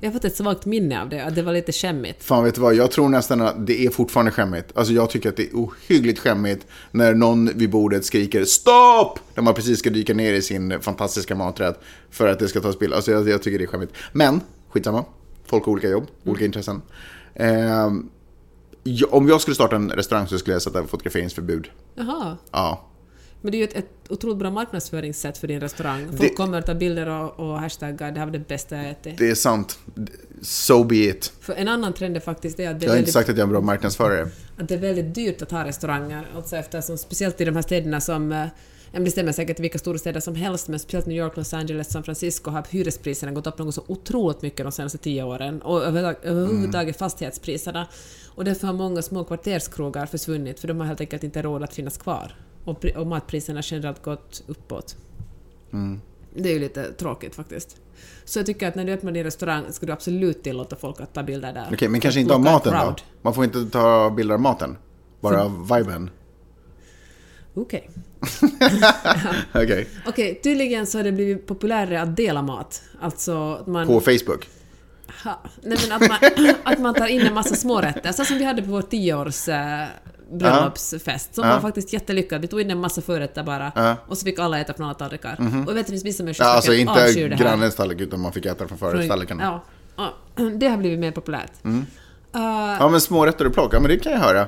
Jag 0.00 0.08
har 0.08 0.12
fått 0.12 0.24
ett 0.24 0.36
svagt 0.36 0.66
minne 0.66 1.02
av 1.02 1.08
det, 1.08 1.24
att 1.24 1.34
det 1.34 1.42
var 1.42 1.52
lite 1.52 1.72
skämmigt. 1.72 2.24
Fan 2.24 2.44
vet 2.44 2.54
du 2.54 2.60
vad, 2.60 2.74
jag 2.74 2.90
tror 2.90 3.08
nästan 3.08 3.40
att 3.40 3.66
det 3.66 3.86
är 3.86 3.90
fortfarande 3.90 4.32
skämmigt. 4.32 4.72
Alltså 4.74 4.92
jag 4.92 5.10
tycker 5.10 5.28
att 5.28 5.36
det 5.36 5.42
är 5.42 5.54
ohyggligt 5.54 6.18
skämmigt 6.18 6.66
när 6.90 7.14
någon 7.14 7.58
vid 7.58 7.70
bordet 7.70 8.04
skriker 8.04 8.44
stopp! 8.44 9.18
När 9.34 9.42
man 9.42 9.54
precis 9.54 9.78
ska 9.78 9.90
dyka 9.90 10.14
ner 10.14 10.32
i 10.32 10.42
sin 10.42 10.80
fantastiska 10.80 11.34
maträtt 11.34 11.80
för 12.10 12.28
att 12.28 12.38
det 12.38 12.48
ska 12.48 12.60
tas 12.60 12.78
bild. 12.78 12.94
Alltså 12.94 13.10
jag, 13.10 13.28
jag 13.28 13.42
tycker 13.42 13.58
det 13.58 13.64
är 13.64 13.68
skämmigt. 13.68 13.92
Men, 14.12 14.40
skitsamma. 14.70 15.04
Folk 15.46 15.64
har 15.64 15.72
olika 15.72 15.88
jobb, 15.88 16.06
olika 16.24 16.44
intressen. 16.44 16.82
Ja, 18.84 19.06
om 19.10 19.28
jag 19.28 19.40
skulle 19.40 19.54
starta 19.54 19.76
en 19.76 19.90
restaurang 19.90 20.26
så 20.26 20.38
skulle 20.38 20.54
jag 20.54 20.62
sätta 20.62 20.86
fotograferingsförbud. 20.86 21.68
Jaha. 21.94 22.36
Ja. 22.50 22.88
Men 23.42 23.52
det 23.52 23.56
är 23.56 23.58
ju 23.58 23.64
ett, 23.64 23.76
ett 23.76 23.88
otroligt 24.08 24.38
bra 24.38 24.50
marknadsföringssätt 24.50 25.38
för 25.38 25.48
din 25.48 25.60
restaurang. 25.60 26.06
Folk 26.08 26.20
Det- 26.20 26.28
kommer 26.28 26.58
att 26.58 26.66
ta 26.66 26.74
bilder 26.74 27.08
och, 27.08 27.40
och 27.40 27.60
hashtaggar 27.60 28.12
“det 28.12 28.18
här 28.18 28.26
var 28.26 28.32
det 28.32 28.48
bästa 28.48 28.76
jag 28.76 28.90
ätit”. 28.90 29.18
Det 29.18 29.30
är 29.30 29.34
sant. 29.34 29.78
So 30.42 30.84
be 30.84 30.96
it. 30.96 31.32
För 31.40 31.52
en 31.54 31.68
annan 31.68 31.92
trend 31.92 32.16
är 32.16 32.20
faktiskt 32.20 32.56
det 32.56 32.66
att 32.66 32.80
det 32.80 32.86
Jag 32.86 32.92
har 32.92 32.98
inte 32.98 33.12
sagt 33.12 33.28
att 33.28 33.36
jag 33.36 33.38
är 33.38 33.46
en 33.46 33.50
bra 33.50 33.60
marknadsförare. 33.60 34.28
att 34.58 34.68
det 34.68 34.74
är 34.74 34.78
väldigt 34.78 35.14
dyrt 35.14 35.42
att 35.42 35.50
ha 35.50 35.64
restauranger. 35.64 36.26
Alltså 36.36 36.56
eftersom, 36.56 36.98
speciellt 36.98 37.40
i 37.40 37.44
de 37.44 37.54
här 37.54 37.62
städerna 37.62 38.00
som... 38.00 38.32
eh, 38.32 38.46
Det 38.92 39.10
stämmer 39.10 39.32
säkert 39.32 39.58
i 39.58 39.62
vilka 39.62 39.78
stora 39.78 39.98
städer 39.98 40.20
som 40.20 40.34
helst, 40.34 40.68
men 40.68 40.78
speciellt 40.78 41.06
New 41.06 41.16
York, 41.16 41.36
Los 41.36 41.54
Angeles, 41.54 41.90
San 41.90 42.02
Francisco 42.02 42.50
har 42.50 42.64
hyrespriserna 42.70 43.32
gått 43.32 43.46
upp 43.46 43.58
något 43.58 43.74
så 43.74 43.84
otroligt 43.86 44.42
mycket 44.42 44.64
de 44.66 44.72
senaste 44.72 44.98
tio 44.98 45.22
åren. 45.22 45.62
Och 45.62 45.82
överhuvudtaget 45.84 46.96
fastighetspriserna. 46.98 47.86
Och 48.34 48.44
därför 48.44 48.66
har 48.66 48.74
många 48.74 49.02
små 49.02 49.24
kvarterskrogar 49.24 50.06
försvunnit, 50.06 50.60
för 50.60 50.68
de 50.68 50.80
har 50.80 50.86
helt 50.86 51.00
enkelt 51.00 51.24
inte 51.24 51.42
råd 51.42 51.62
att 51.62 51.74
finnas 51.74 51.96
kvar. 51.98 52.34
Och, 52.64 52.84
och 52.84 53.06
matpriserna 53.06 53.60
generellt 53.64 54.02
gått 54.02 54.42
uppåt. 54.46 54.96
Det 56.34 56.48
är 56.48 56.52
ju 56.52 56.58
lite 56.58 56.92
tråkigt 56.92 57.34
faktiskt. 57.34 57.76
Så 58.24 58.38
jag 58.38 58.46
tycker 58.46 58.68
att 58.68 58.74
när 58.74 58.84
du 58.84 58.92
öppnar 58.92 59.12
din 59.12 59.24
restaurang 59.24 59.64
ska 59.72 59.86
du 59.86 59.92
absolut 59.92 60.42
tillåta 60.42 60.76
folk 60.76 61.00
att 61.00 61.14
ta 61.14 61.22
bilder 61.22 61.52
där. 61.52 61.68
Okej, 61.72 61.88
men 61.88 62.00
kanske 62.00 62.20
inte 62.20 62.34
av 62.34 62.40
maten 62.40 62.72
då? 62.72 62.78
crowd. 62.78 63.02
Man 63.22 63.34
får 63.34 63.44
inte 63.44 63.64
ta 63.66 64.10
bilder 64.10 64.34
av 64.34 64.40
maten? 64.40 64.76
Bara 65.20 65.44
av 65.44 65.76
viben? 65.76 66.10
Okej. 67.54 67.90
Okej. 69.54 69.88
Okej, 70.06 70.40
tydligen 70.42 70.86
så 70.86 70.98
har 70.98 71.04
det 71.04 71.12
blivit 71.12 71.46
populärare 71.46 72.02
att 72.02 72.16
dela 72.16 72.42
mat. 72.42 72.82
Alltså 73.00 73.52
att 73.54 73.66
man... 73.66 73.86
På 73.86 74.00
Facebook? 74.00 74.48
Ha, 75.24 75.40
nej 75.62 75.78
men 75.88 76.02
att 76.02 76.08
man, 76.08 76.54
att 76.72 76.78
man 76.78 76.94
tar 76.94 77.06
in 77.06 77.20
en 77.20 77.34
massa 77.34 77.54
smårätter, 77.54 78.12
så 78.12 78.24
som 78.24 78.38
vi 78.38 78.44
hade 78.44 78.62
på 78.62 78.70
vår 78.70 78.82
tioårs... 78.82 79.48
bröllopsfest 80.38 81.34
som 81.34 81.44
Ja. 81.48 81.54
var 81.54 81.60
faktiskt 81.60 81.92
jättelyckad. 81.92 82.40
Vi 82.40 82.48
tog 82.48 82.60
in 82.60 82.70
en 82.70 82.80
massa 82.80 83.02
förrätter 83.02 83.42
bara 83.42 83.72
Ja. 83.74 83.96
och 84.06 84.18
så 84.18 84.24
fick 84.24 84.38
alla 84.38 84.60
äta 84.60 84.74
från 84.74 84.86
alla 84.86 84.94
tallrikar. 84.94 85.36
Och 85.38 85.44
jag 85.44 85.50
vet 85.64 85.68
att 85.68 85.86
det 85.86 85.92
finns 85.92 86.04
vissa 86.04 86.22
människor 86.22 86.46
Ja, 86.46 86.50
som 86.62 86.74
alltså 86.74 86.92
avskyr 86.92 87.28
det 87.28 87.36
här. 87.36 87.44
grannens 87.44 87.74
tallrik 87.76 88.00
utan 88.00 88.20
man 88.20 88.32
fick 88.32 88.46
äta 88.46 88.68
från 88.68 88.78
förrättstallriken. 88.78 89.38
Ja. 89.38 89.64
Ja, 89.96 90.14
ja, 90.36 90.44
det 90.44 90.68
har 90.68 90.76
blivit 90.76 90.98
mer 90.98 91.10
populärt. 91.12 91.52
Mm. 91.64 91.78
Uh, 91.78 91.86
ja, 92.80 92.88
men 92.88 93.00
smårätter 93.00 93.46
och 93.46 93.52
plock, 93.54 93.74
ja 93.74 93.80
men 93.80 93.88
det 93.90 93.98
kan 93.98 94.12
jag 94.12 94.18
höra. 94.18 94.46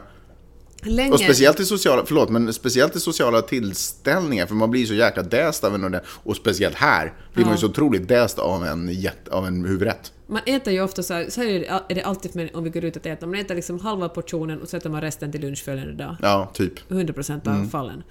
länge... 0.82 1.12
Och 1.12 1.20
speciellt 1.20 1.60
i 1.60 1.64
sociala, 1.64 2.02
förlåt, 2.06 2.28
men 2.30 2.52
speciellt 2.52 2.96
i 2.96 3.00
sociala 3.00 3.42
tillställningar, 3.42 4.46
för 4.46 4.54
man 4.54 4.70
blir 4.70 4.80
ju 4.80 4.86
så 4.86 4.94
jäkla 4.94 5.22
däst 5.22 5.64
av 5.64 5.74
en 5.74 5.92
det. 5.92 6.00
Och 6.06 6.36
speciellt 6.36 6.76
här 6.76 7.12
blir 7.34 7.44
man 7.44 7.54
ju 7.54 7.60
så 7.60 7.66
otroligt 7.66 8.08
däst 8.08 8.38
av 8.38 8.66
en, 8.66 8.90
av 9.30 9.46
en 9.46 9.64
huvudrätt. 9.64 10.12
Man 10.34 10.42
äter 10.46 10.72
ju 10.72 10.80
ofta 10.82 11.02
så 11.02 11.14
här, 11.14 11.30
så 11.30 11.40
här 11.40 11.48
är 11.88 11.94
det- 11.94 12.02
alltid 12.02 12.36
med, 12.36 12.50
om 12.54 12.64
vi 12.64 12.70
går 12.70 12.84
ut 12.84 12.96
och 12.96 13.06
äter. 13.06 13.26
Man 13.26 13.40
äter 13.40 13.54
liksom 13.54 13.80
halva 13.80 14.08
portionen 14.08 14.60
och 14.62 14.68
så 14.68 14.76
äter 14.76 14.90
man 14.90 15.00
resten 15.00 15.32
till 15.32 15.40
lunch 15.40 15.64
följande 15.64 15.92
dag. 15.92 16.16
Ja, 16.22 16.50
typ. 16.54 16.72
100% 16.90 17.46
Mm. 17.46 17.62
av 17.62 17.66
fallen. 17.68 18.02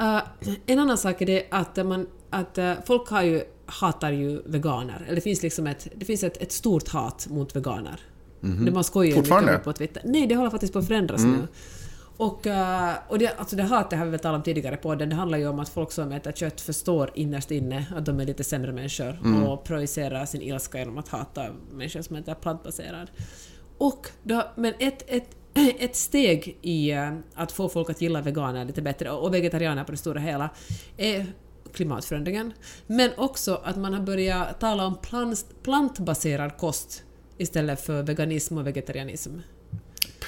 Uh, 0.00 0.20
en 0.66 0.78
annan 0.78 0.98
sak 0.98 1.22
är 1.22 1.26
det 1.26 1.46
att, 1.50 1.76
man, 1.86 2.06
att 2.30 2.58
uh, 2.58 2.72
folk 2.86 3.08
har 3.08 3.22
ju, 3.22 3.42
hatar 3.66 4.10
ju 4.12 4.42
veganer. 4.46 5.02
Eller 5.06 5.14
det 5.14 5.20
finns 5.20 5.42
liksom 5.42 5.66
ett, 5.66 5.88
det 5.94 6.04
finns 6.04 6.24
ett, 6.24 6.36
ett 6.42 6.52
stort 6.52 6.88
hat 6.88 7.26
mot 7.30 7.56
veganer. 7.56 8.00
Det 8.40 8.70
man 8.70 8.84
skojar 8.84 9.10
ju 9.16 9.20
mycket? 9.22 9.38
Mm. 9.42 9.60
på 9.60 9.72
Twitter. 9.72 10.02
Nej, 10.04 10.26
det 10.26 10.34
håller 10.34 10.50
faktiskt 10.50 10.72
på 10.72 10.78
att 10.78 10.86
förändras 10.86 11.24
nu. 11.24 11.38
Och, 12.16 12.46
uh, 12.46 12.92
och 13.08 13.18
det, 13.18 13.34
alltså 13.38 13.56
det 13.56 13.62
hatet 13.62 13.98
har 13.98 14.04
vi 14.04 14.10
väl 14.10 14.20
talat 14.20 14.38
om 14.38 14.42
tidigare 14.42 14.74
i 14.74 14.78
podden. 14.78 15.08
Det 15.08 15.14
handlar 15.14 15.38
ju 15.38 15.48
om 15.48 15.60
att 15.60 15.68
folk 15.68 15.92
som 15.92 16.12
äter 16.12 16.32
kött 16.32 16.60
förstår 16.60 17.10
innerst 17.14 17.50
inne 17.50 17.86
att 17.96 18.06
de 18.06 18.20
är 18.20 18.24
lite 18.24 18.44
sämre 18.44 18.72
människor 18.72 19.18
Mm. 19.24 19.42
och 19.42 19.64
projicerar 19.64 20.26
sin 20.26 20.42
ilska 20.42 20.78
genom 20.78 20.98
att 20.98 21.08
hata 21.08 21.46
människor 21.72 22.02
som 22.02 22.16
äter 22.16 22.34
plantbaserad. 22.34 23.10
Och 23.78 24.06
då, 24.22 24.42
men 24.54 24.74
ett, 24.78 25.04
ett, 25.06 25.36
ett 25.78 25.96
steg 25.96 26.58
i 26.62 26.90
eh, 26.90 27.12
att 27.34 27.52
få 27.52 27.68
folk 27.68 27.90
att 27.90 28.00
gilla 28.00 28.20
veganer 28.20 28.64
lite 28.64 28.82
bättre 28.82 29.10
och 29.10 29.34
vegetarianer 29.34 29.84
på 29.84 29.90
det 29.90 29.98
stora 29.98 30.20
hela 30.20 30.50
är 30.96 31.26
klimatförändringen. 31.72 32.52
Men 32.86 33.10
också 33.16 33.60
att 33.64 33.76
man 33.76 33.94
har 33.94 34.02
börjat 34.02 34.60
tala 34.60 34.86
om 34.86 34.96
plant, 34.96 35.46
plantbaserad 35.62 36.56
kost 36.58 37.02
istället 37.38 37.80
för 37.80 38.02
veganism 38.02 38.58
och 38.58 38.66
vegetarianism. 38.66 39.30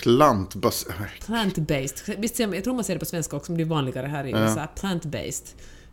Plantbas... 0.02 0.86
Plant-based. 1.26 2.14
Visst 2.18 2.38
jag 2.38 2.64
tror 2.64 2.74
man 2.74 2.84
ser 2.84 2.94
det 2.94 2.98
på 3.00 3.06
svenska 3.06 3.36
också, 3.36 3.52
men 3.52 3.56
det 3.58 3.64
är 3.64 3.68
vanligare 3.68 4.06
här 4.06 4.24
i 4.26 4.30
USA. 4.30 4.68
Plant-based. 4.80 5.44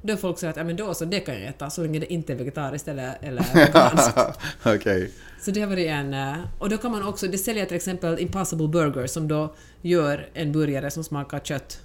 Då 0.01 0.17
folk 0.17 0.39
säger 0.39 0.51
att 0.51 0.57
ja, 0.57 0.63
men 0.63 0.75
då 0.75 0.93
så, 0.93 1.05
det 1.05 1.19
kan 1.19 1.35
jag 1.35 1.43
äta, 1.43 1.69
så 1.69 1.81
länge 1.81 1.99
det 1.99 2.13
inte 2.13 2.33
är 2.33 2.37
vegetariskt 2.37 2.87
eller, 2.87 3.17
eller 3.21 3.45
veganskt. 3.55 4.17
Okej. 4.65 5.11
Så 5.41 5.51
det 5.51 5.61
har 5.61 5.67
varit 5.67 5.87
en... 5.87 6.13
eh, 6.13 6.33
Och 6.59 6.69
då 6.69 6.77
kan 6.77 6.91
man 6.91 7.03
också... 7.07 7.27
Det 7.27 7.37
säljer 7.37 7.65
till 7.65 7.75
exempel 7.75 8.19
Impossible 8.19 8.67
Burger 8.67 9.07
som 9.07 9.27
då 9.27 9.55
gör 9.81 10.29
en 10.33 10.51
burgare 10.51 10.91
som 10.91 11.03
smakar 11.03 11.39
kött 11.39 11.79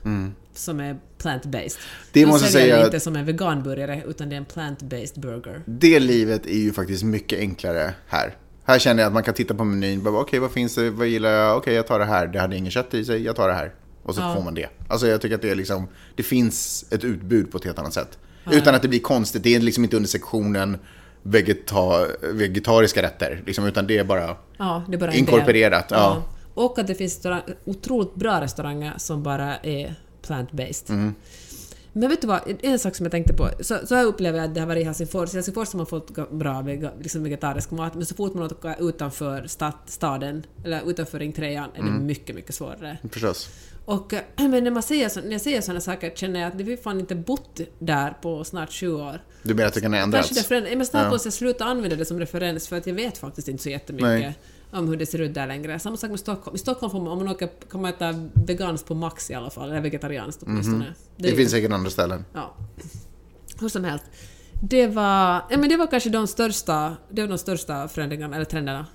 som 0.54 0.80
är 0.80 0.96
plant-based. 1.18 1.78
Det 2.12 2.20
De 2.20 2.26
måste 2.26 2.48
säljer 2.48 2.74
säga 2.74 2.84
inte 2.84 3.00
som 3.00 3.16
en 3.16 3.24
veganburgare 3.24 4.02
utan 4.06 4.28
det 4.28 4.34
är 4.34 4.38
en 4.38 4.44
plant-based 4.46 5.20
burger. 5.20 5.62
Det 5.66 6.00
livet 6.00 6.46
är 6.46 6.58
ju 6.58 6.72
faktiskt 6.72 7.02
mycket 7.02 7.38
enklare 7.38 7.94
här. 8.06 8.36
Här 8.70 8.78
känner 8.78 9.02
jag 9.02 9.06
att 9.08 9.14
man 9.14 9.22
kan 9.22 9.34
titta 9.34 9.54
på 9.54 9.64
menyn, 9.64 10.06
okej 10.06 10.38
vad 10.38 10.50
finns 10.50 10.74
det, 10.74 10.90
vad 10.90 11.06
gillar 11.06 11.30
jag, 11.30 11.56
okej 11.56 11.74
jag 11.74 11.86
tar 11.86 11.98
det 11.98 12.04
här, 12.04 12.26
det 12.26 12.40
hade 12.40 12.56
ingen 12.56 12.70
kött 12.70 12.94
i 12.94 13.04
sig, 13.04 13.22
jag 13.22 13.36
tar 13.36 13.48
det 13.48 13.54
här. 13.54 13.72
Och 14.02 14.14
så 14.14 14.20
Ja. 14.20 14.34
får 14.34 14.42
man 14.42 14.54
det. 14.54 14.68
Alltså 14.88 15.06
jag 15.06 15.20
tycker 15.20 15.34
att 15.34 15.42
det 15.42 15.50
är 15.50 15.54
liksom, 15.54 15.88
det 16.16 16.22
finns 16.22 16.84
ett 16.90 17.04
utbud 17.04 17.50
på 17.52 17.58
ett 17.58 17.64
helt 17.64 17.78
annat 17.78 17.94
sätt. 17.94 18.18
Utan 18.50 18.74
att 18.74 18.82
det 18.82 18.88
blir 18.88 19.00
konstigt, 19.00 19.42
det 19.42 19.54
är 19.54 19.60
liksom 19.60 19.84
inte 19.84 19.96
under 19.96 20.08
sektionen 20.08 20.78
vegeta, 21.22 22.06
vegetariska 22.32 23.02
rätter, 23.02 23.42
liksom, 23.46 23.64
utan 23.64 23.86
det 23.86 23.98
är 23.98 24.04
bara 24.04 24.36
Ja, 24.58 24.82
det 24.88 24.94
är 24.96 24.98
bara 24.98 25.12
inkorporerat. 25.12 25.86
Ja. 25.90 26.22
Och 26.54 26.78
att 26.78 26.86
det 26.86 26.94
finns 26.94 27.20
otroligt 27.64 28.14
bra 28.14 28.40
restauranger 28.40 28.92
som 28.96 29.22
bara 29.22 29.56
är 29.56 29.94
plant-based. 30.26 30.90
Mm. 30.90 31.14
Men 31.92 32.08
vet 32.08 32.20
du 32.20 32.26
vad, 32.26 32.40
en 32.62 32.78
sak 32.78 32.94
som 32.96 33.04
jag 33.04 33.10
tänkte 33.10 33.32
på. 33.34 33.50
Så, 33.60 33.78
så 33.86 33.94
jag 33.94 34.04
upplever 34.06 34.38
jag 34.38 34.44
att 34.48 34.54
det 34.54 34.60
har 34.60 34.66
varit 34.66 34.80
i 34.82 34.84
Helsingfors. 34.84 35.32
I 35.32 35.36
Helsingfors 35.36 35.72
har 35.72 35.76
man 35.76 35.86
fått 35.86 36.30
bra 36.30 36.62
liksom 37.02 37.22
vegetarisk 37.24 37.70
mat, 37.70 37.94
men 37.94 38.06
så 38.06 38.14
fort 38.14 38.34
man 38.34 38.42
åker 38.44 38.88
utanför 38.88 39.46
stad, 39.46 39.72
staden, 39.86 40.46
eller 40.64 40.90
utanför 40.90 41.18
Ring 41.18 41.32
3 41.32 41.54
är 41.56 41.62
det 41.74 41.80
Mm. 41.80 42.06
mycket, 42.06 42.34
mycket 42.36 42.54
svårare. 42.54 42.98
Förstås. 43.12 43.48
Och, 43.84 44.14
men 44.36 44.64
när, 44.64 44.70
man 44.70 44.82
säger 44.82 45.08
så, 45.08 45.20
när 45.20 45.32
jag 45.32 45.40
säger 45.40 45.60
sådana 45.60 45.80
saker 45.80 46.10
känner 46.14 46.40
jag 46.40 46.48
att 46.48 46.54
vi 46.60 46.76
fan 46.76 47.00
inte 47.00 47.14
bott 47.14 47.60
där 47.78 48.10
på 48.22 48.44
snart 48.44 48.70
20 48.70 49.02
år. 49.02 49.22
Du 49.42 49.54
menar 49.54 49.68
att 49.68 49.74
det 49.74 49.80
kan 49.80 49.92
Kanske 49.92 50.04
ändras? 50.04 50.28
det 50.30 50.42
förändras. 50.42 50.74
Men 50.76 50.86
snart 50.86 51.04
Ja. 51.04 51.10
måste 51.10 51.26
jag 51.26 51.32
sluta 51.34 51.64
använda 51.64 51.96
det 51.96 52.04
som 52.04 52.18
referens 52.20 52.68
för 52.68 52.76
att 52.76 52.86
jag 52.86 52.94
vet 52.94 53.18
faktiskt 53.18 53.48
inte 53.48 53.62
så 53.62 53.70
jättemycket 53.70 54.08
Nej. 54.08 54.38
Om 54.72 54.88
hur 54.88 54.96
det 54.96 55.06
ser 55.06 55.18
ut 55.20 55.34
där 55.34 55.46
längre. 55.46 55.78
Samma 55.78 55.96
sak 55.96 56.10
med 56.10 56.20
Stockholm. 56.20 56.54
I 56.54 56.58
Stockholm 56.58 56.90
får 56.90 56.98
man, 57.00 57.08
om 57.12 57.18
man 57.18 57.28
åker, 57.28 57.48
kan 57.70 57.82
man 57.82 57.90
äta 57.90 58.14
veganskt 58.46 58.88
på 58.88 58.94
Max 58.94 59.30
i 59.30 59.34
alla 59.34 59.50
fall, 59.50 59.70
eller 59.70 59.80
vegetarianskt 59.80 60.42
åtminstone. 60.46 60.76
Mhm. 60.84 60.94
Det 61.16 61.32
finns 61.32 61.50
säkert 61.50 61.72
andra 61.72 61.90
ställen. 61.90 62.24
Ja. 62.34 62.54
Hur 63.60 63.68
som 63.68 63.84
helst. 63.84 64.04
Det 64.62 64.86
var, 64.86 65.42
ja, 65.50 65.56
men 65.58 65.68
det 65.68 65.76
var 65.76 65.86
kanske 65.86 66.10
de 66.10 66.26
största, 66.26 66.96
det 67.10 67.22
var 67.22 67.28
de 67.28 67.38
största 67.38 67.88
förändringarna, 67.88 68.36
eller 68.36 68.44
trenderna. 68.44 68.86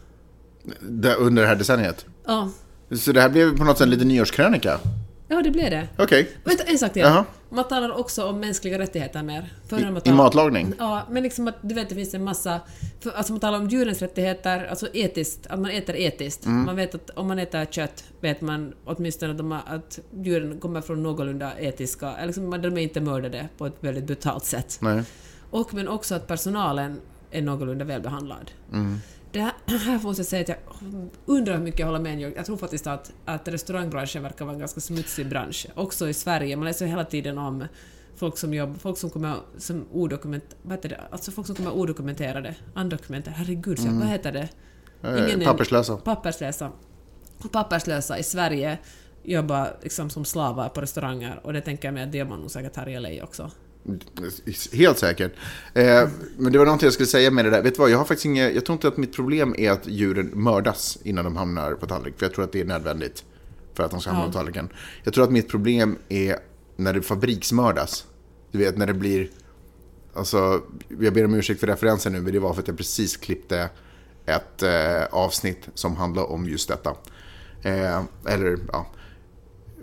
Under 1.20 1.42
det 1.42 1.48
här 1.48 1.56
decenniet. 1.56 2.06
Ja, 2.26 2.50
Så 2.92 3.12
det 3.12 3.22
här 3.22 3.30
blev 3.30 3.58
på 3.58 3.64
något 3.64 3.78
sätt 3.78 3.88
lite 3.88 4.06
nyårskrönika? 4.06 4.80
ja 5.28 5.42
det 5.42 5.52
blev 5.52 5.70
det. 5.70 5.88
Okej. 5.98 6.32
Vänta, 6.44 6.64
en 6.64 6.78
sak 6.78 6.94
till. 6.94 7.02
Jaha. 7.02 7.26
Man 7.56 7.68
talar 7.68 8.00
också 8.00 8.26
om 8.26 8.39
mänskliga 8.39 8.80
rättigheter 8.80 9.24
mer. 9.24 9.54
Förr 9.68 9.82
har 9.82 9.91
man 9.91 10.02
I, 10.06 10.10
I 10.10 10.13
matlagning? 10.13 10.74
Ja, 10.80 11.02
men 11.10 11.24
liksom 11.24 11.48
att 11.48 11.56
du 11.62 11.76
vet 11.76 11.89
det 11.89 11.96
finns 11.96 12.13
en 12.13 12.24
massa... 12.24 12.60
För, 13.00 13.12
alltså 13.12 13.34
man 13.34 13.39
talar 13.39 13.58
om 13.58 13.70
djurens 13.70 14.02
rättigheter, 14.02 14.65
alltså 14.65 14.88
etiskt, 14.94 15.48
att 15.48 15.60
man 15.60 15.72
äter 15.72 15.96
etiskt. 15.96 16.46
Mm. 16.46 16.65
Man 16.65 16.76
vet 16.76 16.96
att 16.96 17.10
om 17.10 17.28
man 17.28 17.39
äter 17.39 17.65
kött 17.65 18.04
vet 18.22 18.41
man 18.41 18.74
åtminstone 18.86 19.32
att, 19.32 19.38
de, 19.38 19.52
att 19.52 20.00
djuren 20.24 20.60
kommer 20.60 20.82
från 20.82 21.04
någorlunda 21.04 21.52
etiska, 21.60 22.26
liksom, 22.26 22.62
de 22.62 22.78
är 22.78 22.82
inte 22.82 23.02
mördade 23.02 23.50
på 23.58 23.65
ett 23.65 23.76
väldigt 23.80 24.04
brutalt 24.04 24.46
sätt. 24.46 24.78
Nej. 24.82 25.04
Och 25.50 25.74
men 25.74 25.88
också 25.88 26.15
att 26.15 26.28
personalen 26.28 27.02
är 27.38 27.41
någorlunda 27.41 27.86
välbehandlad. 27.86 28.52
Mm. 28.71 28.98
Det 29.32 29.39
här, 29.41 29.54
här 29.78 30.00
måste 30.04 30.19
jag 30.19 30.28
säga 30.28 30.41
att 30.41 30.50
jag 30.50 30.58
undrar 31.26 31.58
hur 31.58 31.63
mycket 31.63 31.80
jag 31.80 31.88
håller 31.88 32.00
med. 32.00 32.19
Jag 32.38 32.45
tror 32.45 32.58
faktiskt 32.58 32.88
att, 32.88 33.12
att 33.26 33.48
restaurangbranschen 33.48 34.24
verkar 34.24 34.45
vara 34.45 34.54
en 34.54 34.60
ganska 34.60 34.82
smutsig 34.82 35.30
bransch. 35.30 35.67
Också 35.76 36.10
i 36.10 36.13
Sverige. 36.13 36.56
Man 36.56 36.65
läser 36.65 36.86
hela 36.86 37.06
tiden 37.06 37.38
om 37.38 37.63
folk 38.15 38.38
som 38.38 38.54
jobbar, 38.54 38.76
folk 38.76 38.98
som 38.98 39.10
kommer 39.10 39.36
som 39.58 39.86
odokument, 39.91 40.56
vad 40.62 40.71
heter 40.78 40.89
det? 40.89 41.02
Alltså 41.12 41.32
folk 41.32 41.48
som 41.48 41.56
kommer 41.56 41.71
odokumenterade, 41.71 42.56
undokumenterade, 42.76 43.38
herregud, 43.39 43.80
så 43.80 43.88
vad 43.88 44.08
heter 44.08 44.32
det? 44.32 44.50
Ingen 45.04 45.17
Eh, 45.41 45.41
är- 45.41 45.45
papperslösa. 45.45 45.98
Papperslösa. 45.98 46.71
Papperslösa 47.52 48.19
i 48.19 48.24
Sverige 48.24 48.78
jobbar 49.24 49.78
liksom 49.84 50.10
som 50.10 50.26
slavar 50.26 50.69
på 50.69 50.82
restauranger 50.82 51.39
och 51.43 51.54
det 51.54 51.62
tänker 51.62 51.88
jag 51.88 51.93
mig 51.93 52.04
att 52.04 52.12
det 52.12 52.17
gör 52.17 52.26
man 52.26 52.39
nog 52.39 52.52
säkert 52.52 52.76
här 52.76 52.89
i 52.89 53.00
LA 53.00 53.24
också. 53.24 53.52
Helt 54.74 54.98
säkert. 54.98 55.32
Eh, 55.74 56.10
men 56.38 56.52
det 56.52 56.58
var 56.58 56.65
någonting 56.65 56.86
jag 56.86 56.93
skulle 56.93 57.08
säga 57.08 57.32
med 57.32 57.45
det 57.45 57.52
där. 57.52 57.62
Vet 57.62 57.76
du 57.76 57.80
vad, 57.80 57.89
jag 57.89 57.98
har 57.98 58.06
faktiskt 58.06 58.26
inget, 58.26 58.56
jag 58.56 58.65
tror 58.65 58.74
inte 58.74 58.88
att 58.88 58.98
mitt 58.98 59.15
problem 59.15 59.56
är 59.58 59.71
att 59.71 59.88
djuren 59.88 60.32
mördas 60.34 60.98
innan 61.04 61.26
de 61.26 61.36
hamnar 61.36 61.74
på 61.74 61.86
tallrik. 61.86 62.13
För 62.17 62.26
jag 62.26 62.34
tror 62.34 62.43
att 62.45 62.52
det 62.52 62.62
är 62.62 62.65
nödvändigt 62.65 63.24
för 63.74 63.84
att 63.84 63.91
de 63.91 64.02
ska 64.02 64.10
hamna 64.10 64.26
Ja. 64.26 64.28
på 64.32 64.34
tallriken. 64.38 64.69
Jag 65.04 65.13
tror 65.13 65.24
att 65.24 65.32
mitt 65.32 65.50
problem 65.50 65.98
är 66.10 66.39
när 66.76 66.93
det 66.93 67.02
fabriksmördas. 67.02 68.06
Du 68.52 68.58
vet, 68.58 68.78
när 68.78 68.88
det 68.88 68.93
blir... 68.93 69.30
Alltså, 70.13 70.62
jag 71.00 71.13
ber 71.13 71.26
om 71.26 71.34
ursäkt 71.34 71.60
för 71.60 71.67
referensen 71.67 72.13
nu, 72.13 72.21
men 72.21 72.34
det 72.34 72.39
var 72.39 72.54
för 72.54 72.62
att 72.62 72.67
jag 72.67 72.78
precis 72.78 73.17
klippte 73.17 73.69
ett 74.26 74.63
eh, 74.63 75.04
avsnitt 75.12 75.69
som 75.74 75.95
handlar 75.95 76.32
om 76.32 76.45
just 76.50 76.67
detta. 76.67 76.95
Eh, 77.62 78.02
eller, 78.26 78.58
ja. 78.71 78.88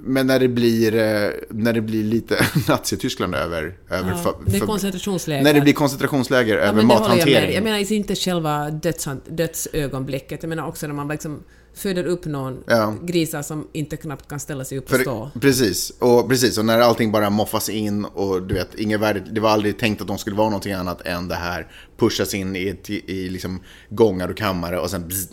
Men 0.04 0.26
när 0.26 0.38
det 0.40 0.48
blir, 0.48 0.94
eh, 0.94 1.30
när 1.48 1.72
det 1.72 1.80
blir 1.80 2.04
lite 2.04 2.36
Nazityskland 2.68 3.34
över... 3.34 3.62
över 3.90 4.10
Ja, 4.10 4.16
fa- 4.24 4.34
det 4.46 4.56
är 4.56 4.60
koncentrationsläger. 4.60 5.42
när 5.44 5.54
det 5.54 5.60
blir 5.60 5.72
koncentrationsläger 5.72 6.54
Ja, 6.54 6.60
över 6.60 6.82
håller 6.82 6.94
jag 6.94 7.00
med. 7.00 7.10
mathantering. 7.10 7.54
Jag 7.54 7.64
menar 7.64 7.92
inte 7.92 8.14
själva 8.14 8.70
dödshant- 8.70 9.30
dödsögonblicket. 9.30 10.42
Jag 10.42 10.48
menar 10.48 10.66
också 10.68 10.86
när 10.86 10.94
man 10.94 11.08
liksom 11.08 11.42
föder 11.74 12.04
upp 12.04 12.24
någon 12.24 12.64
Ja. 12.66 12.94
grisar 13.02 13.42
som 13.42 13.68
inte 13.72 13.96
knappt 13.96 14.28
kan 14.28 14.40
ställa 14.40 14.64
sig 14.64 14.78
upp 14.78 14.92
och 14.92 15.00
stå. 15.00 15.30
precis, 15.40 15.90
och 15.98 16.28
precis, 16.28 16.58
och 16.58 16.64
när 16.64 16.78
allting 16.78 17.12
bara 17.12 17.30
moffas 17.30 17.68
in 17.68 18.04
och 18.04 18.42
du 18.42 18.54
vet, 18.54 18.74
inget 18.74 19.00
värde, 19.00 19.20
det 19.30 19.40
var 19.40 19.50
aldrig 19.50 19.78
tänkt 19.78 20.00
att 20.00 20.06
de 20.08 20.18
skulle 20.18 20.36
vara 20.36 20.48
någonting 20.48 20.72
annat 20.72 21.00
än 21.06 21.28
det 21.28 21.34
här, 21.34 21.66
pushas 21.96 22.34
in 22.34 22.56
i, 22.56 22.76
i 23.06 23.28
liksom 23.28 23.60
gångar 23.88 24.28
och 24.28 24.36
kammare 24.36 24.80
och 24.80 24.90
sen 24.90 25.08
bzz, 25.08 25.28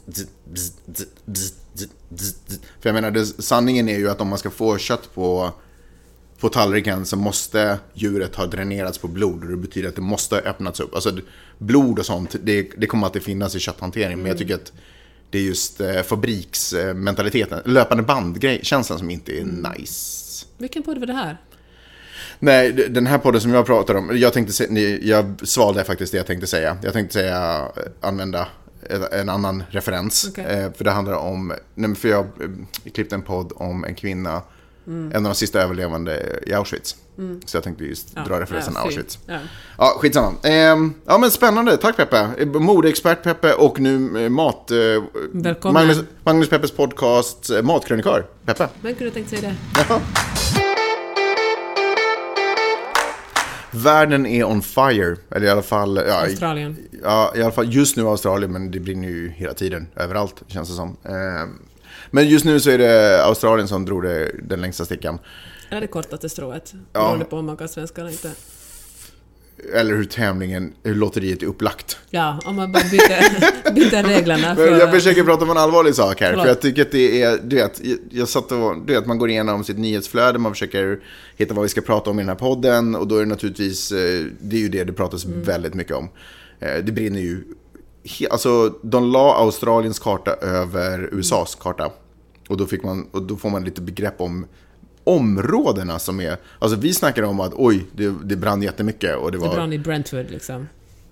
bzz, 0.45 0.73
bzz. 1.25 1.53
För 2.81 2.89
jag 2.89 2.93
menar, 2.93 3.11
det, 3.11 3.25
sanningen 3.25 3.89
är 3.89 3.97
ju 3.97 4.09
att 4.09 4.21
om 4.21 4.27
man 4.27 4.37
ska 4.39 4.49
få 4.49 4.77
kött 4.77 5.13
på, 5.13 5.51
på 6.39 6.49
tallriken 6.49 7.05
så 7.05 7.15
måste 7.17 7.79
djuret 7.93 8.35
ha 8.35 8.45
dränerats 8.45 8.97
på 8.97 9.07
blod 9.07 9.43
och 9.43 9.49
det 9.49 9.57
betyder 9.57 9.89
att 9.89 9.95
det 9.95 10.01
måste 10.01 10.35
ha 10.35 10.41
öppnats 10.41 10.79
upp. 10.79 10.95
Alltså 10.95 11.17
blod 11.57 11.99
och 11.99 12.05
sånt, 12.05 12.35
det, 12.43 12.69
det 12.77 12.87
kommer 12.87 13.05
alltid 13.07 13.23
finnas 13.23 13.55
i 13.55 13.59
kötthantering, 13.59 14.17
men 14.17 14.25
jag 14.25 14.37
tycker 14.37 14.55
att 14.55 14.71
det 15.29 15.37
är 15.37 15.41
just 15.43 15.81
eh, 15.81 16.01
fabriksmentaliteten, 16.01 17.61
löpande 17.65 18.03
bandkänslan 18.03 18.99
som 18.99 19.09
inte 19.09 19.39
är 19.39 19.43
nice. 19.45 20.45
Vilken 20.57 20.83
podd 20.83 20.97
var 20.97 21.05
det 21.07 21.13
här? 21.13 21.37
Nej, 22.39 22.71
den 22.71 23.07
här 23.07 23.17
podden 23.17 23.41
som 23.41 23.53
jag 23.53 23.65
pratar 23.65 23.95
om, 23.95 24.17
jag 24.17 24.33
tänkte 24.33 24.63
jag 25.01 25.47
svalde 25.47 25.83
faktiskt 25.83 26.11
det 26.11 26.17
jag 26.17 26.27
tänkte 26.27 26.47
säga. 26.47 26.77
Jag 26.83 26.93
tänkte 26.93 27.13
säga, 27.13 27.67
eh, 27.77 28.07
använda 28.07 28.47
en- 29.11 29.29
annan 29.29 29.63
referens. 29.69 30.25
Okej. 30.29 30.45
Eh, 30.45 30.71
För 30.73 30.83
det 30.83 30.91
handlar 30.91 31.13
om, 31.13 31.53
nej 31.75 31.95
för 31.95 32.09
jag 32.09 32.27
klippte 32.93 33.15
en 33.15 33.21
podd 33.21 33.51
om 33.55 33.83
en 33.85 33.95
kvinna 33.95 34.41
En 34.85 35.15
av 35.15 35.23
de 35.23 35.35
sista 35.35 35.61
överlevande 35.61 36.39
i 36.47 36.53
Auschwitz. 36.53 36.95
Så 37.45 37.57
jag 37.57 37.63
tänkte 37.63 37.83
just 37.83 38.15
dra 38.15 38.39
referensen 38.39 38.73
ja. 38.75 38.81
Auschwitz. 38.81 39.19
Ja. 39.25 39.39
Ja, 39.77 39.95
skitsamma. 39.97 40.33
Ehm, 40.43 40.93
ja, 41.05 41.17
men 41.17 41.31
spännande. 41.31 41.77
Tack 41.77 41.97
Peppe. 41.97 42.29
Eh, 42.37 42.47
Modeexpert 42.47 43.23
Peppe 43.23 43.53
och 43.53 43.79
nu 43.79 44.25
eh, 44.25 44.29
mat... 44.29 44.71
Eh, 44.71 44.77
Välkommen. 45.31 45.87
Magnus, 45.87 46.05
Magnus 46.23 46.49
Peppes 46.49 46.71
podcast 46.71 47.49
Matkrönikör. 47.63 48.25
Peppe. 48.45 48.67
Vem 48.81 48.95
kunde 48.95 49.11
tänkt 49.13 49.29
sig 49.29 49.41
det? 49.41 49.55
Jaha. 49.75 50.01
Världen 53.71 54.25
är 54.25 54.43
on 54.43 54.61
fire. 54.61 55.15
Eller 55.31 55.47
i 55.47 55.49
alla 55.49 55.61
fall... 55.61 56.01
Ja, 56.07 56.21
Australien. 56.21 56.77
Ja, 57.03 57.33
i 57.35 57.41
alla 57.41 57.51
fall 57.51 57.73
just 57.73 57.97
nu 57.97 58.03
Australien, 58.03 58.51
men 58.51 58.71
det 58.71 58.79
brinner 58.79 59.07
ju 59.07 59.29
hela 59.29 59.53
tiden. 59.53 59.87
Överallt, 59.95 60.43
känns 60.47 60.69
det 60.69 60.75
som. 60.75 60.97
Ehm, 61.03 61.59
men 62.11 62.27
just 62.27 62.45
nu 62.45 62.59
så 62.59 62.69
är 62.69 62.77
det 62.77 63.23
Australien 63.25 63.67
som 63.67 63.85
drog 63.85 64.03
det, 64.03 64.31
den 64.43 64.61
längsta 64.61 64.85
stickan. 64.85 65.19
Eller 65.69 65.81
det 65.81 65.87
kortaste 65.87 66.29
strået. 66.29 66.73
Ja. 66.93 66.99
Beroende 66.99 67.25
på 67.25 67.37
om 67.37 67.45
man 67.45 67.57
kan 67.57 67.69
svenska 67.69 68.01
eller 68.01 68.11
inte. 68.11 68.31
Eller 69.75 69.95
hur 69.95 70.03
tävlingen, 70.05 70.73
hur 70.83 70.95
lotteriet 70.95 71.41
är 71.43 71.47
upplagt. 71.47 71.97
Ja, 72.09 72.39
om 72.45 72.55
man 72.55 72.71
bara 72.71 72.83
byter, 72.91 73.71
byter 73.75 74.03
reglerna 74.03 74.55
för... 74.55 74.79
jag 74.79 74.91
försöker 74.91 75.23
prata 75.23 75.43
om 75.43 75.49
en 75.49 75.57
allvarlig 75.57 75.95
sak 75.95 76.21
här. 76.21 76.29
Förlåt. 76.29 76.43
För 76.43 76.49
jag 76.49 76.61
tycker 76.61 76.81
att 76.81 76.91
det 76.91 77.21
är, 77.21 77.37
du 77.43 77.55
vet, 77.55 77.81
jag- 78.09 78.27
satt 78.27 78.51
och, 78.51 78.77
du 78.85 78.93
vet, 78.93 79.05
man 79.05 79.17
går 79.17 79.29
igenom 79.29 79.63
sitt 79.63 79.77
nyhetsflöde, 79.77 80.39
man 80.39 80.51
försöker 80.51 80.99
hitta 81.37 81.53
vad 81.53 81.63
vi 81.63 81.69
ska 81.69 81.81
prata 81.81 82.09
om 82.09 82.19
i 82.19 82.21
den 82.21 82.29
här 82.29 82.35
podden. 82.35 82.95
Och 82.95 83.07
då 83.07 83.15
är 83.15 83.19
det 83.19 83.25
naturligtvis, 83.25 83.91
eh, 83.91 84.25
det 84.41 84.55
är 84.55 84.59
ju 84.59 84.69
det 84.69 84.83
det 84.83 84.93
pratas 84.93 85.25
Mm. 85.25 85.41
väldigt 85.43 85.73
mycket 85.73 85.95
om. 85.95 86.09
Eh, 86.59 86.83
Det 86.83 86.91
brinner 86.91 87.19
ju, 87.21 87.43
alltså 88.29 88.69
de 88.83 89.11
la 89.11 89.33
Australiens 89.35 89.99
karta 89.99 90.31
över 90.31 91.09
USAs 91.11 91.55
karta. 91.55 91.91
Och 92.49 92.57
då, 92.57 92.65
fick 92.65 92.83
man, 92.83 93.07
och 93.11 93.21
då 93.21 93.35
får 93.37 93.49
man 93.49 93.63
lite 93.63 93.81
begrepp 93.81 94.21
om 94.21 94.45
områdena 95.09 95.99
som 95.99 96.19
är, 96.19 96.37
alltså 96.59 96.77
vi 96.79 96.93
snackar 96.93 97.23
om 97.23 97.39
att 97.39 97.53
oj, 97.55 97.85
det, 97.95 98.15
det 98.23 98.35
brann 98.35 98.61
jättemycket 98.61 99.17
och 99.17 99.31
det 99.31 99.37
Det 99.37 99.41
var... 99.41 99.55
brann 99.55 99.73
i 99.73 99.79
Brentwood 99.79 100.31
liksom. 100.31 100.67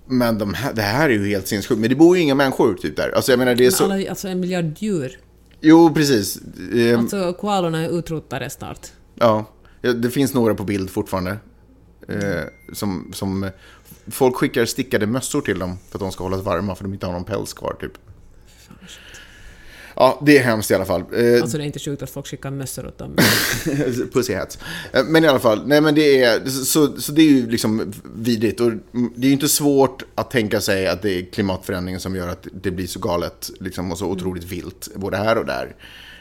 Men 0.06 0.38
de 0.38 0.54
här, 0.54 0.72
det 0.72 0.82
här 0.82 1.08
är 1.08 1.12
ju 1.12 1.28
helt 1.28 1.48
sinnessjukt. 1.48 1.80
Men 1.80 1.90
det 1.90 1.96
bor 1.96 2.16
ju 2.16 2.22
inga 2.22 2.34
människor 2.34 2.74
typ 2.74 2.96
där. 2.96 3.10
Alltså 3.16 3.32
jag 3.32 3.38
menar 3.38 3.54
det 3.54 3.66
är 3.66 3.70
så... 3.70 3.84
Alla, 3.84 4.10
alltså 4.10 4.28
en 4.28 4.40
miljard 4.40 4.72
djur. 4.78 5.18
Jo, 5.60 5.94
precis. 5.94 6.38
Ehm, 6.74 6.98
Alltså 7.00 7.32
koalorna 7.32 7.84
är 7.84 7.98
utrotade 7.98 8.50
snart. 8.50 8.86
Ja, 9.14 9.44
Ja, 9.80 9.92
det 9.92 10.10
finns 10.10 10.34
några 10.34 10.54
på 10.54 10.64
bild 10.64 10.90
fortfarande. 10.90 11.36
Eh, 12.08 12.42
som, 12.72 13.10
som 13.14 13.50
folk 14.06 14.36
skickar 14.36 14.64
stickade 14.64 15.06
mössor 15.06 15.40
till 15.40 15.58
dem 15.58 15.78
för 15.90 15.98
att 15.98 16.00
de 16.00 16.12
ska 16.12 16.24
hållas 16.24 16.42
varma 16.42 16.74
för 16.74 16.84
de 16.84 16.92
inte 16.92 17.06
har 17.06 17.12
någon 17.12 17.24
päls 17.24 17.52
kvar 17.52 17.76
typ. 17.80 17.92
Ja, 20.00 20.20
det 20.26 20.38
är 20.38 20.42
hemskt 20.42 20.70
i 20.70 20.74
alla 20.74 20.84
fall. 20.84 21.00
Eh, 21.12 21.42
Alltså 21.42 21.58
det 21.58 21.64
är 21.64 21.66
inte 21.66 21.78
sjukt 21.78 22.02
att 22.02 22.10
folk 22.10 22.26
skickar 22.26 22.50
mössor 22.50 22.86
åt 22.86 22.98
dem. 22.98 23.16
Pussy 24.12 24.34
hats. 24.34 24.58
Eh, 24.92 25.04
Men 25.04 25.24
i 25.24 25.28
alla 25.28 25.38
fall, 25.38 25.66
nej 25.66 25.80
men 25.80 25.94
det 25.94 26.22
är, 26.24 26.48
så, 26.48 27.00
så 27.00 27.12
det 27.12 27.22
är 27.22 27.30
ju 27.30 27.50
liksom 27.50 27.92
vidrigt. 28.16 28.60
Och 28.60 28.70
det 28.92 29.26
är 29.26 29.28
ju 29.28 29.32
inte 29.32 29.48
svårt 29.48 30.02
att 30.14 30.30
tänka 30.30 30.60
sig 30.60 30.86
att 30.86 31.02
det 31.02 31.10
är 31.12 31.22
klimatförändringen 31.32 32.00
som 32.00 32.16
gör 32.16 32.28
att 32.28 32.46
det 32.62 32.70
blir 32.70 32.86
så 32.86 32.98
galet 32.98 33.50
liksom, 33.60 33.92
och 33.92 33.98
så 33.98 34.06
otroligt 34.06 34.44
vilt, 34.44 34.88
både 34.94 35.16
här 35.16 35.38
och 35.38 35.46
där. 35.46 35.76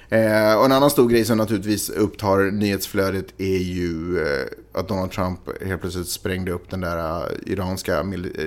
Eh, 0.10 0.58
och 0.58 0.66
en 0.66 0.72
annan 0.72 0.90
stor 0.90 1.10
grej 1.10 1.26
som 1.26 1.38
naturligtvis 1.38 1.90
upptar 1.90 2.52
nyhetsflödet 2.52 3.26
är 3.38 3.58
ju 3.58 4.20
eh, 4.22 4.80
att 4.80 4.88
Donald 4.88 5.12
Trump 5.12 5.40
helt 5.66 5.82
plötsligt 5.82 6.08
sprängde 6.08 6.52
upp 6.52 6.70
den 6.72 6.82
där 6.82 7.18
eh, 7.20 7.52
iranska 7.54 8.04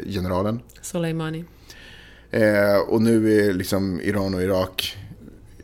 generalen. 0.07 0.61
Soleimani. 0.83 1.45
Eh, 2.31 2.77
och 2.89 3.03
nu 3.03 3.39
är 3.49 3.53
liksom 3.53 4.01
Iran 4.01 4.35
och 4.35 4.43
Irak 4.43 4.97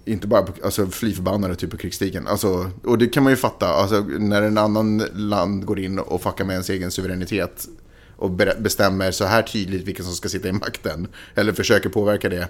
inte 0.06 0.26
bara 0.26 0.42
på, 0.42 0.52
alltså, 0.64 0.86
fly 0.86 1.14
förbannade 1.14 1.54
typ 1.54 1.70
på 1.70 1.76
krigsstigen. 1.76 2.26
Alltså, 2.26 2.70
och 2.84 2.98
det 2.98 3.06
kan 3.06 3.22
man 3.22 3.32
ju 3.32 3.36
fatta. 3.36 3.66
Alltså, 3.66 4.00
när 4.18 4.42
en 4.42 4.58
annan 4.58 4.98
land 5.14 5.64
går 5.64 5.78
in 5.78 5.98
och 5.98 6.22
fuckar 6.22 6.44
med 6.44 6.52
ens 6.54 6.70
egen 6.70 6.90
suveränitet 6.90 7.68
och 8.16 8.30
bestämmer 8.30 9.10
så 9.10 9.24
här 9.24 9.42
tydligt 9.42 9.82
vilka 9.82 10.02
som 10.02 10.12
ska 10.12 10.28
sitta 10.28 10.48
i 10.48 10.52
makten. 10.52 11.08
Eller 11.34 11.52
försöker 11.52 11.88
påverka 11.88 12.28
det. 12.28 12.48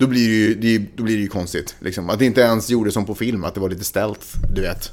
Då 0.00 0.06
blir 0.06 0.28
det 0.28 0.34
ju, 0.34 0.54
det 0.78 0.86
då 0.96 1.02
blir 1.02 1.16
det 1.16 1.22
ju 1.22 1.28
konstigt. 1.28 1.76
Liksom. 1.80 2.10
Att 2.10 2.18
det 2.18 2.24
inte 2.24 2.40
ens 2.40 2.70
gjorde 2.70 2.92
som 2.92 3.06
på 3.06 3.14
film, 3.14 3.44
att 3.44 3.54
det 3.54 3.60
var 3.60 3.68
lite 3.68 3.84
stealth, 3.84 4.26
du 4.54 4.60
vet. 4.62 4.92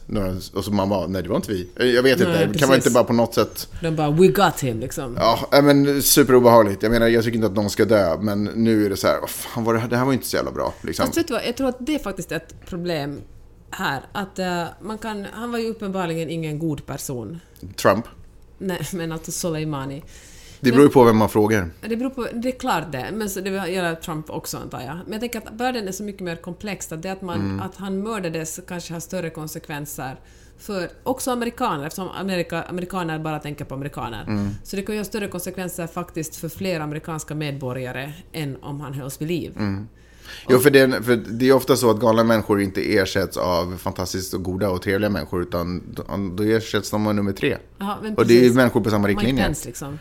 Och 0.54 0.66
så 0.66 0.72
man 0.72 0.90
bara, 0.90 1.08
nej 1.08 1.24
det 1.24 1.30
var 1.30 1.36
inte 1.36 1.52
vi. 1.52 1.68
Jag 1.96 2.04
vet 2.04 2.20
inte, 2.20 2.32
Nej, 2.32 2.40
kan 2.40 2.48
man 2.48 2.54
precis. 2.54 2.76
inte 2.76 2.90
bara 2.92 3.04
på 3.04 3.14
något 3.14 3.34
sätt 3.34 3.68
De 3.82 3.96
bara 3.96 4.12
“We 4.12 4.28
got 4.28 4.60
him” 4.64 4.80
liksom. 4.80 5.16
Ja, 5.20 5.48
nej, 5.52 5.62
men 5.62 6.02
superobehagligt. 6.02 6.84
Jag 6.84 6.92
menar, 6.92 7.08
jag 7.08 7.24
tycker 7.24 7.36
inte 7.36 7.48
att 7.48 7.56
någon 7.56 7.70
ska 7.70 7.86
dö, 7.86 8.18
men 8.22 8.44
nu 8.44 8.86
är 8.86 8.90
det 8.90 8.98
så 8.98 9.08
här, 9.08 9.20
"Åh, 9.22 9.28
fan, 9.28 9.64
var 9.64 9.74
det, 9.74 9.80
här- 9.80 9.88
det 9.88 9.98
här 9.98 10.06
var 10.06 10.14
inte 10.14 10.26
så 10.28 10.36
jävla 10.36 10.52
bra. 10.52 10.74
Liksom. 10.82 11.06
Vad, 11.30 11.42
jag 11.48 11.58
tror 11.58 11.70
att 11.70 11.78
det 11.80 11.96
är 11.96 12.00
faktiskt 12.00 12.32
ett 12.32 12.54
problem 12.66 13.22
här. 13.70 14.02
Att 14.12 14.40
eh, 14.40 14.64
man 14.82 14.98
kan, 14.98 15.26
han 15.34 15.52
var 15.52 15.60
ju 15.60 15.68
uppenbarligen 15.70 16.30
ingen 16.30 16.60
god 16.60 16.86
person. 16.86 17.40
Trump. 17.76 18.06
Nej, 18.58 18.82
men 18.94 19.12
alltså 19.12 19.32
Soleimani. 19.32 20.04
Det 20.60 20.72
beror 20.72 20.84
ju 20.84 20.90
på 20.90 21.04
vem 21.04 21.18
man 21.18 21.30
frågar. 21.30 21.70
Det 21.82 21.96
beror 21.96 22.10
på, 22.10 22.28
det 22.34 22.48
är 22.56 22.60
klart 22.60 22.92
det, 22.92 23.06
men 23.14 23.30
så 23.30 23.42
det 23.42 23.50
gäller 23.50 23.96
Trump 23.96 24.30
också 24.30 24.58
antar 24.58 24.82
jag. 24.82 24.96
Men 25.04 25.12
jag 25.12 25.20
tänker 25.22 25.40
att 25.40 25.52
världen 25.52 25.88
är 25.88 25.92
så 25.92 26.04
mycket 26.04 26.22
mer 26.22 26.36
komplex 26.36 26.92
att 26.92 27.02
det 27.02 27.10
att, 27.12 27.22
man, 27.22 27.60
att 27.60 27.76
han 27.76 28.04
mördades 28.04 28.60
kanske 28.68 28.94
har 28.94 29.00
större 29.00 29.30
konsekvenser 29.30 30.20
för 30.60 30.90
också 31.04 31.32
amerikaner, 31.32 31.88
eftersom 31.88 32.10
Amerika, 32.10 32.64
amerikaner 32.64 33.20
bara 33.20 33.40
tänker 33.40 33.66
på 33.66 33.76
amerikaner. 33.76 34.50
Så 34.64 34.76
det 34.76 34.82
kan 34.82 34.96
ju 34.96 35.00
ha 35.00 35.06
större 35.06 35.28
konsekvenser 35.28 35.88
faktiskt 35.88 36.36
för 36.36 36.50
fler 36.50 36.80
amerikanska 36.80 37.36
medborgare 37.36 38.12
än 38.32 38.58
om 38.62 38.80
han 38.82 38.94
hölls 38.94 39.22
vid 39.22 39.28
liv. 39.28 39.58
Jo, 40.50 40.60
för 40.60 40.70
det, 40.70 41.04
för 41.04 41.16
det 41.16 41.50
är 41.50 41.54
ofta 41.54 41.76
så 41.76 41.90
att 41.90 42.00
galna 42.00 42.24
människor 42.24 42.62
inte 42.62 42.96
ersätts 42.96 43.38
av 43.38 43.78
fantastiskt 43.78 44.34
goda 44.34 44.70
och 44.70 44.82
trevliga 44.82 45.10
människor, 45.10 45.42
utan 45.42 45.96
då 46.36 46.44
ersätts 46.44 46.92
de 46.92 47.08
av 47.08 47.16
nummer 47.16 47.34
tre. 47.34 47.58
Men 48.02 48.16
Och 48.16 48.28
det 48.28 48.40
är 48.40 48.44
ju 48.44 48.54
människor 48.54 48.82
på 48.82 48.90
samma 48.90 49.08
riktlinje. 49.08 49.44
Pence 49.44 49.68
liksom. 49.68 50.00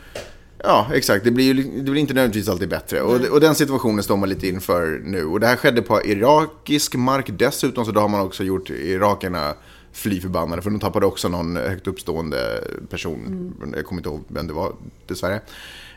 Ja, 0.63 0.87
exakt. 0.93 1.25
Det 1.25 1.31
blir 1.31 1.53
ju 1.53 1.63
det 1.63 1.91
blir 1.91 2.01
inte 2.01 2.13
nödvändigtvis 2.13 2.49
alltid 2.49 2.69
bättre. 2.69 3.01
Och, 3.01 3.21
och 3.31 3.39
den 3.39 3.55
situationen 3.55 4.03
står 4.03 4.17
man 4.17 4.29
lite 4.29 4.47
inför 4.47 5.01
nu. 5.03 5.25
Och 5.25 5.39
det 5.39 5.47
här 5.47 5.55
skedde 5.55 5.81
på 5.81 6.01
irakisk 6.05 6.95
mark 6.95 7.25
dessutom, 7.29 7.85
så 7.85 7.91
då 7.91 7.99
har 7.99 8.07
man 8.07 8.21
också 8.21 8.43
gjort 8.43 8.69
irakerna 8.69 9.53
fly 9.91 10.21
förbannade. 10.21 10.61
För 10.61 10.69
de 10.69 10.79
tappade 10.79 11.05
också 11.05 11.29
någon 11.29 11.55
högt 11.55 11.87
uppstående 11.87 12.63
person. 12.89 13.53
Jag 13.75 13.85
kommer 13.85 13.99
inte 13.99 14.09
ihåg 14.09 14.23
vem 14.27 14.47
det 14.47 14.53
var, 14.53 14.75
dessvärre. 15.07 15.41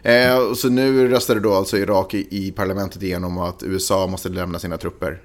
Eh, 0.03 0.39
och 0.39 0.59
så 0.59 0.69
nu 0.69 1.09
röstade 1.09 1.41
då 1.41 1.55
alltså 1.55 1.79
Irak 1.79 2.15
i, 2.15 2.27
i 2.31 2.53
parlamentet 2.53 3.03
igenom 3.03 3.39
att 3.39 3.63
USA 3.63 4.07
måste 4.07 4.29
lämna 4.29 4.59
sina 4.59 4.77
trupper. 4.79 5.23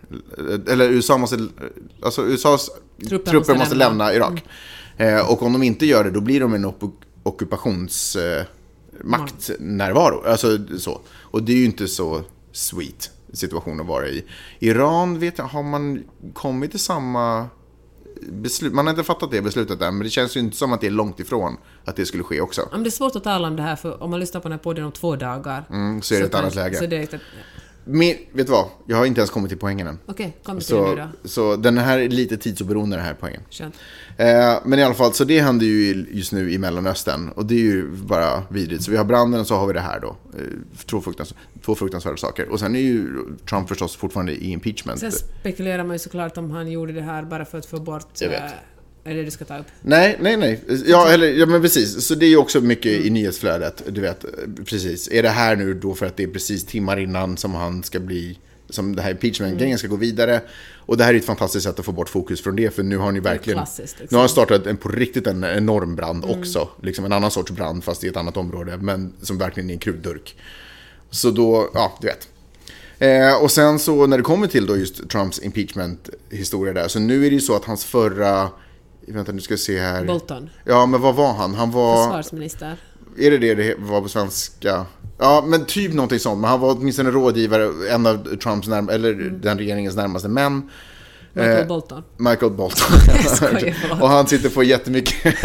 Eller 0.67 0.89
USA 0.89 1.17
måste, 1.17 1.47
alltså 2.01 2.25
USAs 2.25 2.69
trupper, 3.09 3.33
måste 3.33 3.53
måste, 3.53 3.75
lämna. 3.75 4.11
lämna 4.11 4.13
Irak. 4.13 4.43
Eh, 4.97 5.31
och 5.31 5.43
om 5.43 5.53
de 5.53 5.63
inte 5.63 5.85
gör 5.85 6.03
det, 6.03 6.11
då 6.11 6.21
blir 6.21 6.39
de 6.39 6.53
en 6.53 6.73
ockupations... 7.23 8.15
Eh, 8.15 8.45
maktnärvaro. 9.03 10.23
Alltså 10.25 10.57
så. 10.79 11.01
Och 11.21 11.43
det 11.43 11.53
är 11.53 11.57
ju 11.57 11.65
inte 11.65 11.87
så 11.87 12.21
sweet 12.51 13.11
situation 13.33 13.79
att 13.79 13.87
vara 13.87 14.07
i. 14.07 14.25
Iran 14.59 15.19
vet 15.19 15.37
jag, 15.37 15.45
har 15.45 15.63
man 15.63 16.03
kommit 16.33 16.71
till 16.71 16.79
samma 16.79 17.47
beslut? 18.29 18.73
Man 18.73 18.85
har 18.85 18.91
inte 18.93 19.03
fattat 19.03 19.31
det 19.31 19.41
beslutet 19.41 19.81
än, 19.81 19.97
men 19.97 20.03
det 20.03 20.09
känns 20.09 20.35
ju 20.35 20.39
inte 20.39 20.57
som 20.57 20.73
att 20.73 20.81
det 20.81 20.87
är 20.87 20.91
långt 20.91 21.19
ifrån 21.19 21.57
att 21.85 21.95
det 21.95 22.05
skulle 22.05 22.23
ske 22.23 22.41
också. 22.41 22.69
Men 22.71 22.83
det 22.83 22.89
är 22.89 22.91
svårt 22.91 23.15
att 23.15 23.23
tala 23.23 23.47
om 23.47 23.55
det 23.55 23.61
här 23.63 23.75
för 23.75 24.03
om 24.03 24.11
man 24.11 24.19
lyssnar 24.19 24.41
på 24.41 24.47
den 24.47 24.57
här 24.57 24.63
podden 24.63 24.85
om 24.85 24.91
två 24.91 25.15
dagar 25.15 25.65
Mm, 25.69 26.01
så 26.01 26.15
är 26.15 26.19
det 26.19 26.25
ett 26.25 26.31
kan- 26.31 26.41
annat 26.41 26.55
läge. 26.55 26.75
Så 26.77 26.85
det 26.85 26.95
är 26.97 27.03
ett, 27.03 27.21
Men, 27.85 28.15
vet 28.31 28.45
du 28.47 28.51
vad? 28.51 28.65
Jag 28.87 28.97
har 28.97 29.05
inte 29.05 29.19
ens 29.21 29.29
kommit 29.29 29.49
till 29.49 29.57
poängen 29.57 29.87
än. 29.87 29.99
Okej, 30.05 30.37
kom 30.43 30.59
till 30.59 30.75
det 30.75 30.81
nu 30.81 30.87
Så, 30.87 30.95
då. 30.95 31.29
så 31.29 31.55
den 31.55 31.77
här 31.77 31.99
är 31.99 32.09
lite 32.09 32.37
tidsoberoende 32.37 32.95
den 32.95 33.05
här 33.05 33.15
poängen. 33.19 33.41
Eh, 34.17 34.53
men 34.65 34.79
i 34.79 34.83
alla 34.83 34.93
fall, 34.93 35.13
så 35.13 35.23
det 35.23 35.39
händer 35.41 35.65
ju 35.65 36.05
just 36.11 36.31
nu 36.31 36.51
i 36.51 36.57
Mellanöstern. 36.57 37.29
Och 37.29 37.45
det 37.45 37.55
är 37.55 37.59
ju 37.59 37.87
bara 37.91 38.43
vidrigt. 38.49 38.83
Så 38.83 38.91
vi 38.91 38.97
har 38.97 39.05
branden 39.05 39.39
och 39.39 39.47
så 39.47 39.55
har 39.55 39.67
vi 39.67 39.73
det 39.73 39.79
här 39.79 39.99
då. 39.99 40.07
Eh, 40.07 40.41
två, 40.85 41.01
fruktans, 41.01 41.33
två 41.65 41.75
fruktansvärda 41.75 42.17
saker. 42.17 42.49
Och 42.49 42.59
sen 42.59 42.75
är 42.75 42.79
ju 42.79 43.07
Trump 43.49 43.67
förstås 43.69 43.95
fortfarande 43.95 44.31
i 44.31 44.51
impeachment. 44.51 44.99
Sen 44.99 45.11
spekulerar 45.11 45.83
man 45.83 45.95
ju 45.95 45.99
såklart 45.99 46.37
om 46.37 46.51
han 46.51 46.71
gjorde 46.71 46.93
det 46.93 47.01
här 47.01 47.23
bara 47.23 47.45
för 47.45 47.57
att 47.57 47.65
få 47.65 47.79
bort... 47.79 48.07
Jag 48.19 48.29
vet. 48.29 48.53
Är 49.05 49.13
det 49.13 49.19
det 49.19 49.25
du 49.25 49.31
ska 49.31 49.45
ta 49.45 49.57
upp? 49.57 49.65
Nej, 49.81 50.17
nej, 50.19 50.37
nej. 50.37 50.61
Ja, 50.85 51.09
eller, 51.09 51.27
ja, 51.27 51.45
men 51.45 51.61
precis. 51.61 52.05
Så 52.07 52.15
det 52.15 52.25
är 52.25 52.29
ju 52.29 52.37
också 52.37 52.61
mycket 52.61 53.05
i 53.05 53.09
nyhetsflödet. 53.09 53.83
Du 53.89 54.01
vet, 54.01 54.25
precis. 54.65 55.09
Är 55.11 55.23
det 55.23 55.29
här 55.29 55.55
nu 55.55 55.73
då 55.73 55.95
för 55.95 56.05
att 56.05 56.17
det 56.17 56.23
är 56.23 56.27
precis 56.27 56.65
timmar 56.65 56.99
innan 56.99 57.37
som 57.37 57.53
han 57.53 57.83
ska 57.83 57.99
bli 57.99 58.37
som 58.69 58.95
det 58.95 59.01
här 59.01 59.11
impeachment-grejen 59.11 59.77
ska 59.77 59.87
gå 59.87 59.95
vidare. 59.95 60.41
Och 60.75 60.97
det 60.97 61.03
här 61.03 61.13
är 61.13 61.17
ett 61.17 61.25
fantastiskt 61.25 61.65
sätt 61.65 61.79
att 61.79 61.85
få 61.85 61.91
bort 61.91 62.09
fokus 62.09 62.41
från 62.41 62.55
det, 62.55 62.75
för 62.75 62.83
nu 62.83 62.97
har 62.97 63.11
ni 63.11 63.19
verkligen... 63.19 63.59
liksom. 63.77 64.07
Nu 64.09 64.15
har 64.15 64.19
han 64.19 64.29
startat 64.29 64.67
en, 64.67 64.77
på 64.77 64.89
riktigt 64.89 65.27
en 65.27 65.43
enorm 65.43 65.95
brand 65.95 66.25
också. 66.25 66.69
Liksom 66.81 67.05
en 67.05 67.11
annan 67.11 67.31
sorts 67.31 67.51
brand, 67.51 67.83
fast 67.83 68.03
i 68.03 68.07
ett 68.07 68.17
annat 68.17 68.37
område, 68.37 68.77
men 68.77 69.13
som 69.21 69.37
verkligen 69.37 69.69
är 69.69 69.73
en 69.73 69.79
krutdurk. 69.79 70.35
Så 71.09 71.31
då, 71.31 71.69
ja, 71.73 71.97
du 72.01 72.07
vet. 72.07 72.27
Eh, 72.99 73.43
och 73.43 73.51
sen 73.51 73.79
så 73.79 74.07
när 74.07 74.17
det 74.17 74.23
kommer 74.23 74.47
till 74.47 74.65
då 74.65 74.77
just 74.77 75.09
Trumps 75.09 75.39
impeachment-historia 75.43 76.73
där, 76.73 76.87
så 76.87 76.99
nu 76.99 77.25
är 77.25 77.29
det 77.29 77.35
ju 77.35 77.41
så 77.41 77.55
att 77.55 77.65
hans 77.65 77.85
förra... 77.85 78.49
Vänta, 79.07 79.31
nu 79.31 79.41
ska 79.41 79.51
jag 79.51 79.59
se 79.59 79.79
här. 79.79 80.05
Bolton. 80.05 80.49
Ja, 80.63 80.85
men 80.85 81.01
vad 81.01 81.15
var 81.15 81.33
han? 81.33 81.53
Han 81.53 81.71
var... 81.71 82.05
Försvarsminister. 82.05 82.75
Är 83.17 83.31
det 83.31 83.37
det 83.37 83.55
det 83.55 83.75
var 83.77 84.01
på 84.01 84.09
svenska? 84.09 84.85
Ja, 85.17 85.43
men 85.47 85.65
typ 85.65 85.93
någonting 85.93 86.19
sånt. 86.19 86.41
Men 86.41 86.49
han 86.49 86.59
var 86.59 86.71
åtminstone 86.71 87.11
rådgivare, 87.11 87.71
en 87.91 88.05
av 88.05 88.35
Trumps 88.37 88.67
närm- 88.67 88.91
eller 88.91 89.13
den 89.13 89.57
regeringens 89.57 89.95
närmaste 89.95 90.27
män. 90.27 90.69
Michael 91.33 91.61
Eh, 91.61 91.67
Bolton. 91.67 92.03
Michael 92.17 92.51
Bolton. 92.51 92.99
skojar, 93.35 93.75
och 94.01 94.09
han 94.09 94.27
sitter 94.27 94.49
på 94.49 94.63
jättemycket... 94.63 95.35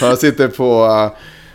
han 0.00 0.16
sitter 0.16 0.48
på... 0.48 0.84
uh, 0.86 1.10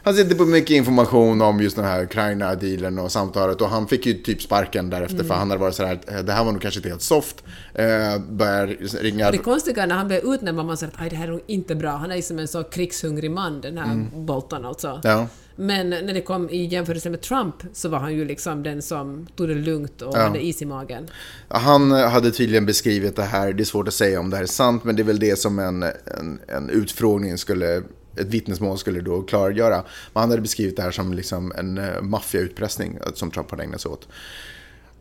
Han 0.06 0.14
sitter 0.14 0.36
på 0.36 0.45
mycket 0.45 0.70
information 0.70 1.41
om 1.41 1.60
just 1.62 1.76
den 1.76 1.86
här 1.86 2.04
Ukraina-dealen 2.04 2.99
och 2.99 3.12
samtalet 3.12 3.62
och 3.62 3.70
han 3.70 3.88
fick 3.88 4.06
ju 4.06 4.14
typ 4.14 4.41
sparken 4.41 4.89
därefter 4.89 5.16
Mm. 5.16 5.28
för 5.28 5.34
han 5.36 5.49
hade 5.49 5.62
varit 5.62 5.76
sådär, 5.76 5.99
"Eh, 6.08 6.20
det 6.20 6.32
här 6.32 6.43
var 6.43 6.51
nog 6.51 6.62
kanske 6.62 6.78
inte 6.80 6.89
helt 6.89 7.01
soft. 7.01 7.43
Eh, 7.74 7.86
börjar 8.30 8.68
ringa... 9.01 9.32
Det 9.32 9.38
konstiga 9.38 9.84
är 9.84 9.88
när 9.88 9.95
han 9.95 10.08
blev 10.08 10.20
utnämnd 10.26 10.58
var 10.58 10.66
man 10.66 10.78
säger 10.78 10.93
att 10.93 11.01
"Aj, 11.01 11.10
det 11.10 11.16
här 11.16 11.28
är 11.28 11.32
nog 11.32 11.41
inte 11.47 11.76
bra. 11.76 11.91
Han 11.91 12.12
är 12.12 12.22
som 12.22 12.39
en 12.39 12.47
så 12.47 12.64
krigshungrig 12.64 13.32
man, 13.32 13.62
den 13.62 13.78
här 13.78 14.06
Bolton 14.16 14.66
alltså. 14.66 14.88
Mm. 14.88 15.01
Ja. 15.04 15.28
Men 15.56 15.89
när 15.89 16.14
det 16.14 16.22
kom 16.22 16.49
i 16.49 16.66
jämförelse 16.66 17.10
med 17.10 17.22
Trump 17.22 17.56
så 17.74 17.89
var 17.89 17.99
han 17.99 18.14
ju 18.16 18.26
liksom 18.26 18.64
den 18.64 18.82
som 18.82 19.28
tog 19.36 19.47
det 19.47 19.56
lugnt 19.56 20.01
och 20.01 20.18
Ja. 20.18 20.22
hade 20.22 20.45
is 20.45 20.62
i 20.62 20.66
magen. 20.66 21.08
Han 21.47 21.91
hade 21.91 22.32
tydligen 22.32 22.66
beskrivit 22.66 23.16
det 23.16 23.24
här, 23.24 23.54
det 23.54 23.64
är 23.64 23.66
svårt 23.66 23.88
att 23.88 23.93
säga 23.93 24.20
om 24.20 24.30
det 24.30 24.36
här 24.36 24.43
är 24.43 24.47
sant, 24.47 24.84
men 24.84 24.95
det 24.95 25.01
är 25.01 25.04
väl 25.04 25.20
det 25.20 25.39
som 25.39 25.60
en, 25.60 25.84
en, 25.84 26.39
en 26.47 26.70
utfrågning 26.70 27.38
skulle, 27.38 27.82
ett 28.18 28.28
vittnesmål 28.28 28.78
skulle 28.78 29.01
då 29.01 29.22
klargöra. 29.22 29.76
Men 30.14 30.22
han 30.22 30.30
hade 30.30 30.41
beskrivit 30.41 30.76
det 30.76 30.82
här 30.82 30.91
som 30.91 31.14
liksom 31.14 31.53
en 31.57 31.78
uh, 31.78 32.01
maffiautpressning 32.01 32.97
eh, 33.05 33.14
som 33.14 33.32
Trump 33.32 33.51
hade 33.51 33.64
ägnat 33.64 33.82
sig 33.82 33.91
åt. 33.91 34.07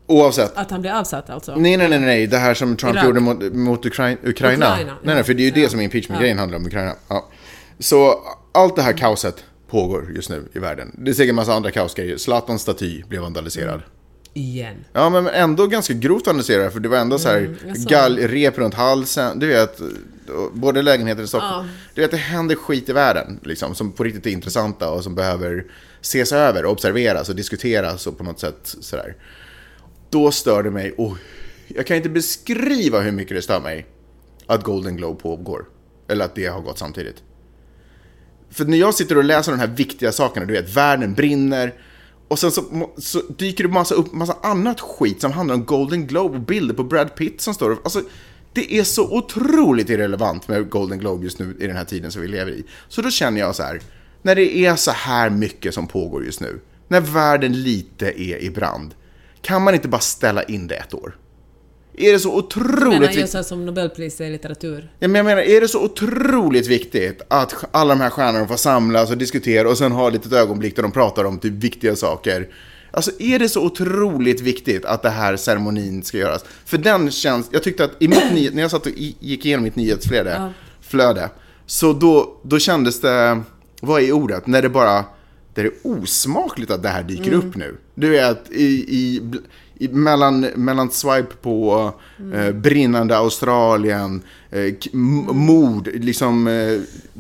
Oavsett. 0.06 0.56
Att 0.56 0.70
han 0.70 0.80
blev 0.80 0.94
avsatt 0.94 1.30
alltså? 1.30 1.56
Nej, 1.56 1.76
nej, 1.76 1.88
nej, 1.88 2.00
nej, 2.00 2.26
det 2.26 2.38
här 2.38 2.54
som 2.54 2.76
Trump 2.76 2.94
Irak. 2.94 3.04
gjorde 3.04 3.20
mot, 3.20 3.52
mot 3.52 3.86
Ukraina. 3.86 4.18
Ukraina. 4.24 4.76
Nej, 4.76 5.14
nej, 5.14 5.24
för 5.24 5.34
det 5.34 5.42
är 5.42 5.44
ju 5.44 5.50
det 5.50 5.60
ja. 5.60 5.68
som 5.68 5.80
impeachment-grejen 5.80 6.38
handlar 6.38 6.58
om, 6.58 6.66
Ukraina. 6.66 6.94
Ja. 7.08 7.28
Så 7.78 8.18
allt 8.52 8.76
det 8.76 8.82
här 8.82 8.92
kaoset 8.92 9.44
pågår 9.70 10.12
just 10.14 10.30
nu 10.30 10.48
i 10.52 10.58
världen. 10.58 10.96
Det 10.98 11.10
är 11.10 11.14
säkert 11.14 11.28
en 11.28 11.34
massa 11.34 11.54
andra 11.54 11.70
kaosgrejer. 11.70 12.16
Zlatans 12.16 12.62
staty 12.62 13.02
blev 13.08 13.22
vandaliserad. 13.22 13.82
Igen. 14.34 14.84
Ja, 14.92 15.10
men 15.10 15.26
ändå 15.26 15.66
ganska 15.66 15.94
grovt 15.94 16.26
vandaliserad 16.26 16.72
för 16.72 16.80
det 16.80 16.88
var 16.88 16.98
ändå 16.98 17.18
så 17.18 17.28
här 17.28 17.38
Mm, 17.38 17.84
gallrep 17.84 18.58
runt 18.58 18.74
halsen. 18.74 19.38
Du 19.38 19.46
vet, 19.46 19.80
både 20.52 20.82
lägenheter 20.82 21.22
i 21.22 21.26
Stockholm. 21.26 21.66
Ja. 21.66 21.72
Du 21.94 22.00
vet, 22.00 22.10
det 22.10 22.16
händer 22.16 22.54
skit 22.54 22.88
i 22.88 22.92
världen 22.92 23.40
liksom, 23.42 23.74
som 23.74 23.92
på 23.92 24.04
riktigt 24.04 24.26
är 24.26 24.30
intressanta 24.30 24.90
och 24.90 25.04
som 25.04 25.14
behöver 25.14 25.64
ses 26.00 26.32
över, 26.32 26.66
observeras 26.66 27.28
och 27.28 27.36
diskuteras 27.36 28.06
och 28.06 28.18
på 28.18 28.24
något 28.24 28.40
sätt 28.40 28.76
sådär. 28.80 29.16
Då 30.10 30.30
stör 30.30 30.62
det 30.62 30.70
mig, 30.70 30.92
och 30.92 31.16
jag 31.68 31.86
kan 31.86 31.96
inte 31.96 32.08
beskriva 32.08 33.00
hur 33.00 33.12
mycket 33.12 33.36
det 33.36 33.42
stör 33.42 33.60
mig 33.60 33.86
att 34.46 34.62
Golden 34.62 34.96
Globe 34.96 35.20
pågår. 35.20 35.64
Eller 36.08 36.24
att 36.24 36.34
det 36.34 36.46
har 36.46 36.60
gått 36.60 36.78
samtidigt. 36.78 37.22
För 38.50 38.64
när 38.64 38.78
jag 38.78 38.94
sitter 38.94 39.18
och 39.18 39.24
läser 39.24 39.52
de 39.52 39.58
här 39.58 39.66
viktiga 39.66 40.12
sakerna, 40.12 40.46
du 40.46 40.52
vet, 40.52 40.76
världen 40.76 41.14
brinner. 41.14 41.74
Och 42.32 42.38
sen 42.38 42.52
så, 42.52 42.90
så 42.98 43.22
dyker 43.38 43.64
det 43.64 43.70
massa 43.70 43.94
upp 43.94 44.12
massa 44.12 44.36
annat 44.42 44.80
skit 44.80 45.20
som 45.20 45.32
handlar 45.32 45.54
om 45.54 45.64
Golden 45.64 46.06
Globe 46.06 46.34
och 46.36 46.42
bilder 46.42 46.74
på 46.74 46.84
Brad 46.84 47.14
Pitt 47.14 47.40
som 47.40 47.54
står 47.54 47.78
Alltså, 47.84 48.02
det 48.52 48.74
är 48.74 48.84
så 48.84 49.16
otroligt 49.16 49.90
irrelevant 49.90 50.48
med 50.48 50.70
Golden 50.70 50.98
Globe 50.98 51.24
just 51.24 51.38
nu 51.38 51.56
i 51.60 51.66
den 51.66 51.76
här 51.76 51.84
tiden 51.84 52.12
som 52.12 52.22
vi 52.22 52.28
lever 52.28 52.52
i. 52.52 52.64
Så 52.88 53.02
då 53.02 53.10
känner 53.10 53.40
jag 53.40 53.56
så 53.56 53.62
här, 53.62 53.80
när 54.22 54.34
det 54.34 54.56
är 54.56 54.76
så 54.76 54.90
här 54.90 55.30
mycket 55.30 55.74
som 55.74 55.86
pågår 55.86 56.24
just 56.24 56.40
nu, 56.40 56.60
när 56.88 57.00
världen 57.00 57.62
lite 57.62 58.06
är 58.22 58.42
i 58.42 58.50
brand, 58.50 58.94
kan 59.42 59.62
man 59.62 59.74
inte 59.74 59.88
bara 59.88 60.00
ställa 60.00 60.42
in 60.42 60.66
det 60.66 60.74
ett 60.74 60.94
år? 60.94 61.16
Är 61.96 62.12
det 62.12 62.18
så 62.18 62.36
otroligt 62.36 63.10
viktigt? 63.10 63.30
så 63.30 63.38
här 63.38 63.42
som 63.42 63.66
Nobelpris 63.66 64.20
i 64.20 64.30
litteratur. 64.30 64.90
Ja, 64.98 65.08
men 65.08 65.14
jag 65.14 65.24
menar, 65.24 65.42
är 65.42 65.60
det 65.60 65.68
så 65.68 65.84
otroligt 65.84 66.66
viktigt 66.66 67.22
att 67.28 67.64
alla 67.70 67.94
de 67.94 68.00
här 68.00 68.10
stjärnorna 68.10 68.46
får 68.48 68.56
samlas 68.56 69.10
och 69.10 69.18
diskutera 69.18 69.68
och 69.68 69.78
sen 69.78 69.92
ha 69.92 70.08
ett 70.08 70.14
litet 70.14 70.32
ögonblick 70.32 70.76
där 70.76 70.82
de 70.82 70.92
pratar 70.92 71.24
om 71.24 71.38
typ 71.38 71.52
viktiga 71.52 71.96
saker? 71.96 72.48
Alltså 72.90 73.10
är 73.18 73.38
det 73.38 73.48
så 73.48 73.64
otroligt 73.64 74.40
viktigt 74.40 74.84
att 74.84 75.02
det 75.02 75.10
här 75.10 75.36
ceremonin 75.36 76.02
ska 76.02 76.18
göras? 76.18 76.44
För 76.64 76.78
den 76.78 77.10
känns, 77.10 77.48
jag 77.52 77.62
tyckte 77.62 77.84
att 77.84 77.90
i 77.98 78.08
mitt 78.08 78.32
ny, 78.32 78.50
när 78.50 78.62
jag 78.62 78.70
satt 78.70 78.86
och 78.86 78.92
gick 78.96 79.46
igenom 79.46 79.64
mitt 79.64 79.76
nyhetsflöde, 79.76 80.30
Ja. 80.30 80.52
flöde, 80.80 81.30
så 81.66 81.92
då, 81.92 82.40
då 82.42 82.58
kändes 82.58 83.00
det, 83.00 83.42
vad 83.80 84.02
är 84.02 84.12
ordet, 84.12 84.46
när 84.46 84.62
det 84.62 84.68
bara, 84.68 85.04
det 85.54 85.60
är 85.60 85.70
osmakligt 85.82 86.70
att 86.70 86.82
det 86.82 86.88
här 86.88 87.02
dyker 87.02 87.32
upp 87.32 87.56
nu. 87.56 87.76
Du 87.94 88.08
vet, 88.08 88.50
i, 88.50 88.64
i, 88.96 89.20
mellan, 89.90 90.40
mellan 90.40 90.90
swipe 90.90 91.34
på 91.42 91.92
eh, 92.34 92.50
brinnande 92.52 93.16
Australien, 93.16 94.22
eh, 94.50 94.74
mord, 95.32 95.88
liksom... 95.94 96.46
Eh, 96.46 96.52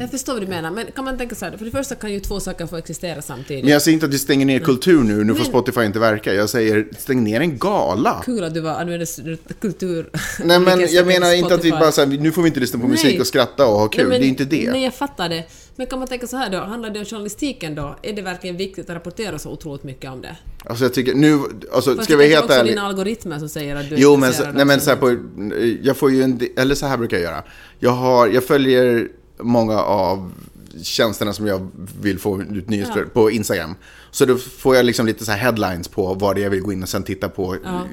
Jag 0.02 0.10
förstår 0.10 0.32
vad 0.32 0.42
du 0.42 0.46
menar, 0.46 0.70
men 0.70 0.86
kan 0.94 1.04
man 1.04 1.18
tänka 1.18 1.34
så 1.34 1.44
här, 1.44 1.56
för 1.56 1.64
det 1.64 1.70
första 1.70 1.94
kan 1.94 2.12
ju 2.12 2.20
två 2.20 2.40
saker 2.40 2.66
få 2.66 2.76
existera 2.76 3.22
samtidigt. 3.22 3.64
men 3.64 3.72
jag 3.72 3.82
säger 3.82 3.94
inte 3.94 4.06
att 4.06 4.12
vi 4.14 4.18
stänger 4.18 4.46
ner 4.46 4.58
kultur 4.58 5.02
nu, 5.02 5.24
nu 5.24 5.32
får 5.32 5.38
Men- 5.40 5.44
Spotify 5.48 5.82
inte 5.84 5.98
verka. 5.98 6.34
Jag 6.34 6.50
säger 6.50 6.88
stäng 6.98 7.24
ner 7.24 7.40
en 7.40 7.58
gala. 7.58 8.22
Kul 8.24 8.44
att 8.44 8.54
du 8.54 8.60
var, 8.60 8.70
använde 8.80 9.06
kultur... 9.60 10.10
Nej 10.44 10.58
men 10.58 10.86
jag 10.90 11.06
menar 11.06 11.34
inte 11.34 11.54
att 11.54 11.64
vi 11.64 11.70
bara 11.70 11.92
säger 11.92 12.18
nu 12.18 12.32
får 12.32 12.42
vi 12.42 12.48
inte 12.48 12.60
lyssna 12.60 12.80
på 12.80 12.88
musik 12.88 13.04
Nej. 13.10 13.20
och 13.20 13.26
skratta 13.26 13.66
och 13.66 13.78
ha 13.78 13.88
kul. 13.88 14.00
Nej, 14.02 14.10
men- 14.10 14.20
det 14.20 14.26
är 14.26 14.28
inte 14.28 14.44
det. 14.44 14.70
Nej, 14.72 14.84
jag 14.84 14.94
fattar 14.94 15.28
det. 15.28 15.44
Men 15.76 15.86
kan 15.86 15.98
man 15.98 16.08
tänka 16.08 16.26
så 16.26 16.36
här 16.36 16.50
då, 16.50 16.58
handlar 16.58 16.90
det 16.90 16.98
om 16.98 17.04
journalistiken 17.04 17.74
då? 17.74 17.96
Är 18.02 18.12
det 18.12 18.22
verkligen 18.22 18.56
viktigt 18.56 18.90
att 18.90 18.96
rapportera 18.96 19.38
så 19.38 19.50
otroligt 19.50 19.84
mycket 19.84 20.10
om 20.10 20.20
det? 20.20 20.36
Alltså 20.64 20.84
jag 20.84 20.94
tycker 20.94 21.14
nu, 21.14 21.38
alltså 21.72 21.94
Fast 21.94 22.04
ska 22.04 22.16
vi 22.16 22.28
helt 22.34 22.50
ärliga. 22.50 22.74
dina 22.74 22.86
algoritmer 22.86 23.38
som 23.38 23.48
säger 23.48 23.76
att 23.76 23.88
du 23.88 23.94
är 23.94 24.00
Jo, 24.00 24.16
men, 24.16 24.32
så, 24.32 24.44
nej, 24.52 24.64
men 24.64 24.80
så 24.80 24.90
här 24.90 24.96
på, 24.96 25.16
jag 25.82 25.96
får 25.96 26.10
ju 26.10 26.22
en, 26.22 26.40
eller 26.56 26.74
så 26.74 26.86
här 26.86 26.96
brukar 26.96 27.16
jag 27.16 27.24
göra. 27.24 27.42
Jag, 27.78 27.90
har, 27.90 28.28
jag 28.28 28.44
följer 28.44 29.08
många 29.38 29.80
av 29.80 30.32
tjänsterna 30.82 31.32
som 31.32 31.46
jag 31.46 31.70
vill 32.00 32.18
få 32.18 32.42
ut 32.42 32.68
nyhetsflöden 32.68 33.10
på 33.10 33.30
Instagram. 33.30 33.74
Så 34.10 34.24
då 34.24 34.36
får 34.38 34.76
jag 34.76 34.86
liksom 34.86 35.06
lite 35.06 35.24
så 35.24 35.32
här 35.32 35.38
headlines 35.38 35.88
på 35.88 36.14
vad 36.14 36.36
det 36.36 36.40
är 36.40 36.42
jag 36.42 36.50
vill 36.50 36.60
gå 36.60 36.72
in 36.72 36.82
och 36.82 36.88
sen 36.88 37.02
titta 37.02 37.28
på 37.28 37.56
Ja. 37.64 37.86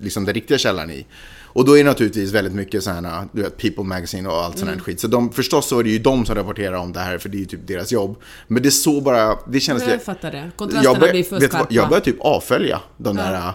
liksom 0.00 0.24
den 0.24 0.34
riktiga 0.34 0.58
källan 0.58 0.90
i. 0.90 1.06
Och 1.42 1.64
då 1.64 1.72
är 1.78 1.84
det 1.84 1.90
naturligtvis 1.90 2.32
väldigt 2.32 2.54
mycket 2.54 2.84
så 2.84 2.90
här, 2.90 3.28
du 3.32 3.42
vet, 3.42 3.56
People 3.58 3.84
Magazine 3.84 4.28
och 4.28 4.44
allt 4.44 4.58
sånt 4.58 4.70
här 4.70 4.78
skit. 4.78 5.00
Så 5.00 5.08
de, 5.08 5.32
förstås 5.32 5.68
så 5.68 5.78
är 5.78 5.84
det 5.84 5.90
ju 5.90 5.98
de 5.98 6.26
som 6.26 6.34
rapporterar 6.34 6.76
om 6.76 6.92
det 6.92 7.00
här, 7.00 7.18
för 7.18 7.28
det 7.28 7.36
är 7.36 7.38
ju 7.38 7.44
typ 7.44 7.66
deras 7.66 7.92
jobb. 7.92 8.16
Men 8.48 8.62
det 8.62 8.68
är 8.68 8.70
så 8.70 9.00
bara, 9.00 9.38
det 9.48 9.60
känns... 9.60 9.82
Nej, 9.82 9.92
jag 9.92 10.02
fattar 10.02 10.32
det. 10.32 10.50
Kontrasterna 10.56 10.84
jag 10.94 11.00
bör- 11.00 11.10
blir 11.10 11.22
för 11.24 11.40
skarpa. 11.40 11.66
Jag 11.70 11.88
börjar 11.88 12.00
typ 12.00 12.20
avfölja 12.20 12.80
de 12.96 13.16
där 13.16 13.34
äh, 13.34 13.50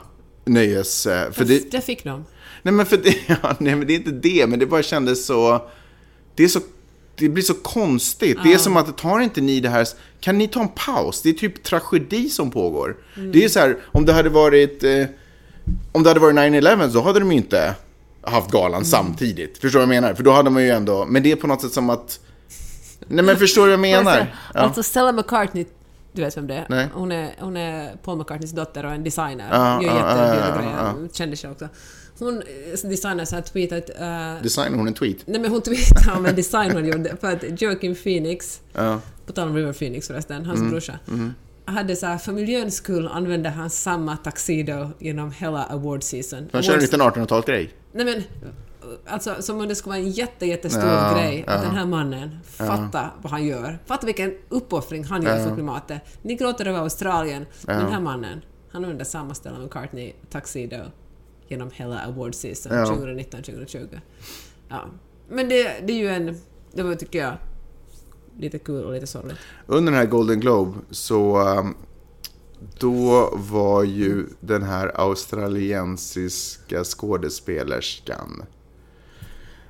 nöjes... 0.45 1.05
äh, 1.05 1.25
För 1.25 1.31
Fast 1.33 1.47
det, 1.47 1.71
det 1.71 1.81
fick 1.81 2.03
de. 2.03 2.25
Nej 2.61 2.73
men 2.73 2.85
för 2.85 2.97
det, 2.97 3.15
ja, 3.27 3.55
nej 3.59 3.75
men 3.75 3.87
det 3.87 3.93
är 3.93 3.97
inte 3.97 4.11
det, 4.11 4.47
men 4.47 4.59
det 4.59 4.65
bara 4.65 4.83
kändes 4.83 5.25
så... 5.25 5.69
Det 6.35 6.43
är 6.43 6.47
så... 6.47 6.59
Det 7.21 7.29
blir 7.29 7.43
så 7.43 7.53
konstigt. 7.53 8.37
Det 8.43 8.53
är 8.53 8.57
som 8.57 8.77
att, 8.77 8.97
tar 8.97 9.19
inte 9.19 9.41
ni 9.41 9.59
det 9.59 9.69
här... 9.69 9.87
Kan 10.19 10.37
ni 10.37 10.47
ta 10.47 10.61
en 10.61 10.67
paus? 10.67 11.21
Det 11.21 11.29
är 11.29 11.33
typ 11.33 11.63
tragedi 11.63 12.29
som 12.29 12.51
pågår. 12.51 12.95
Det 13.33 13.43
är 13.43 13.49
så 13.49 13.59
här, 13.59 13.77
om 13.85 14.05
det 14.05 14.13
hade 14.13 14.29
varit... 14.29 14.83
Eh, 14.83 15.05
om 15.91 16.03
det 16.03 16.09
hade 16.09 16.19
varit 16.19 16.35
9-11 16.35 16.89
så 16.89 17.01
hade 17.01 17.19
de 17.19 17.31
ju 17.31 17.37
inte 17.37 17.75
haft 18.21 18.51
galan 18.51 18.85
samtidigt. 18.85 19.57
Förstår 19.57 19.79
du 19.79 19.85
vad 19.85 19.95
jag 19.95 20.01
menar? 20.01 20.13
För 20.15 20.23
då 20.23 20.31
hade 20.31 20.49
man 20.49 20.63
ju 20.63 20.69
ändå... 20.69 21.05
Men 21.05 21.23
det 21.23 21.31
är 21.31 21.35
på 21.35 21.47
något 21.47 21.61
sätt 21.61 21.71
som 21.73 21.89
att... 21.89 22.19
Nej 23.07 23.25
men 23.25 23.37
förstår 23.37 23.61
du 23.61 23.67
vad 23.67 23.73
jag 23.73 23.79
menar? 23.79 24.11
Alltså, 24.11 24.27
Ja. 24.53 24.59
alltså 24.59 24.83
Stella 24.83 25.11
McCartney, 25.11 25.65
du 26.11 26.21
vet 26.21 26.37
vem 26.37 26.47
det 26.47 26.55
är? 26.55 26.65
Nej. 26.69 26.87
Hon 26.93 27.11
är, 27.11 27.35
hon 27.39 27.57
är 27.57 27.95
Paul 28.03 28.17
McCartneys 28.17 28.51
dotter 28.51 28.85
och 28.85 28.91
en 28.91 29.03
designer. 29.03 29.49
Ja, 29.51 29.83
Gör 29.83 29.89
ja, 29.89 29.97
jättedyra 29.97 30.45
ja, 30.47 30.71
ja, 30.77 30.93
grejer. 30.93 31.09
Kändisar 31.13 31.51
också. 31.51 31.67
Hon 32.25 32.41
eh, 32.41 32.89
designar 32.89 33.25
så 33.25 33.35
här 33.35 33.41
tweetat... 33.43 33.89
Uh, 33.89 34.43
Designar 34.43 34.77
hon 34.77 34.87
en 34.87 34.93
tweet? 34.93 35.17
nej 35.25 35.41
men 35.41 35.51
hon 35.51 35.61
tweetade 35.61 36.11
om 36.17 36.25
en 36.25 36.35
design 36.35 36.71
hon 36.71 36.85
gjorde 36.85 37.15
för 37.21 37.31
att 37.31 37.61
Joaquin 37.61 37.95
Phoenix, 37.95 38.61
Ja. 38.73 39.01
på 39.25 39.33
tal 39.33 39.47
om 39.47 39.55
River 39.55 39.73
Phoenix 39.73 40.07
förresten, 40.07 40.45
hans 40.45 40.59
Mm, 40.59 40.71
brorsa, 40.71 40.99
hade 41.65 41.95
så 41.95 42.05
här, 42.05 42.17
för 42.17 42.31
miljöns 42.33 42.75
skull 42.75 43.07
använde 43.07 43.49
han 43.49 43.69
samma 43.69 44.17
tuxedo 44.17 44.89
genom 44.99 45.31
hela 45.31 45.63
award 45.63 46.03
season. 46.03 46.49
Han 46.53 46.63
kör 46.63 46.73
en 46.73 46.79
liten 46.79 47.01
1800-talsgrej. 47.01 47.69
Nej 47.93 48.05
men, 48.05 48.23
alltså 49.07 49.35
som 49.39 49.59
om 49.59 49.67
det 49.67 49.75
skulle 49.75 49.91
vara 49.95 49.99
en 50.05 50.11
jätte, 50.11 50.45
jättestor 50.45 50.83
Ja, 50.89 51.13
grej 51.13 51.43
att 51.47 51.55
ja. 51.63 51.67
den 51.67 51.75
här 51.77 51.85
mannen, 51.85 52.37
fatta 52.43 53.09
vad 53.21 53.31
han 53.31 53.45
gör. 53.45 53.79
Fatta 53.85 54.05
vilken 54.05 54.33
uppoffring 54.49 55.03
han 55.03 55.23
gör 55.23 55.47
för 55.47 55.53
klimatet. 55.55 56.01
Ni 56.21 56.35
gråter 56.35 56.65
över 56.65 56.79
Australien, 56.79 57.45
men 57.61 57.77
den 57.83 57.91
här 57.93 57.99
mannen, 58.01 58.41
han 58.71 58.83
använder 58.83 59.05
samma 59.05 59.33
Stella 59.33 59.59
McCartney 59.59 60.13
tuxedo 60.31 60.77
genom 61.51 61.71
hela 61.73 61.99
award 61.99 62.35
season 62.35 62.77
Ja. 62.77 62.85
2019-2020. 62.85 63.99
Ja. 64.69 64.85
Men 65.29 65.49
det, 65.49 65.87
det 65.87 65.93
är 65.93 65.97
ju 65.97 66.09
en, 66.09 66.37
det 66.73 66.83
var 66.83 66.95
tycker 66.95 67.19
jag, 67.19 67.37
lite 68.37 68.59
kul 68.59 68.83
och 68.85 68.93
lite 68.93 69.07
sorgligt. 69.07 69.37
Under 69.67 69.91
den 69.91 69.99
här 69.99 70.07
Golden 70.07 70.39
Globe 70.39 70.79
så 70.89 71.39
um, 71.59 71.75
då 72.79 73.29
var 73.35 73.83
ju 73.83 74.25
den 74.39 74.63
här 74.63 74.91
australiensiska 74.95 76.83
skådespelerskan 76.83 78.43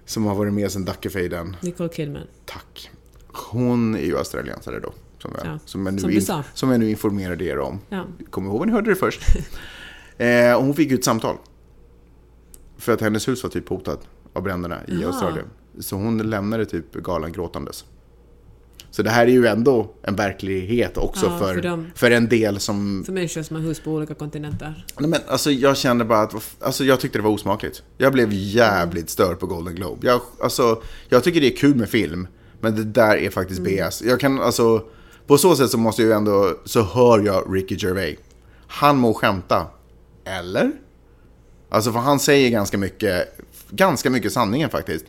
som 0.06 0.26
har 0.26 0.36
varit 0.36 0.54
med 0.54 0.72
sedan 0.72 0.86
Dackefejden, 0.86 1.56
Nicole 1.62 1.90
Kidman. 1.90 2.28
tack. 2.46 2.92
Hon 3.28 3.96
är 3.96 4.06
ju 4.06 4.18
australiensare 4.18 4.80
då, 4.80 4.94
som 5.20 5.32
jag, 5.38 5.46
Ja, 5.48 5.60
som 5.66 5.86
jag, 5.86 5.94
nu, 5.94 6.00
som 6.02 6.10
in, 6.10 6.44
som 6.54 6.72
jag 6.72 6.80
nu 6.80 6.90
informerade 6.90 7.46
er 7.46 7.60
om. 7.60 7.80
Ja. 7.90 8.06
Kom 8.30 8.46
ihåg 8.46 8.60
när 8.60 8.66
ni 8.66 8.72
hörde 8.72 8.90
det 8.90 8.96
först. 8.96 9.22
eh, 10.18 10.54
och 10.54 10.64
hon 10.64 10.74
fick 10.74 10.90
ju 10.90 10.96
ett 10.96 11.04
samtal. 11.04 11.36
För 12.82 12.92
att 12.94 13.02
hennes 13.02 13.28
hus 13.28 13.44
var 13.44 13.50
typ 13.50 13.70
hotat 13.70 14.08
av 14.34 14.44
bränderna 14.44 14.80
i 14.88 15.02
Jaha. 15.02 15.08
Australien. 15.08 15.46
Så 15.80 15.96
hon 15.96 16.18
lämnade 16.18 16.66
typ 16.66 16.94
galan 16.94 17.32
gråtandes. 17.32 17.86
Så 18.92 19.04
det 19.04 19.10
här 19.10 19.28
är 19.28 19.32
ju 19.32 19.48
ändå 19.48 19.94
en 20.02 20.16
verklighet 20.16 20.98
också 20.98 21.26
Ja, 21.26 21.38
för, 21.38 21.54
för 21.54 21.92
för 21.96 22.12
en 22.12 22.30
del 22.30 22.60
som... 22.60 23.04
För 23.06 23.14
människor 23.14 23.42
som 23.44 23.56
har 23.56 23.64
hus 23.64 23.80
på 23.80 23.92
olika 23.92 24.14
kontinenter. 24.14 24.86
Nej, 25.00 25.10
men 25.10 25.20
alltså 25.28 25.52
jag 25.52 25.78
kände 25.78 26.06
bara 26.06 26.22
att, 26.22 26.56
alltså 26.60 26.84
jag 26.84 27.00
tyckte 27.00 27.18
det 27.18 27.22
var 27.22 27.32
osmakligt. 27.32 27.84
Jag 27.98 28.14
blev 28.14 28.30
jävligt 28.32 29.10
störd 29.10 29.40
på 29.40 29.46
Golden 29.46 29.76
Globe. 29.76 30.08
Jag, 30.08 30.22
alltså, 30.44 30.82
jag 31.10 31.24
tycker 31.24 31.42
det 31.42 31.54
är 31.54 31.58
kul 31.58 31.76
med 31.76 31.90
film, 31.90 32.28
men 32.60 32.76
det 32.76 32.84
där 32.84 33.18
är 33.18 33.30
faktiskt 33.30 33.62
BS. 33.62 34.02
Jag 34.02 34.20
kan, 34.20 34.42
alltså, 34.42 34.84
på 35.28 35.38
så 35.38 35.56
sätt 35.56 35.70
så 35.70 35.78
måste 35.78 36.02
jag 36.02 36.10
ju 36.10 36.16
ändå, 36.16 36.54
så 36.66 36.82
hör 36.82 37.20
jag 37.20 37.56
Ricky 37.56 37.76
Gervais. 37.80 38.18
Han 38.68 38.98
må 38.98 39.14
skämta. 39.14 39.68
Eller? 40.26 40.72
Alltså 41.74 41.91
för 41.91 41.99
han 41.99 42.19
säger 42.19 42.49
ganska 42.49 42.78
mycket, 42.78 43.39
ganska 43.69 44.09
mycket 44.09 44.34
sanningen 44.34 44.69
faktiskt. 44.69 45.05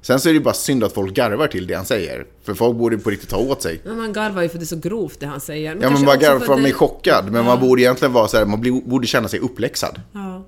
Sen 0.00 0.20
så 0.20 0.28
är 0.28 0.32
det 0.32 0.36
ju 0.38 0.44
bara 0.44 0.54
synd 0.54 0.84
att 0.84 0.92
folk 0.92 1.14
garvar 1.14 1.46
till 1.46 1.66
det 1.66 1.74
han 1.74 1.84
säger. 1.84 2.26
För 2.42 2.54
folk 2.54 2.76
borde 2.76 2.98
på 2.98 3.10
riktigt 3.10 3.28
ta 3.28 3.36
åt 3.36 3.62
sig. 3.62 3.80
Men 3.84 3.96
man 3.96 4.12
garvar 4.12 4.42
ju 4.42 4.48
för 4.48 4.58
det 4.58 4.64
är 4.64 4.66
så 4.66 4.76
grovt 4.76 5.20
det 5.20 5.26
han 5.26 5.40
säger. 5.40 5.68
Ja 5.68 5.74
men 5.74 5.82
kanske 5.82 6.06
bara 6.06 6.16
också 6.16 6.26
garvar 6.26 6.46
för 6.46 6.52
att 6.52 6.58
man 6.60 6.70
är 6.70 6.72
chockad. 6.74 7.32
Men 7.32 7.44
man 7.44 7.60
borde 7.60 7.82
egentligen 7.82 8.12
vara 8.12 8.28
så 8.28 8.36
här, 8.36 8.44
man 8.44 8.82
borde 8.84 9.06
känna 9.06 9.28
sig 9.28 9.40
uppläxad. 9.40 10.00
Ja, 10.12 10.44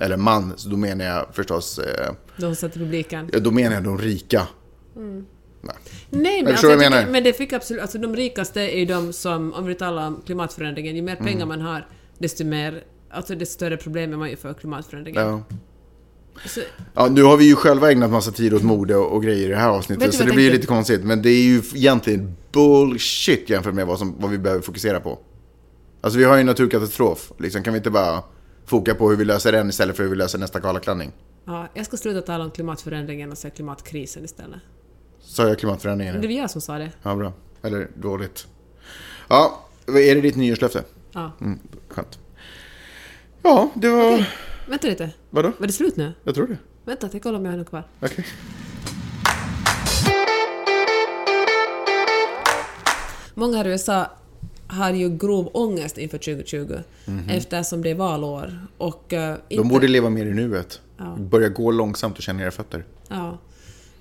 Eller 0.00 0.16
man, 0.16 0.52
så 0.56 0.68
då 0.68 0.76
menar 0.76 1.04
jag 1.04 1.26
förstås, 1.32 1.78
eh, 1.78 2.12
de 2.36 2.52
i 2.52 2.56
publiken. 2.56 3.30
ja, 3.32 3.38
då 3.38 3.50
menar 3.50 3.74
jag 3.74 3.84
de 3.84 3.98
rika. 3.98 4.46
Nej. 4.94 5.74
Nej, 6.10 6.42
men, 6.42 6.52
alltså, 6.52 6.66
jag 6.70 6.82
jag 6.82 6.92
tycker, 6.92 7.10
men 7.10 7.24
det 7.24 7.32
fick 7.32 7.52
absolut... 7.52 7.82
Alltså 7.82 7.98
de 7.98 8.16
rikaste 8.16 8.60
är 8.60 8.78
ju 8.78 8.84
de 8.86 9.12
som, 9.12 9.52
om 9.52 9.66
vi 9.66 9.74
talar 9.74 10.06
om 10.06 10.22
klimatförändringen, 10.26 10.96
ju 10.96 11.02
mer 11.02 11.12
Mm. 11.16 11.24
pengar 11.26 11.46
man 11.46 11.60
har, 11.60 11.86
desto 12.18 12.44
mer... 12.44 12.84
Alltså 13.12 13.34
desto 13.34 13.52
större 13.54 13.76
problem 13.76 14.12
är 14.12 14.16
man 14.16 14.30
ju 14.30 14.36
för 14.36 14.54
klimatförändringen. 14.54 15.22
Ja. 15.22 15.42
Så, 16.46 16.60
Ja, 16.94 17.08
nu 17.08 17.22
har 17.22 17.36
vi 17.36 17.44
ju 17.44 17.54
själva 17.54 17.92
ägnat 17.92 18.10
massa 18.10 18.32
tid 18.32 18.54
åt 18.54 18.62
mode 18.62 18.96
och, 18.96 19.12
och 19.12 19.22
grejer 19.22 19.46
i 19.46 19.50
det 19.50 19.56
här 19.56 19.68
avsnittet. 19.68 20.14
Så 20.14 20.24
det 20.24 20.32
blir 20.32 20.44
ju 20.44 20.50
lite 20.50 20.66
konstigt. 20.66 21.04
Men 21.04 21.22
det 21.22 21.30
är 21.30 21.42
ju 21.42 21.62
egentligen 21.74 22.36
bullshit 22.52 23.50
jämfört 23.50 23.74
med 23.74 23.86
vad, 23.86 23.98
som, 23.98 24.14
vad 24.18 24.30
vi 24.30 24.38
behöver 24.38 24.62
fokusera 24.62 25.00
på. 25.00 25.18
Alltså 26.00 26.18
vi 26.18 26.24
har 26.24 26.34
ju 26.34 26.40
en 26.40 26.46
naturkatastrof. 26.46 27.32
Liksom, 27.38 27.62
kan 27.62 27.72
vi 27.72 27.76
inte 27.76 27.90
bara 27.90 28.22
foka 28.66 28.94
på 28.94 29.10
hur 29.10 29.16
vi 29.16 29.24
löser 29.24 29.52
den 29.52 29.68
istället 29.68 29.96
för 29.96 30.02
hur 30.02 30.10
vi 30.10 30.16
löser 30.16 30.38
nästa 30.38 30.60
Karlaklänning? 30.60 31.12
ja, 31.44 31.68
jag 31.74 31.86
ska 31.86 31.96
sluta 31.96 32.20
tala 32.22 32.44
om 32.44 32.50
klimatförändringen 32.50 33.30
och 33.32 33.38
säga 33.38 33.50
klimatkrisen 33.50 34.24
istället. 34.24 34.60
Sa 35.20 35.48
jag 35.48 35.58
klimatförändringen 35.58 36.20
Det 36.20 36.26
var 36.26 36.34
jag 36.34 36.50
som 36.50 36.60
sa 36.60 36.78
det. 36.78 36.90
Ja, 37.02 37.14
bra. 37.14 37.32
Eller 37.62 37.88
dåligt. 37.94 38.46
Ja, 39.28 39.60
är 39.86 40.14
det 40.14 40.20
ditt 40.20 40.36
nyårslöfte? 40.36 40.84
Ja. 41.12 41.32
Mm, 41.40 41.58
skönt. 41.88 42.18
Ja, 43.42 43.70
det 43.74 43.88
var... 43.88 44.28
Vänta 44.68 44.86
lite. 44.88 45.10
Vadå? 45.30 45.52
Var 45.58 45.66
det 45.66 45.72
slut 45.72 45.96
nu? 45.96 46.12
Jag 46.24 46.34
tror 46.34 46.46
det. 46.46 46.56
Vänta, 46.84 47.08
jag 47.12 47.22
kollar 47.22 47.38
om 47.38 47.44
jag 47.44 47.52
har 47.52 47.58
något 47.58 47.68
kvar. 47.68 47.84
Okej. 48.00 48.24
Många 53.34 53.56
här 53.56 53.66
i 53.66 53.70
USA 53.70 54.06
har 54.66 54.92
ju 54.92 55.08
grov 55.16 55.50
ångest 55.54 55.98
inför 55.98 56.18
2020 56.18 56.74
eftersom 57.28 57.82
det 57.82 57.90
är 57.90 57.94
valår. 57.94 58.66
Och, 58.78 59.12
eh, 59.12 59.30
inte, 59.32 59.42
Mhm. 59.56 59.62
De 59.62 59.68
borde 59.68 59.88
leva 59.88 60.10
mer 60.10 60.26
i 60.26 60.34
nuet. 60.34 60.80
Ja. 60.98 61.16
Börja 61.18 61.48
gå 61.48 61.70
långsamt 61.70 62.16
och 62.16 62.22
känna 62.22 62.42
era 62.42 62.50
fötter. 62.50 62.84
Ja. 63.08 63.38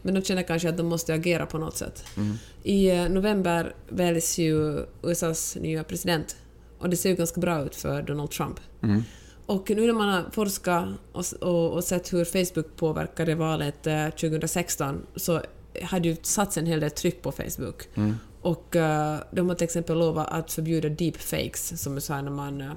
Men 0.02 0.14
de 0.14 0.22
känner 0.22 0.44
kanske 0.44 0.70
att 0.70 0.78
de 0.78 0.86
måste 0.88 1.14
agera 1.14 1.46
på 1.46 1.58
något 1.58 1.78
sätt. 1.78 2.04
Mm. 2.18 2.34
I 2.64 2.90
eh, 2.90 3.10
november 3.10 3.76
väljs 3.90 4.38
ju 4.38 4.86
USAs 5.04 5.56
nya 5.62 5.84
president 5.84 6.36
och 6.80 6.90
det 6.90 6.98
ser 6.98 7.10
ju 7.10 7.16
ganska 7.16 7.42
bra 7.42 7.62
ut 7.66 7.76
för 7.76 8.02
Donald 8.02 8.32
Trump. 8.32 8.60
Mm. 9.52 9.60
Och 9.62 9.70
nu 9.70 9.86
när 9.88 9.94
man 9.94 10.10
har 10.10 10.24
forskat 10.32 10.86
och, 11.12 11.26
och, 11.42 11.72
och 11.74 11.84
sett 11.84 12.14
hur 12.14 12.26
Facebook 12.26 12.76
påverkade 12.76 13.36
valet 13.36 13.88
eh, 13.88 14.10
2016 14.10 15.02
så 15.16 15.42
hade 15.84 16.08
ju 16.08 16.16
satts 16.22 16.58
en 16.58 16.66
hel 16.66 16.80
del 16.80 16.92
tryck 16.92 17.22
på 17.22 17.32
Facebook. 17.32 17.88
Mm. 17.96 18.16
Och 18.42 18.76
eh, 18.76 19.16
de 19.32 19.50
har 19.50 19.56
till 19.56 19.66
exempel 19.66 19.98
lovat 20.00 20.28
att 20.30 20.52
förbjuda 20.52 20.90
deepfakes, 20.90 21.82
som 21.84 21.96
är 21.96 22.00
så 22.00 22.14
här 22.14 22.22
när 22.22 22.32
man... 22.32 22.62
eh, 22.62 22.72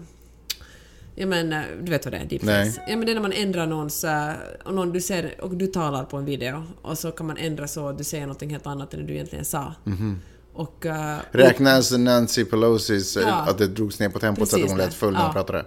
Ja 1.17 1.27
men, 1.27 1.53
eh, 1.53 1.61
du 1.83 1.91
vet 1.91 2.05
vad 2.05 2.13
det 2.15 2.19
är, 2.19 2.25
deepfakes? 2.25 2.77
Nej. 2.77 2.87
Ja 2.89 2.97
men 2.97 3.07
det 3.07 3.13
är 3.13 3.15
när 3.15 3.23
man 3.23 3.33
ändrar 3.33 3.67
någons... 3.67 4.05
eh, 4.05 4.33
Och, 4.65 4.75
någon, 4.75 4.93
du 4.93 5.01
ser, 5.01 5.41
och 5.41 5.55
du 5.57 5.67
talar 5.67 6.05
på 6.05 6.17
en 6.17 6.25
video 6.25 6.63
och 6.83 6.99
så 6.99 7.11
kan 7.11 7.27
man 7.27 7.37
ändra 7.37 7.69
så 7.69 7.89
att 7.89 7.99
du 7.99 8.05
säger 8.05 8.27
något 8.27 8.43
helt 8.43 8.67
annat 8.67 8.95
än 8.95 9.01
det 9.01 9.07
du 9.07 9.13
egentligen 9.15 9.45
sa. 9.45 9.75
Mhm. 9.85 10.21
Och... 10.53 10.87
eh, 10.87 11.17
Räknas 11.31 11.93
Nancy 11.93 12.45
Pelosis, 12.45 13.17
Ja. 13.17 13.35
att 13.49 13.59
det 13.59 13.67
drogs 13.67 14.01
ner 14.01 14.09
på 14.09 14.19
tempot 14.19 14.49
så 14.49 14.63
att 14.65 14.69
hon 14.71 14.79
lät 14.79 14.95
full 14.95 15.13
när 15.13 15.21
hon 15.21 15.27
Ja. 15.29 15.33
pratade? 15.33 15.65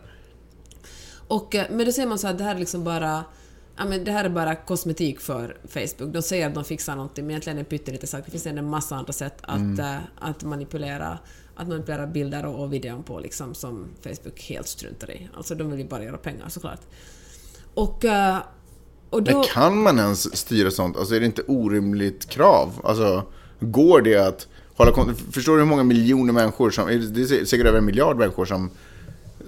Och, 1.27 1.55
eh, 1.55 1.65
men 1.71 1.85
då 1.85 1.91
ser 1.91 2.05
man 2.05 2.19
så 2.19 2.27
att 2.27 2.37
det 2.37 2.43
här 2.43 2.55
är 2.55 2.59
liksom 2.59 2.83
bara... 2.83 3.23
Ja, 3.79 3.85
men 3.85 4.03
det 4.03 4.11
här 4.11 4.25
är 4.25 4.29
bara 4.29 4.55
kosmetik 4.55 5.19
för 5.19 5.57
Facebook. 5.67 6.13
De 6.13 6.21
säger 6.21 6.47
att 6.47 6.53
de 6.55 6.63
fixar 6.63 6.95
någonting, 6.95 7.25
men 7.25 7.31
egentligen 7.31 7.57
är 7.57 7.63
det 7.63 7.69
pyttelite 7.69 8.07
saker. 8.07 8.25
Det 8.25 8.31
finns 8.31 8.45
en 8.45 8.69
massa 8.69 8.95
andra 8.95 9.13
sätt 9.13 9.37
att, 9.41 9.57
Mm. 9.57 9.79
eh, 9.79 9.97
att, 10.19 10.43
manipulera, 10.43 11.19
att 11.55 11.67
manipulera 11.67 12.07
bilder 12.07 12.45
och, 12.45 12.63
och 12.63 12.73
videon 12.73 13.03
på 13.03 13.19
liksom, 13.19 13.53
som 13.55 13.85
Facebook 14.03 14.41
helt 14.41 14.67
struntar 14.67 15.11
i. 15.11 15.29
Alltså 15.37 15.55
de 15.55 15.71
vill 15.71 15.79
ju 15.79 15.87
bara 15.87 16.03
göra 16.03 16.17
pengar 16.17 16.49
såklart. 16.49 16.81
Och, 17.73 18.05
eh, 18.05 18.37
och 19.09 19.23
då... 19.23 19.37
Men 19.37 19.43
kan 19.43 19.77
man 19.83 19.99
ens 19.99 20.37
styra 20.37 20.71
sånt? 20.71 20.97
Alltså 20.97 21.15
är 21.15 21.19
det 21.19 21.25
inte 21.25 21.43
orimligt 21.47 22.29
krav? 22.29 22.81
Alltså, 22.83 23.23
går 23.59 24.01
det 24.01 24.17
att 24.17 24.47
hålla 24.75 25.13
Förstår 25.31 25.53
du 25.53 25.59
hur 25.59 25.69
många 25.69 25.83
miljoner 25.83 26.33
människor 26.33 26.69
som, 26.69 26.87
det 26.87 27.21
är 27.21 27.45
säkert 27.45 27.67
över 27.67 27.77
en 27.77 27.85
miljard 27.85 28.17
människor 28.17 28.45
som, 28.45 28.69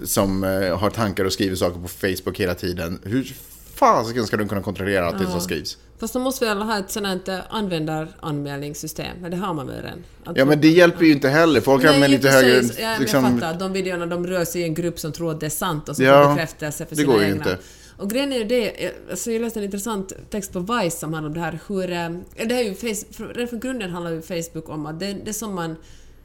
som 0.04 0.44
eh, 0.44 0.78
har 0.78 0.90
tankar 0.90 1.24
och 1.24 1.32
skriver 1.32 1.56
saker 1.56 1.80
på 1.80 1.88
Facebook 1.88 2.40
hela 2.40 2.54
tiden. 2.54 2.98
Hur 3.02 3.34
fasiken 3.74 4.26
ska 4.26 4.36
de 4.36 4.48
kunna 4.48 4.62
kontrollera 4.62 5.06
allt 5.06 5.18
det 5.18 5.26
som 5.26 5.40
skrivs? 5.40 5.78
Fast 5.98 6.12
de 6.12 6.22
måste 6.22 6.44
väl 6.44 6.58
ha 6.62 6.78
ett 6.78 6.90
sånt 6.90 7.26
här 7.28 7.42
användaranmälningssystem? 7.50 9.16
Men 9.20 9.30
det 9.30 9.36
har 9.36 9.54
man 9.54 9.66
väl 9.66 9.76
redan? 9.82 9.98
Att 10.24 10.36
Ja 10.36 10.44
men 10.44 10.60
det 10.60 10.68
hjälper 10.68 11.04
ju 11.04 11.12
inte 11.12 11.28
heller. 11.28 11.60
Folk 11.60 11.82
Nej, 11.82 11.94
använder 11.94 12.08
lite 12.18 12.28
högre... 12.30 12.62
ja, 12.80 12.96
liksom, 13.00 13.24
Jag 13.24 13.32
fattar, 13.40 13.58
de 13.58 13.72
videorna 13.72 14.06
de 14.06 14.26
rör 14.26 14.44
sig 14.44 14.60
i 14.60 14.64
en 14.64 14.74
grupp 14.74 14.98
som 14.98 15.12
tror 15.12 15.30
att 15.30 15.40
det 15.40 15.46
är 15.46 15.50
sant 15.50 15.88
och 15.88 15.96
som 15.96 16.04
Ja, 16.04 16.24
får 16.24 16.30
bekräftelse 16.34 16.86
för 16.86 16.96
det 16.96 17.00
sina 17.02 17.12
går 17.12 17.20
ju 17.22 17.26
egna. 17.26 17.36
inte. 17.36 17.58
Och 17.96 18.10
grejen 18.10 18.32
är 18.32 18.38
ju 18.38 18.44
det, 18.44 18.90
alltså 19.10 19.30
jag 19.30 19.42
läste 19.42 19.60
en 19.60 19.64
intressant 19.64 20.12
text 20.30 20.52
på 20.52 20.58
Vice 20.60 20.96
som 20.98 21.12
handlar 21.14 21.28
om 21.28 21.34
det 21.34 21.40
här 21.40 21.58
hur... 21.68 21.92
eh, 21.92 22.46
Det 22.46 22.54
här 22.54 22.64
är 22.64 22.68
ju 22.68 22.74
face, 22.74 23.04
redan 23.34 23.48
från 23.48 23.60
grunden 23.60 23.90
handlar 23.90 24.10
ju 24.10 24.22
Facebook 24.22 24.68
om 24.68 24.86
att 24.86 25.00
det, 25.00 25.12
det 25.24 25.32
som 25.32 25.54
man 25.54 25.76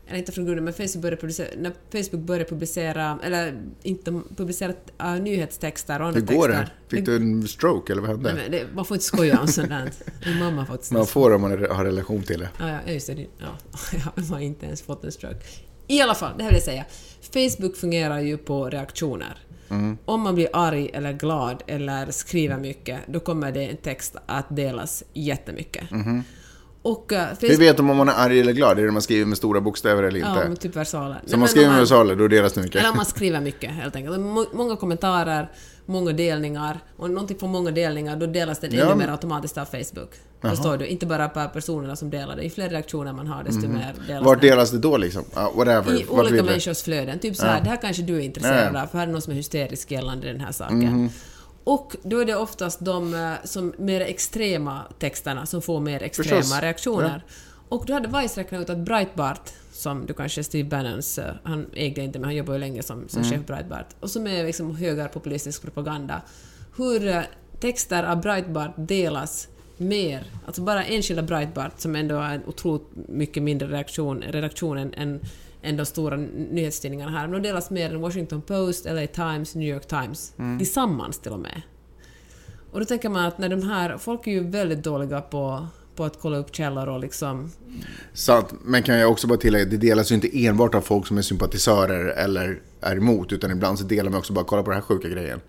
eller 0.08 0.20
inte 0.20 0.32
från 0.32 0.45
grunden, 0.45 0.64
men 0.66 0.74
Facebook 0.74 1.01
började 1.01 1.18
publicera, 1.22 1.47
när 1.58 1.72
Facebook 1.91 2.26
började 2.26 2.45
publicera, 2.49 3.20
eller 3.24 3.62
inte 3.84 4.22
publicera 4.38 4.74
äh, 4.99 5.14
nyhetstexter 5.22 5.99
och 6.01 6.08
andra 6.08 6.20
hur 6.20 6.28
går 6.38 6.47
det? 6.47 6.53
texter. 6.58 6.76
Fick 6.88 7.06
du 7.06 7.16
en 7.16 7.47
stroke 7.47 7.93
eller 7.93 8.01
vad 8.01 8.12
hände? 8.12 8.34
Nej, 8.34 8.41
men 8.43 8.51
det, 8.51 8.66
man 8.76 8.86
får 8.86 8.95
inte 8.95 9.06
skoja 9.06 9.39
om 9.41 9.47
sånt 9.47 9.70
där. 9.70 9.91
Min 10.26 10.39
mamma 10.39 10.62
har 10.62 10.66
faktiskt 10.66 10.91
Man 10.91 11.08
får 11.08 11.34
om 11.34 11.41
man 11.41 11.51
har 11.51 11.84
relation 11.86 12.24
till 12.24 12.39
det. 12.39 12.49
Ja, 12.60 12.70
ja, 12.86 12.91
just 12.93 13.08
det. 13.08 13.14
det- 13.14 13.28
Ja, 13.38 13.58
jag 14.16 14.24
har 14.24 14.39
inte 14.39 14.66
ens 14.66 14.82
fått 14.82 15.03
en 15.03 15.12
stroke. 15.12 15.39
I 15.88 16.01
alla 16.01 16.16
fall, 16.16 16.34
det 16.38 16.43
här 16.43 16.49
vill 16.51 16.58
jag 16.58 16.64
säga. 16.64 16.86
Facebook 17.34 17.76
fungerar 17.78 18.20
ju 18.20 18.38
på 18.38 18.70
reaktioner. 18.70 19.38
Om 20.06 20.22
man 20.22 20.36
blir 20.36 20.47
arg 20.53 20.89
eller 20.93 21.14
glad 21.14 21.64
eller 21.68 22.12
skriver 22.12 22.58
mycket, 22.58 22.99
då 23.08 23.20
kommer 23.20 23.51
det 23.51 23.64
en 23.70 23.78
text 23.78 24.16
att 24.26 24.56
delas 24.56 25.03
jättemycket. 25.14 25.84
Och 26.86 27.12
uh, 27.12 27.18
Hur 27.20 27.26
Facebook... 27.36 27.60
vet 27.60 27.78
de 27.78 27.90
om 27.90 27.98
man 27.98 28.10
är 28.10 28.14
arg 28.14 28.40
eller 28.40 28.54
glad? 28.54 28.78
Är 28.80 28.82
det 28.82 28.88
om 28.88 28.94
man 28.94 29.02
skriver 29.02 29.26
med 29.26 29.38
stora 29.38 29.62
bokstäver 29.62 30.04
eller 30.04 30.20
inte? 30.20 30.32
Ja, 30.42 30.48
men 30.48 30.56
typ 30.58 30.76
versaler. 30.76 31.22
Så 31.26 31.34
om 31.34 31.40
man 31.40 31.50
skriver 31.50 31.70
med 31.70 31.80
versaler, 31.80 32.16
då 32.16 32.28
delas 32.28 32.54
det 32.54 32.62
mycket? 32.62 32.82
Eller 32.82 32.96
man 32.96 33.06
skriver 33.06 33.42
mycket 33.42 33.72
helt 33.72 33.96
enkelt. 33.96 34.20
Må- 34.20 34.46
Många 34.54 34.76
kommentarer, 34.76 35.52
många 35.86 36.12
delningar. 36.12 36.80
Och 36.98 37.10
någonting 37.10 37.38
får 37.40 37.48
många 37.48 37.72
delningar, 37.72 38.16
då 38.16 38.26
delas 38.26 38.60
den 38.60 38.74
Ja. 38.74 38.86
ännu 38.86 38.96
mer 38.96 39.08
automatiskt 39.12 39.58
av 39.58 39.66
Facebook. 39.66 40.10
Förstår 40.42 40.78
du? 40.78 40.86
Inte 40.86 41.06
bara 41.06 41.30
per 41.30 41.48
personerna 41.48 41.96
som 41.96 42.10
delar 42.10 42.36
det. 42.36 42.44
Ju 42.44 42.50
fler 42.50 42.70
reaktioner 42.70 43.14
man 43.14 43.28
har, 43.28 43.44
desto 43.44 43.68
mer 43.68 43.94
delas 44.08 44.26
Vart 44.26 44.42
det. 44.42 44.50
delas 44.50 44.72
det 44.72 44.78
då 44.78 44.98
liksom? 44.98 45.24
Ja, 45.36 45.52
whatever. 45.56 46.00
I 46.02 46.06
Vart 46.10 46.20
olika 46.28 46.44
människors 46.44 46.84
flöden. 46.84 47.20
Typ 47.20 47.36
så 47.36 47.46
här, 47.46 47.62
det 47.64 47.70
här 47.70 47.78
kanske 47.82 48.04
du 48.04 48.16
är 48.16 48.20
intresserad 48.22 48.76
Ja. 48.76 48.82
Av, 48.84 48.88
för 48.88 48.98
här 48.98 49.08
är 49.08 49.12
någon 49.12 49.22
som 49.22 49.32
är 49.34 49.38
hysterisk 49.38 49.92
gällande 49.92 50.28
den 50.28 50.42
här 50.42 50.52
saken. 50.52 51.10
Och 51.66 51.95
då 52.03 52.20
är 52.20 52.26
det 52.26 52.36
oftast 52.36 52.86
de 52.86 53.13
eh, 53.13 53.34
som 53.43 53.74
mer 53.78 54.01
extrema 54.01 54.82
texterna 54.99 55.45
som 55.45 55.61
får 55.61 55.80
mer 55.80 56.03
extrema 56.03 56.41
Förstås. 56.41 56.61
reaktioner. 56.61 57.26
Och 57.70 57.84
då 57.88 57.93
hade 57.93 58.22
Vice 58.22 58.39
räknat 58.39 58.61
ut 58.61 58.70
att 58.70 58.78
Breitbart, 58.78 59.49
som 59.74 60.05
du 60.05 60.13
kanske 60.13 60.43
Steve 60.43 60.70
Bannons, 60.70 61.18
eh, 61.18 61.34
han 61.43 61.66
ägde 61.74 62.01
inte 62.01 62.20
men 62.20 62.26
han 62.26 62.36
jobbar 62.36 62.53
ju 62.53 62.59
länge 62.59 62.84
som, 62.84 63.07
som 63.09 63.22
Mm. 63.22 63.32
chef 63.32 63.47
Breitbart, 63.47 63.88
och 63.99 64.09
som 64.09 64.28
är 64.28 64.43
liksom 64.43 64.76
högerpopulistisk 64.76 65.61
propaganda, 65.61 66.22
hur 66.78 67.07
eh, 67.07 67.22
texter 67.59 68.03
av 68.03 68.22
Breitbart 68.22 68.72
delas 68.78 69.47
mer, 69.78 70.24
alltså 70.45 70.61
bara 70.61 70.84
enskilda 70.86 71.24
Breitbart 71.24 71.80
som 71.80 71.95
ändå 71.95 72.16
har 72.16 72.30
en 72.34 72.41
otroligt 72.47 72.88
mycket 72.95 73.43
mindre 73.43 73.68
reaktion, 73.68 74.22
redaktion 74.22 74.78
än, 74.78 74.93
än, 74.93 75.20
än 75.66 75.78
de 75.78 75.86
stora 75.86 76.18
nyhetstidningarna 76.18 77.11
här, 77.11 77.28
de 77.28 77.41
delas 77.41 77.70
mer 77.70 77.89
än 77.93 78.01
Washington 78.01 78.41
Post, 78.41 78.86
LA 78.86 79.07
Times, 79.07 79.55
New 79.55 79.70
York 79.70 79.88
Times, 79.88 80.34
Mm. 80.38 80.57
tillsammans 80.57 81.20
till 81.20 81.32
och 81.32 81.39
med. 81.39 81.61
Och 82.72 82.80
då 82.80 82.86
tänker 82.86 83.09
man 83.09 83.26
att 83.26 83.38
när 83.38 83.49
de 83.49 83.63
här, 83.70 83.97
folk 83.97 84.28
är 84.28 84.32
ju 84.32 84.47
väldigt 84.49 84.84
dåliga 84.84 85.22
på, 85.22 85.68
på 85.95 86.03
att 86.03 86.20
kolla 86.22 86.38
upp 86.38 86.55
källor 86.55 86.89
och 86.89 86.99
liksom... 86.99 87.51
Sant, 88.13 88.53
men 88.63 88.84
kan 88.84 88.95
jag 88.95 89.11
också 89.11 89.28
bara 89.28 89.38
tillägga, 89.39 89.66
det 89.66 89.78
delas 89.78 90.11
ju 90.11 90.16
inte 90.16 90.45
enbart 90.45 90.76
av 90.76 90.82
folk 90.82 91.07
som 91.07 91.18
är 91.18 91.22
sympatisörer 91.22 92.05
eller 92.05 92.61
är 92.82 92.95
emot, 92.95 93.32
utan 93.34 93.51
ibland 93.51 93.80
så 93.80 93.86
delar 93.86 94.09
man 94.11 94.20
också 94.20 94.34
bara, 94.34 94.45
kolla 94.45 94.63
på 94.63 94.70
den 94.70 94.76
här 94.80 94.86
sjuka 94.86 95.07
grejen. 95.09 95.39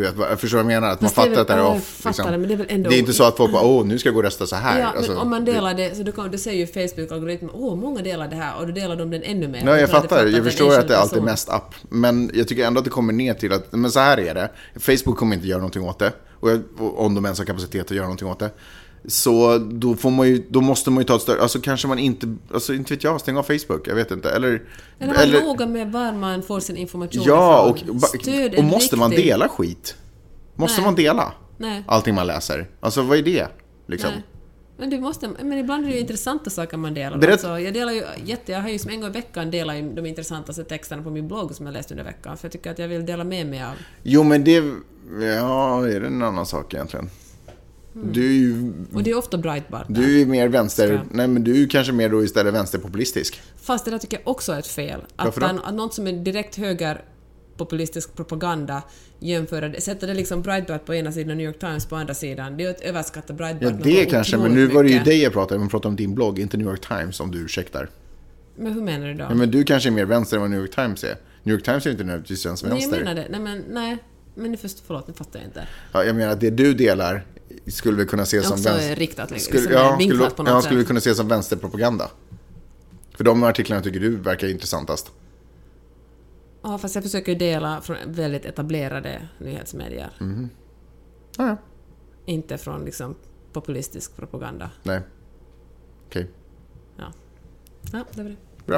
Du 0.00 0.06
vet, 0.06 0.14
jag 0.30 0.40
förstår 0.40 0.58
vad 0.58 0.72
jag 0.72 0.80
menar? 0.80 0.92
Att 0.92 1.00
man 1.00 1.10
Fast 1.10 1.14
fattar 1.14 1.30
väl- 1.30 1.38
att 1.38 1.46
det 1.48 1.54
är 1.54 1.64
off. 1.66 1.84
fattar 1.84 2.32
det, 2.32 2.38
men 2.38 2.48
det 2.48 2.54
är 2.54 2.56
väl 2.56 2.66
ändå- 2.70 2.90
det 2.90 2.96
är 2.96 2.98
inte 2.98 3.12
så 3.12 3.24
att 3.24 3.36
folk 3.36 3.52
bara, 3.52 3.62
åh, 3.64 3.86
nu 3.86 3.98
ska 3.98 4.06
jag 4.08 4.14
gå 4.14 4.18
och 4.18 4.24
rösta 4.24 4.46
så 4.46 4.56
här. 4.56 4.80
Ja, 4.80 4.86
Alltså, 4.96 5.12
men 5.12 5.20
om 5.20 5.30
man 5.30 5.44
delar 5.44 5.74
det, 5.74 5.96
så 5.96 6.02
då, 6.02 6.12
kan, 6.12 6.30
då 6.30 6.38
säger 6.38 6.58
ju 6.58 6.66
Facebook-algoritmen 6.66 7.50
åh, 7.54 7.76
många 7.76 8.02
delar 8.02 8.28
det 8.28 8.36
här 8.36 8.58
och 8.60 8.66
då 8.66 8.72
delar 8.72 8.96
de 8.96 9.10
den 9.10 9.22
ännu 9.22 9.48
mer. 9.48 9.62
Ja, 9.66 9.78
jag 9.78 9.90
fattar. 9.90 10.26
Jag 10.26 10.44
förstår 10.44 10.78
att 10.78 10.88
det 10.88 10.94
är 10.94 10.98
alltid 10.98 11.22
mest 11.22 11.48
app. 11.48 11.74
Men 11.88 12.30
jag 12.34 12.48
tycker 12.48 12.66
ändå 12.66 12.78
att 12.78 12.84
det 12.84 12.90
kommer 12.90 13.12
ner 13.12 13.34
till 13.34 13.52
att, 13.52 13.72
men 13.72 13.90
så 13.90 14.00
här 14.00 14.18
är 14.20 14.34
det. 14.34 14.50
Facebook 14.80 15.16
kommer 15.16 15.36
inte 15.36 15.48
göra 15.48 15.58
någonting 15.58 15.82
åt 15.84 15.98
det. 15.98 16.12
Och 16.40 16.50
jag, 16.50 16.60
och 16.78 17.04
om 17.04 17.14
de 17.14 17.24
ens 17.24 17.38
har 17.38 17.46
kapacitet 17.46 17.84
att 17.86 17.90
göra 17.90 18.04
någonting 18.06 18.28
åt 18.28 18.38
det. 18.38 18.50
Så 19.08 19.58
då, 19.58 19.94
får 19.96 20.10
man 20.10 20.28
ju, 20.28 20.42
då 20.48 20.60
måste 20.60 20.90
man 20.90 20.98
ju 21.00 21.04
ta 21.04 21.16
ett 21.16 21.22
större, 21.22 21.42
alltså 21.42 21.60
kanske 21.60 21.88
man 21.88 21.98
inte, 21.98 22.36
alltså 22.54 22.74
inte 22.74 22.94
vet 22.94 23.04
jag, 23.04 23.20
stäng 23.20 23.36
av 23.36 23.42
Facebook, 23.42 23.88
jag 23.88 23.94
vet 23.94 24.10
inte. 24.10 24.30
Eller, 24.30 24.62
Eller 24.98 25.32
vara 25.32 25.44
noga 25.44 25.66
med 25.66 25.92
var 25.92 26.12
man 26.12 26.42
får 26.42 26.60
sin 26.60 26.76
information 26.76 27.22
ja, 27.26 27.74
ifrån. 27.76 27.96
och, 27.96 28.02
Stöd 28.02 28.54
och 28.54 28.64
måste 28.64 28.96
man 28.96 29.10
riktig- 29.10 29.26
dela 29.26 29.48
skit? 29.48 29.94
Måste 30.54 30.80
Nej. 30.80 30.84
man 30.86 30.94
dela 30.94 31.32
Nej. 31.58 31.84
allting 31.86 32.14
man 32.14 32.26
läser? 32.26 32.68
Alltså 32.80 33.02
vad 33.02 33.18
är 33.18 33.22
det? 33.22 33.46
Liksom? 33.86 34.10
Nej. 34.10 34.22
Men, 34.78 34.90
du 34.90 34.98
måste, 35.00 35.28
men 35.42 35.58
ibland 35.58 35.84
är 35.84 35.88
det 35.88 35.94
ju 35.94 36.00
intressanta 36.00 36.50
saker 36.50 36.76
man 36.76 36.94
delar. 36.94 37.18
Berätt- 37.18 37.32
Alltså, 37.32 37.58
jag 37.60 37.74
delar 37.74 37.92
ju 37.92 38.02
jätte, 38.24 38.52
jag 38.52 38.60
har 38.60 38.68
ju 38.68 38.78
som 38.78 38.90
en 38.90 39.00
gång 39.00 39.10
i 39.10 39.12
veckan 39.12 39.50
delat 39.50 39.96
de 39.96 40.06
intressantaste 40.06 40.64
texterna 40.64 41.02
på 41.02 41.10
min 41.10 41.28
blogg 41.28 41.54
som 41.54 41.66
jag 41.66 41.72
läst 41.72 41.90
under 41.90 42.04
veckan. 42.04 42.36
För 42.36 42.44
jag 42.46 42.52
tycker 42.52 42.70
att 42.70 42.78
jag 42.78 42.88
vill 42.88 43.06
dela 43.06 43.24
med 43.24 43.46
mig 43.46 43.62
av. 43.62 43.72
Jo 44.02 44.22
men 44.22 44.44
det, 44.44 44.64
ja, 45.36 45.86
är 45.88 46.00
det 46.00 46.06
en 46.06 46.22
annan 46.22 46.46
sak 46.46 46.74
egentligen? 46.74 47.10
Mm. 48.02 48.12
Du 48.12 48.26
är 48.26 48.32
ju 48.32 48.72
Och 48.92 49.02
det 49.02 49.10
är 49.10 49.18
ofta 49.18 49.38
Breitbart. 49.38 49.86
Du 49.88 50.04
är 50.04 50.18
ju 50.18 50.26
mer 50.26 50.48
vänster, 50.48 51.02
nej 51.10 51.28
men 51.28 51.44
du 51.44 51.62
är 51.62 51.68
kanske 51.68 51.92
mer 51.92 52.08
då 52.08 52.24
istället 52.24 52.54
vänsterpopulistisk. 52.54 53.40
Fast 53.56 53.84
det 53.84 53.90
där 53.90 53.98
tycker 53.98 54.16
jag 54.16 54.28
också 54.28 54.52
är 54.52 54.58
ett 54.58 54.66
fel. 54.66 55.00
Att, 55.16 55.36
då? 55.36 55.46
att 55.46 55.74
något 55.74 55.94
som 55.94 56.06
är 56.06 56.12
direkt 56.12 56.56
högerpopulistisk 56.56 58.16
propaganda 58.16 58.82
jämföra 59.18 59.68
det, 59.68 59.80
sätta 59.80 60.06
det 60.06 60.14
liksom 60.14 60.42
Breitbart 60.42 60.84
på 60.84 60.94
ena 60.94 61.12
sidan 61.12 61.30
och 61.30 61.36
New 61.36 61.46
York 61.46 61.58
Times 61.58 61.86
på 61.86 61.96
andra 61.96 62.14
sidan. 62.14 62.56
Det 62.56 62.62
är 62.62 62.64
ju 62.64 62.70
att 62.70 62.80
överskatta 62.80 63.32
Breitbart 63.32 63.72
Ja 63.72 63.78
det 63.84 64.04
kanske, 64.04 64.36
men 64.36 64.54
nu 64.54 64.66
var 64.66 64.84
det 64.84 64.90
ju 64.90 64.98
dig 64.98 65.22
jag 65.22 65.32
pratade 65.32 65.56
om, 65.56 65.62
jag 65.62 65.70
pratade 65.70 65.88
om 65.88 65.96
din 65.96 66.14
blogg, 66.14 66.38
inte 66.38 66.56
New 66.56 66.66
York 66.66 66.88
Times 66.88 67.20
om 67.20 67.30
du 67.30 67.38
ursäktar. 67.38 67.88
Men 68.56 68.72
hur 68.72 68.82
menar 68.82 69.06
du 69.06 69.14
då? 69.14 69.24
Ja, 69.28 69.34
men 69.34 69.50
du 69.50 69.64
kanske 69.64 69.88
är 69.88 69.90
mer 69.90 70.04
vänster 70.04 70.36
än 70.36 70.40
vad 70.40 70.50
New 70.50 70.60
York 70.60 70.74
Times 70.74 71.04
är. 71.04 71.16
New 71.42 71.54
York 71.54 71.64
Times 71.64 71.86
är 71.86 71.90
inte 71.90 72.04
nödvändigtvis 72.04 72.46
ens 72.46 72.62
Nej, 72.62 72.72
jag 72.72 72.78
vänster. 72.78 72.98
menar 72.98 73.14
det. 73.14 73.26
Nej, 73.30 73.40
men 73.40 73.64
nej. 73.70 73.98
Men 74.34 74.56
först, 74.56 74.82
förlåt, 74.86 75.08
nu 75.08 75.14
fattar 75.14 75.38
jag 75.38 75.48
inte. 75.48 75.66
Ja, 75.92 76.04
jag 76.04 76.16
menar 76.16 76.32
att 76.32 76.40
det 76.40 76.50
du 76.50 76.74
delar 76.74 77.24
skulle 77.66 77.96
vi 77.96 78.06
kunna 78.06 78.26
se 78.26 78.42
som 78.42 78.62
vänster... 78.62 78.96
riktat, 78.96 79.30
liksom, 79.30 79.48
skulle, 79.52 79.62
som 79.62 79.72
ja, 79.72 79.94
är 79.94 79.98
vinklat 79.98 80.18
skulle, 80.18 80.36
på 80.36 80.42
något 80.42 80.50
ja, 80.50 80.60
sätt. 80.60 80.64
skulle 80.64 80.80
vi 80.80 80.86
kunna 80.86 81.00
se 81.00 81.14
som 81.14 81.28
vänsterpropaganda. 81.28 82.10
För 83.16 83.24
de 83.24 83.42
artiklarna 83.42 83.82
tycker 83.82 84.00
du 84.00 84.16
verkar 84.16 84.48
intressantast. 84.48 85.12
Ja, 86.62 86.78
fast 86.78 86.94
jag 86.94 87.04
försöker 87.04 87.34
dela 87.34 87.80
från 87.80 87.96
väldigt 88.06 88.44
etablerade 88.44 89.28
nyhetsmedier. 89.38 90.10
Mm. 90.20 90.48
Ja, 91.38 91.46
ja. 91.46 91.56
Inte 92.24 92.58
från 92.58 92.84
liksom 92.84 93.14
populistisk 93.52 94.16
propaganda. 94.16 94.70
Nej. 94.82 95.00
Okej. 96.06 96.30
Ja. 96.96 97.12
Ja, 97.92 98.04
det 98.14 98.22
var 98.22 98.30
det. 98.30 98.36
Bra. 98.66 98.76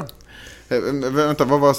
Eh, 0.69 0.75
vä- 0.75 1.09
vänta, 1.09 1.45
vad 1.45 1.59
var, 1.59 1.73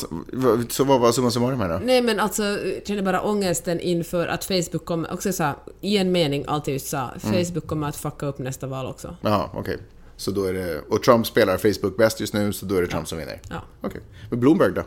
så 0.72 0.84
vad 0.84 1.00
var 1.00 1.12
summa 1.12 1.30
summarum 1.30 1.60
här 1.60 1.68
då? 1.68 1.80
Nej 1.84 2.02
men 2.02 2.20
alltså, 2.20 2.42
jag 2.42 2.86
känner 2.86 3.02
bara 3.02 3.20
ångesten 3.22 3.80
inför 3.80 4.26
att 4.28 4.44
Facebook 4.44 4.84
kommer, 4.84 5.12
också 5.12 5.32
så 5.32 5.42
här, 5.42 5.54
i 5.80 5.96
en 5.96 6.12
mening 6.12 6.44
alltid 6.48 6.74
just 6.74 6.86
sa, 6.86 7.10
Mm. 7.24 7.44
Facebook 7.44 7.66
kommer 7.66 7.88
att 7.88 7.96
fucka 7.96 8.26
upp 8.26 8.38
nästa 8.38 8.66
val 8.66 8.86
också. 8.86 9.16
Ja, 9.20 9.50
okej. 9.54 9.78
Så 10.16 10.30
då 10.30 10.44
är 10.44 10.52
det... 10.52 10.80
Och 10.88 11.02
Trump 11.02 11.26
spelar 11.26 11.56
Facebook 11.56 11.96
bäst 11.96 12.20
just 12.20 12.34
nu, 12.34 12.52
så 12.52 12.66
då 12.66 12.74
är 12.76 12.80
det 12.82 12.88
Trump 12.88 13.08
som 13.08 13.18
vinner? 13.18 13.40
Ja. 13.50 13.62
Okej. 13.80 14.00
Men 14.30 14.40
Bloomberg 14.40 14.72
då? 14.72 14.82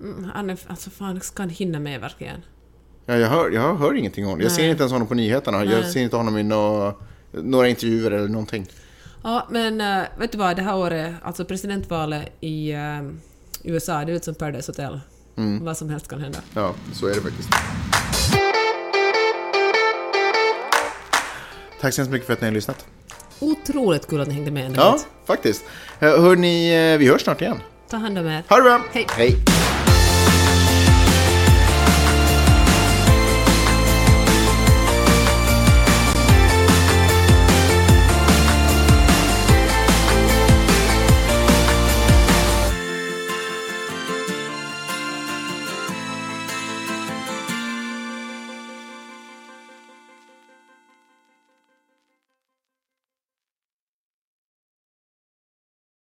Mm, 0.00 0.30
Han 0.34 0.50
är, 0.50 0.58
alltså 0.66 0.90
fan, 0.90 1.20
ska 1.20 1.42
han 1.42 1.50
hinna 1.50 1.78
med 1.78 2.00
verkligen? 2.00 2.40
Ja, 3.06 3.16
jag, 3.16 3.28
hör, 3.28 3.50
jag 3.50 3.74
hör 3.74 3.94
ingenting 3.94 4.26
om 4.26 4.38
det. 4.38 4.44
Jag 4.44 4.50
Nej. 4.50 4.56
ser 4.56 4.68
inte 4.68 4.82
ens 4.82 4.92
honom 4.92 5.08
på 5.08 5.14
nyheterna. 5.14 5.64
Jag 5.64 5.80
Nej. 5.82 5.92
ser 5.92 6.00
inte 6.00 6.16
honom 6.16 6.38
i 6.38 6.42
nå, 6.42 6.94
några 7.32 7.68
intervjuer 7.68 8.10
eller 8.10 8.28
någonting. 8.28 8.66
Ja, 9.26 9.46
men 9.50 9.80
äh, 9.80 10.02
vet 10.18 10.32
du 10.32 10.38
vad, 10.38 10.56
det 10.56 10.62
här 10.62 10.76
året, 10.76 11.14
alltså 11.22 11.44
presidentvalet 11.44 12.32
i 12.40 12.72
äh, 12.72 12.78
USA, 13.64 14.04
det 14.04 14.12
är 14.12 14.16
ut 14.16 14.24
som 14.24 14.34
Paradise 14.34 14.72
Hotel. 14.72 15.00
Mm. 15.36 15.64
Vad 15.64 15.76
som 15.76 15.90
helst 15.90 16.08
kan 16.08 16.20
hända. 16.20 16.38
Ja, 16.54 16.74
så 16.92 17.06
är 17.06 17.14
det 17.14 17.20
faktiskt. 17.20 17.48
Tack 21.80 21.94
så 21.94 22.00
hemskt 22.00 22.12
mycket 22.12 22.26
för 22.26 22.32
att 22.32 22.40
ni 22.40 22.46
har 22.46 22.54
lyssnat. 22.54 22.86
Otroligt 23.40 24.06
kul 24.06 24.20
att 24.20 24.28
ni 24.28 24.34
hängde 24.34 24.50
med. 24.50 24.72
Ja, 24.76 24.98
faktiskt. 25.24 25.64
Hörni, 26.00 26.92
eh, 26.92 26.98
vi 26.98 27.08
hörs 27.08 27.22
snart 27.22 27.40
igen. 27.40 27.60
Ta 27.88 27.96
hand 27.96 28.18
om 28.18 28.26
er. 28.26 28.42
Ha 28.48 28.56
det 28.56 28.62
bra! 28.62 28.80
Hej. 28.92 29.06
Hej. 29.10 29.36